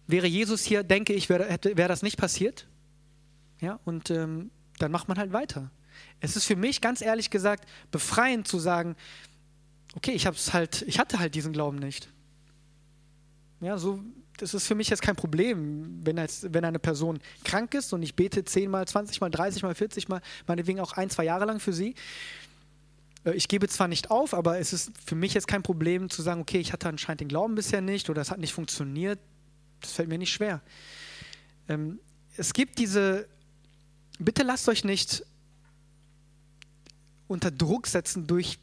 Wäre 0.08 0.26
Jesus 0.26 0.64
hier, 0.64 0.82
denke 0.82 1.12
ich, 1.12 1.28
wäre 1.28 1.58
wär 1.62 1.88
das 1.88 2.02
nicht 2.02 2.16
passiert. 2.16 2.66
Ja, 3.60 3.80
und 3.84 4.10
ähm, 4.10 4.50
dann 4.78 4.92
macht 4.92 5.08
man 5.08 5.18
halt 5.18 5.32
weiter. 5.32 5.70
Es 6.20 6.36
ist 6.36 6.44
für 6.44 6.56
mich 6.56 6.80
ganz 6.80 7.00
ehrlich 7.00 7.30
gesagt 7.30 7.68
befreiend 7.90 8.46
zu 8.46 8.58
sagen, 8.58 8.96
okay, 9.94 10.12
ich 10.12 10.26
habe 10.26 10.36
halt, 10.52 10.82
ich 10.82 10.98
hatte 10.98 11.18
halt 11.18 11.34
diesen 11.34 11.52
Glauben 11.52 11.78
nicht. 11.78 12.12
Ja, 13.60 13.78
so 13.78 14.02
das 14.38 14.54
ist 14.54 14.66
für 14.66 14.74
mich 14.74 14.88
jetzt 14.88 15.02
kein 15.02 15.16
Problem, 15.16 16.00
wenn, 16.04 16.18
als, 16.18 16.46
wenn 16.50 16.64
eine 16.64 16.78
Person 16.78 17.20
krank 17.44 17.74
ist 17.74 17.92
und 17.92 18.02
ich 18.02 18.14
bete 18.14 18.44
10 18.44 18.70
mal, 18.70 18.86
20 18.86 19.20
mal, 19.20 19.30
30 19.30 19.62
mal, 19.62 19.74
40 19.74 20.08
mal, 20.08 20.20
meinetwegen 20.46 20.80
auch 20.80 20.92
ein, 20.92 21.10
zwei 21.10 21.24
Jahre 21.24 21.46
lang 21.46 21.60
für 21.60 21.72
sie. 21.72 21.94
Äh, 23.24 23.32
ich 23.32 23.48
gebe 23.48 23.68
zwar 23.68 23.88
nicht 23.88 24.10
auf, 24.10 24.34
aber 24.34 24.58
es 24.58 24.72
ist 24.72 24.92
für 25.04 25.14
mich 25.14 25.34
jetzt 25.34 25.48
kein 25.48 25.62
Problem 25.62 26.10
zu 26.10 26.22
sagen, 26.22 26.40
okay, 26.40 26.58
ich 26.58 26.72
hatte 26.72 26.88
anscheinend 26.88 27.22
den 27.22 27.28
Glauben 27.28 27.54
bisher 27.54 27.80
nicht 27.80 28.10
oder 28.10 28.20
es 28.20 28.30
hat 28.30 28.38
nicht 28.38 28.52
funktioniert. 28.52 29.18
Das 29.80 29.92
fällt 29.92 30.08
mir 30.08 30.18
nicht 30.18 30.32
schwer. 30.32 30.60
Ähm, 31.68 31.98
es 32.36 32.52
gibt 32.52 32.78
diese, 32.78 33.26
bitte 34.18 34.42
lasst 34.42 34.68
euch 34.68 34.84
nicht 34.84 35.24
unter 37.28 37.50
Druck 37.50 37.86
setzen 37.86 38.26
durch 38.26 38.58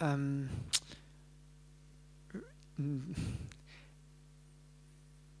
ähm, 0.00 0.50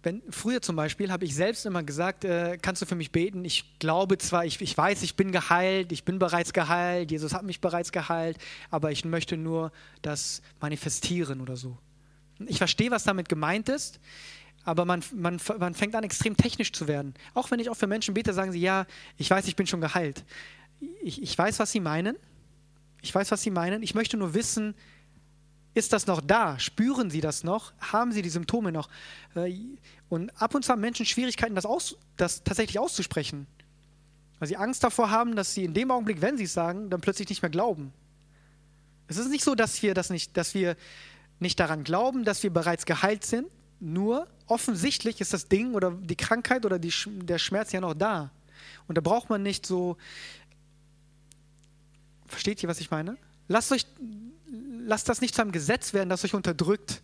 wenn, 0.04 0.22
früher 0.30 0.60
zum 0.62 0.76
Beispiel 0.76 1.10
habe 1.10 1.24
ich 1.24 1.34
selbst 1.34 1.66
immer 1.66 1.82
gesagt, 1.82 2.24
äh, 2.24 2.58
kannst 2.60 2.82
du 2.82 2.86
für 2.86 2.94
mich 2.94 3.10
beten? 3.10 3.44
Ich 3.44 3.78
glaube 3.78 4.18
zwar, 4.18 4.44
ich, 4.44 4.60
ich 4.60 4.76
weiß, 4.76 5.02
ich 5.02 5.16
bin 5.16 5.32
geheilt, 5.32 5.92
ich 5.92 6.04
bin 6.04 6.18
bereits 6.18 6.52
geheilt, 6.52 7.10
Jesus 7.10 7.32
hat 7.32 7.42
mich 7.42 7.60
bereits 7.60 7.90
geheilt, 7.90 8.38
aber 8.70 8.92
ich 8.92 9.04
möchte 9.04 9.36
nur 9.36 9.72
das 10.02 10.42
manifestieren 10.60 11.40
oder 11.40 11.56
so. 11.56 11.78
Ich 12.46 12.58
verstehe, 12.58 12.90
was 12.90 13.04
damit 13.04 13.28
gemeint 13.28 13.68
ist, 13.68 14.00
aber 14.64 14.84
man, 14.84 15.02
man, 15.14 15.40
man 15.58 15.74
fängt 15.74 15.94
an, 15.94 16.04
extrem 16.04 16.36
technisch 16.36 16.72
zu 16.72 16.88
werden. 16.88 17.14
Auch 17.34 17.50
wenn 17.50 17.60
ich 17.60 17.70
auch 17.70 17.76
für 17.76 17.86
Menschen 17.86 18.14
bete, 18.14 18.32
sagen 18.32 18.52
sie, 18.52 18.60
ja, 18.60 18.86
ich 19.16 19.30
weiß, 19.30 19.46
ich 19.46 19.56
bin 19.56 19.66
schon 19.66 19.80
geheilt. 19.80 20.24
Ich, 21.02 21.22
ich 21.22 21.36
weiß, 21.36 21.58
was 21.58 21.72
sie 21.72 21.80
meinen. 21.80 22.16
Ich 23.02 23.14
weiß, 23.14 23.30
was 23.30 23.42
sie 23.42 23.50
meinen. 23.50 23.82
Ich 23.82 23.94
möchte 23.94 24.16
nur 24.16 24.34
wissen, 24.34 24.74
ist 25.74 25.92
das 25.92 26.06
noch 26.06 26.20
da? 26.20 26.58
Spüren 26.58 27.10
sie 27.10 27.20
das 27.20 27.42
noch? 27.42 27.72
Haben 27.80 28.12
sie 28.12 28.22
die 28.22 28.30
Symptome 28.30 28.70
noch? 28.70 28.88
Äh, 29.34 29.54
und 30.08 30.30
ab 30.40 30.54
und 30.54 30.64
zu 30.64 30.70
haben 30.70 30.80
Menschen 30.80 31.04
Schwierigkeiten, 31.04 31.56
das, 31.56 31.66
aus, 31.66 31.96
das 32.16 32.44
tatsächlich 32.44 32.78
auszusprechen. 32.78 33.48
Weil 34.38 34.48
sie 34.48 34.56
Angst 34.56 34.84
davor 34.84 35.10
haben, 35.10 35.34
dass 35.34 35.54
sie 35.54 35.64
in 35.64 35.74
dem 35.74 35.90
Augenblick, 35.90 36.20
wenn 36.20 36.36
sie 36.36 36.44
es 36.44 36.54
sagen, 36.54 36.90
dann 36.90 37.00
plötzlich 37.00 37.28
nicht 37.28 37.42
mehr 37.42 37.50
glauben. 37.50 37.92
Es 39.08 39.16
ist 39.16 39.30
nicht 39.30 39.44
so, 39.44 39.54
dass 39.54 39.82
wir 39.82 39.94
das 39.94 40.10
nicht, 40.10 40.36
dass 40.36 40.54
wir 40.54 40.76
nicht 41.40 41.58
daran 41.58 41.82
glauben, 41.82 42.24
dass 42.24 42.42
wir 42.42 42.50
bereits 42.50 42.86
geheilt 42.86 43.24
sind. 43.24 43.48
Nur 43.80 44.28
offensichtlich 44.46 45.20
ist 45.20 45.32
das 45.32 45.48
Ding 45.48 45.74
oder 45.74 45.90
die 45.90 46.16
Krankheit 46.16 46.64
oder 46.64 46.78
die, 46.78 46.92
der 47.06 47.38
Schmerz 47.38 47.72
ja 47.72 47.80
noch 47.80 47.94
da. 47.94 48.30
Und 48.86 48.96
da 48.96 49.00
braucht 49.02 49.28
man 49.28 49.42
nicht 49.42 49.66
so. 49.66 49.96
Versteht 52.26 52.62
ihr, 52.62 52.68
was 52.68 52.80
ich 52.80 52.90
meine? 52.90 53.16
Lasst 53.48 53.72
euch, 53.72 53.86
lasst 54.84 55.08
das 55.08 55.20
nicht 55.20 55.34
zu 55.34 55.42
einem 55.42 55.52
Gesetz 55.52 55.92
werden, 55.92 56.08
das 56.08 56.24
euch 56.24 56.34
unterdrückt. 56.34 57.02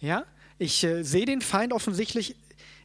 Ja? 0.00 0.24
Ich 0.58 0.84
äh, 0.84 1.02
sehe 1.02 1.26
den 1.26 1.40
Feind 1.40 1.72
offensichtlich. 1.72 2.36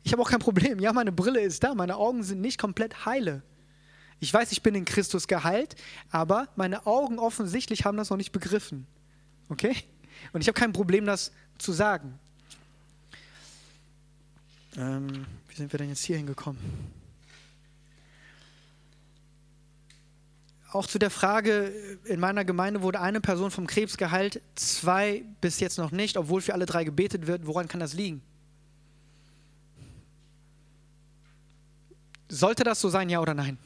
Ich 0.03 0.11
habe 0.11 0.21
auch 0.21 0.29
kein 0.29 0.39
Problem. 0.39 0.79
Ja, 0.79 0.93
meine 0.93 1.11
Brille 1.11 1.41
ist 1.41 1.63
da. 1.63 1.75
Meine 1.75 1.97
Augen 1.97 2.23
sind 2.23 2.41
nicht 2.41 2.59
komplett 2.59 3.05
heile. 3.05 3.43
Ich 4.19 4.33
weiß, 4.33 4.51
ich 4.51 4.61
bin 4.61 4.75
in 4.75 4.85
Christus 4.85 5.27
geheilt, 5.27 5.75
aber 6.11 6.49
meine 6.55 6.85
Augen 6.85 7.19
offensichtlich 7.19 7.85
haben 7.85 7.97
das 7.97 8.09
noch 8.09 8.17
nicht 8.17 8.31
begriffen. 8.31 8.85
Okay? 9.47 9.75
Und 10.33 10.41
ich 10.41 10.47
habe 10.47 10.59
kein 10.59 10.73
Problem, 10.73 11.05
das 11.05 11.31
zu 11.57 11.71
sagen. 11.71 12.19
Ähm, 14.77 15.25
wie 15.47 15.55
sind 15.55 15.71
wir 15.71 15.77
denn 15.77 15.89
jetzt 15.89 16.03
hier 16.03 16.17
hingekommen? 16.17 16.59
Auch 20.71 20.85
zu 20.85 20.99
der 20.99 21.09
Frage, 21.09 21.73
in 22.05 22.19
meiner 22.19 22.45
Gemeinde 22.45 22.83
wurde 22.83 23.01
eine 23.01 23.21
Person 23.21 23.49
vom 23.49 23.65
Krebs 23.65 23.97
geheilt, 23.97 24.41
zwei 24.53 25.23
bis 25.41 25.59
jetzt 25.59 25.79
noch 25.79 25.91
nicht, 25.91 26.15
obwohl 26.15 26.41
für 26.41 26.53
alle 26.53 26.67
drei 26.67 26.83
gebetet 26.83 27.25
wird. 27.25 27.47
Woran 27.47 27.67
kann 27.67 27.79
das 27.79 27.93
liegen? 27.93 28.21
Sollte 32.27 32.63
das 32.63 32.79
so 32.79 32.89
sein, 32.89 33.09
ja 33.09 33.19
oder 33.19 33.33
nein? 33.33 33.57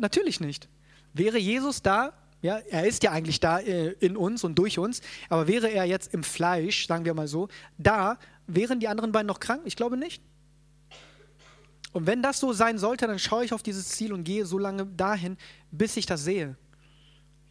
Natürlich 0.00 0.40
nicht. 0.40 0.68
Wäre 1.14 1.38
Jesus 1.38 1.82
da, 1.82 2.12
ja, 2.42 2.58
er 2.58 2.86
ist 2.86 3.04
ja 3.04 3.12
eigentlich 3.12 3.38
da 3.38 3.60
äh, 3.60 3.92
in 4.00 4.16
uns 4.16 4.42
und 4.42 4.56
durch 4.56 4.78
uns, 4.78 5.00
aber 5.28 5.46
wäre 5.46 5.68
er 5.70 5.84
jetzt 5.84 6.12
im 6.14 6.24
Fleisch, 6.24 6.88
sagen 6.88 7.04
wir 7.04 7.14
mal 7.14 7.28
so, 7.28 7.48
da, 7.78 8.18
wären 8.48 8.80
die 8.80 8.88
anderen 8.88 9.12
beiden 9.12 9.28
noch 9.28 9.38
krank? 9.38 9.62
Ich 9.64 9.76
glaube 9.76 9.96
nicht. 9.96 10.20
Und 11.92 12.06
wenn 12.06 12.22
das 12.22 12.40
so 12.40 12.52
sein 12.52 12.78
sollte, 12.78 13.06
dann 13.06 13.18
schaue 13.18 13.44
ich 13.44 13.52
auf 13.52 13.62
dieses 13.62 13.88
Ziel 13.88 14.12
und 14.12 14.24
gehe 14.24 14.44
so 14.44 14.58
lange 14.58 14.86
dahin, 14.86 15.36
bis 15.70 15.96
ich 15.96 16.06
das 16.06 16.22
sehe. 16.22 16.56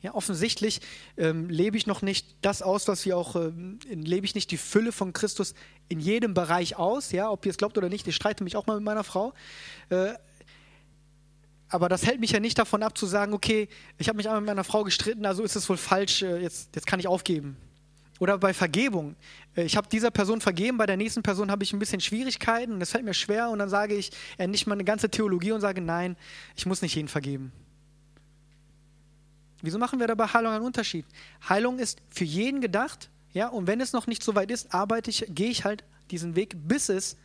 Ja, 0.01 0.13
offensichtlich 0.13 0.81
ähm, 1.17 1.49
lebe 1.49 1.75
ich 1.75 1.87
noch 1.87 2.03
nicht 2.03 2.35
das 2.41 2.61
aus, 2.61 2.87
was 2.87 3.03
wir 3.05 3.17
auch, 3.17 3.35
ähm, 3.35 3.79
lebe 3.89 4.27
ich 4.27 4.35
nicht 4.35 4.51
die 4.51 4.57
Fülle 4.57 4.91
von 4.91 5.11
Christus 5.11 5.55
in 5.89 5.99
jedem 5.99 6.35
Bereich 6.35 6.77
aus, 6.77 7.11
ja, 7.11 7.31
ob 7.31 7.45
ihr 7.45 7.49
es 7.49 7.57
glaubt 7.57 7.77
oder 7.79 7.89
nicht, 7.89 8.07
ich 8.07 8.15
streite 8.15 8.43
mich 8.43 8.55
auch 8.55 8.67
mal 8.67 8.75
mit 8.75 8.83
meiner 8.83 9.03
Frau. 9.03 9.33
Äh, 9.89 10.13
aber 11.69 11.89
das 11.89 12.05
hält 12.05 12.19
mich 12.19 12.31
ja 12.31 12.39
nicht 12.39 12.59
davon 12.59 12.83
ab 12.83 12.97
zu 12.97 13.07
sagen, 13.07 13.33
okay, 13.33 13.67
ich 13.97 14.07
habe 14.07 14.17
mich 14.17 14.27
einmal 14.27 14.41
mit 14.41 14.47
meiner 14.47 14.63
Frau 14.63 14.83
gestritten, 14.83 15.25
also 15.25 15.43
ist 15.43 15.55
es 15.55 15.67
wohl 15.67 15.77
falsch, 15.77 16.21
äh, 16.21 16.41
jetzt, 16.41 16.75
jetzt 16.75 16.85
kann 16.85 16.99
ich 16.99 17.07
aufgeben. 17.07 17.57
Oder 18.19 18.37
bei 18.37 18.53
Vergebung. 18.53 19.15
Äh, 19.55 19.63
ich 19.63 19.77
habe 19.77 19.87
dieser 19.89 20.11
Person 20.11 20.41
vergeben, 20.41 20.77
bei 20.77 20.85
der 20.85 20.97
nächsten 20.97 21.23
Person 21.23 21.51
habe 21.51 21.63
ich 21.63 21.73
ein 21.73 21.79
bisschen 21.79 22.01
Schwierigkeiten 22.01 22.73
und 22.73 22.81
es 22.81 22.91
fällt 22.91 23.05
mir 23.05 23.13
schwer 23.13 23.49
und 23.49 23.59
dann 23.59 23.69
sage 23.69 23.95
ich 23.95 24.11
äh, 24.37 24.47
nicht 24.47 24.67
mal 24.67 24.73
eine 24.73 24.83
ganze 24.83 25.09
Theologie 25.09 25.51
und 25.51 25.61
sage, 25.61 25.81
nein, 25.81 26.15
ich 26.55 26.65
muss 26.65 26.81
nicht 26.81 26.95
jeden 26.95 27.07
vergeben. 27.07 27.51
Wieso 29.61 29.79
machen 29.79 29.99
wir 29.99 30.07
da 30.07 30.15
bei 30.15 30.27
Heilung 30.27 30.53
einen 30.53 30.65
Unterschied? 30.65 31.05
Heilung 31.47 31.79
ist 31.79 31.99
für 32.09 32.25
jeden 32.25 32.61
gedacht, 32.61 33.09
ja, 33.33 33.47
und 33.47 33.67
wenn 33.67 33.81
es 33.81 33.93
noch 33.93 34.07
nicht 34.07 34.23
so 34.23 34.35
weit 34.35 34.51
ist, 34.51 34.73
arbeite 34.73 35.09
ich, 35.09 35.25
gehe 35.29 35.49
ich 35.49 35.63
halt 35.65 35.83
diesen 36.11 36.35
Weg, 36.35 36.55
bis 36.55 36.89
es, 36.89 37.17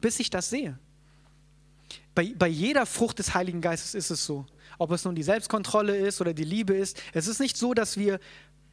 bis 0.00 0.20
ich 0.20 0.30
das 0.30 0.50
sehe. 0.50 0.78
Bei, 2.14 2.32
bei 2.36 2.48
jeder 2.48 2.84
Frucht 2.84 3.18
des 3.18 3.34
Heiligen 3.34 3.60
Geistes 3.60 3.94
ist 3.94 4.10
es 4.10 4.26
so. 4.26 4.44
Ob 4.78 4.90
es 4.90 5.04
nun 5.04 5.14
die 5.14 5.22
Selbstkontrolle 5.22 5.96
ist 5.96 6.20
oder 6.20 6.34
die 6.34 6.44
Liebe 6.44 6.74
ist. 6.74 7.00
Es 7.12 7.26
ist 7.26 7.40
nicht 7.40 7.56
so, 7.56 7.74
dass 7.74 7.96
wir 7.96 8.18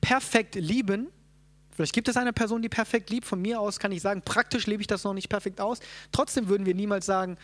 perfekt 0.02 0.56
lieben. 0.56 1.08
Vielleicht 1.76 1.94
gibt 1.94 2.08
es 2.08 2.16
eine 2.16 2.32
Person, 2.32 2.62
die 2.62 2.70
perfekt 2.70 3.10
liebt. 3.10 3.26
Von 3.26 3.42
mir 3.42 3.60
aus 3.60 3.80
kann 3.80 3.92
ich 3.92 4.02
sagen, 4.02 4.22
praktisch 4.22 4.66
lebe 4.66 4.82
ich 4.82 4.88
das 4.88 5.04
noch 5.04 5.14
nicht 5.14 5.28
perfekt 5.28 5.60
aus. 5.60 5.80
Trotzdem 6.12 6.48
würden 6.48 6.66
wir 6.66 6.74
niemals 6.74 7.06
sagen, 7.06 7.38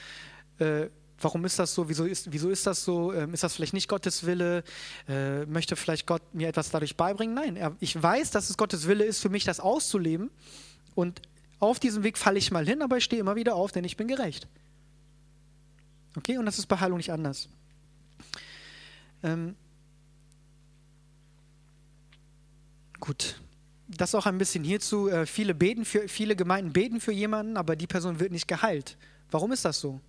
äh, 0.59 0.87
warum 1.19 1.43
ist 1.45 1.59
das 1.59 1.73
so, 1.73 1.89
wieso 1.89 2.05
ist, 2.05 2.31
wieso 2.31 2.49
ist 2.49 2.65
das 2.65 2.83
so, 2.83 3.13
ähm, 3.13 3.33
ist 3.33 3.43
das 3.43 3.55
vielleicht 3.55 3.73
nicht 3.73 3.89
Gottes 3.89 4.25
Wille, 4.25 4.63
äh, 5.07 5.45
möchte 5.45 5.75
vielleicht 5.75 6.07
Gott 6.07 6.21
mir 6.33 6.47
etwas 6.47 6.69
dadurch 6.69 6.95
beibringen? 6.95 7.35
Nein, 7.35 7.55
er, 7.57 7.75
ich 7.79 8.01
weiß, 8.01 8.31
dass 8.31 8.49
es 8.49 8.57
Gottes 8.57 8.87
Wille 8.87 9.03
ist, 9.03 9.19
für 9.19 9.29
mich 9.29 9.43
das 9.43 9.59
auszuleben 9.59 10.31
und 10.95 11.21
auf 11.59 11.79
diesem 11.79 12.03
Weg 12.03 12.17
falle 12.17 12.39
ich 12.39 12.51
mal 12.51 12.65
hin, 12.65 12.81
aber 12.81 12.97
ich 12.97 13.03
stehe 13.03 13.19
immer 13.19 13.35
wieder 13.35 13.55
auf, 13.55 13.71
denn 13.71 13.83
ich 13.83 13.97
bin 13.97 14.07
gerecht. 14.07 14.47
Okay, 16.17 16.37
und 16.37 16.45
das 16.45 16.57
ist 16.57 16.67
bei 16.67 16.79
Heilung 16.79 16.97
nicht 16.97 17.11
anders. 17.11 17.49
Ähm, 19.23 19.55
gut, 22.99 23.39
das 23.97 24.15
auch 24.15 24.25
ein 24.25 24.37
bisschen 24.37 24.63
hierzu. 24.63 25.09
Äh, 25.09 25.25
viele, 25.25 25.53
beten 25.53 25.85
für, 25.85 26.07
viele 26.07 26.35
Gemeinden 26.35 26.73
beten 26.73 26.99
für 26.99 27.11
jemanden, 27.11 27.57
aber 27.57 27.75
die 27.75 27.87
Person 27.87 28.19
wird 28.19 28.31
nicht 28.31 28.47
geheilt. 28.47 28.97
Warum 29.29 29.51
ist 29.51 29.65
das 29.65 29.79
so? 29.79 29.99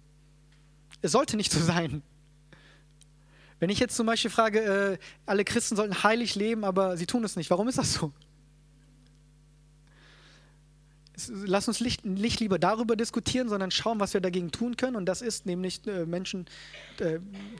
Es 1.00 1.12
sollte 1.12 1.36
nicht 1.36 1.52
so 1.52 1.60
sein. 1.60 2.02
Wenn 3.58 3.70
ich 3.70 3.78
jetzt 3.78 3.96
zum 3.96 4.06
Beispiel 4.06 4.30
frage, 4.30 4.60
äh, 4.60 4.98
alle 5.26 5.44
Christen 5.44 5.76
sollten 5.76 6.02
heilig 6.02 6.34
leben, 6.34 6.64
aber 6.64 6.96
sie 6.96 7.06
tun 7.06 7.24
es 7.24 7.36
nicht, 7.36 7.50
warum 7.50 7.68
ist 7.68 7.78
das 7.78 7.94
so? 7.94 8.12
lass 11.28 11.68
uns 11.68 11.80
nicht, 11.80 12.04
nicht, 12.04 12.40
lieber 12.40 12.58
darüber 12.58 12.96
diskutieren, 12.96 13.48
sondern 13.48 13.70
schauen, 13.70 14.00
was 14.00 14.12
wir 14.12 14.20
dagegen 14.20 14.50
tun 14.50 14.76
können. 14.76 14.96
Und 14.96 15.06
das 15.06 15.22
ist 15.22 15.46
nämlich 15.46 15.86
äh, 15.86 16.04
Menschen 16.04 16.46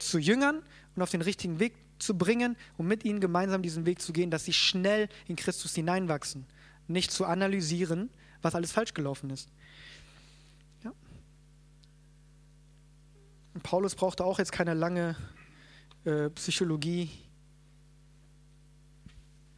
zu 0.01 0.19
jüngern 0.19 0.63
und 0.97 1.03
auf 1.03 1.11
den 1.11 1.23
richtigen 1.23 1.61
Weg 1.61 1.75
zu 2.03 2.17
bringen 2.17 2.57
und 2.77 2.87
mit 2.87 3.05
ihnen 3.05 3.21
gemeinsam 3.21 3.63
diesen 3.63 3.87
Weg 3.87 4.01
zu 4.01 4.13
gehen, 4.13 4.31
dass 4.31 4.45
sie 4.45 4.53
schnell 4.53 5.09
in 5.27 5.37
Christus 5.37 5.75
hineinwachsen. 5.75 6.47
Nicht 6.89 7.11
zu 7.11 7.25
analysieren, 7.25 8.11
was 8.43 8.55
alles 8.55 8.73
falsch 8.73 8.93
gelaufen 8.95 9.31
ist. 9.31 9.49
Ja. 10.85 10.93
Paulus 13.63 13.95
brauchte 13.95 14.25
auch 14.25 14.39
jetzt 14.39 14.53
keine 14.53 14.75
lange 14.75 15.17
äh, 16.05 16.29
Psychologie. 16.31 17.11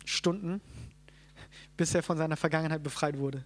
Stunden, 0.05 0.61
bis 1.77 1.95
er 1.95 2.03
von 2.03 2.17
seiner 2.17 2.37
Vergangenheit 2.37 2.83
befreit 2.83 3.19
wurde. 3.19 3.45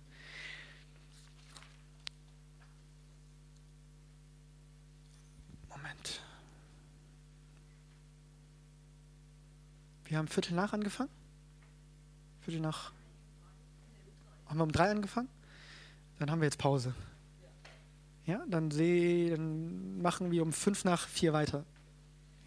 Wir 10.08 10.16
haben 10.16 10.28
Viertel 10.28 10.54
nach 10.54 10.72
angefangen? 10.72 11.10
Viertel 12.40 12.60
nach. 12.60 12.92
Haben 14.46 14.58
wir 14.58 14.64
um 14.64 14.72
drei 14.72 14.90
angefangen? 14.90 15.28
Dann 16.18 16.30
haben 16.30 16.40
wir 16.40 16.46
jetzt 16.46 16.58
Pause. 16.58 16.94
Ja, 18.24 18.42
dann, 18.48 18.70
seh, 18.70 19.30
dann 19.30 20.00
machen 20.00 20.30
wir 20.30 20.42
um 20.42 20.52
fünf 20.52 20.84
nach 20.84 21.06
vier 21.06 21.34
weiter. 21.34 21.64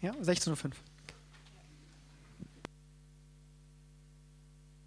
Ja, 0.00 0.10
16.05 0.12 0.64
Uhr. 0.64 0.70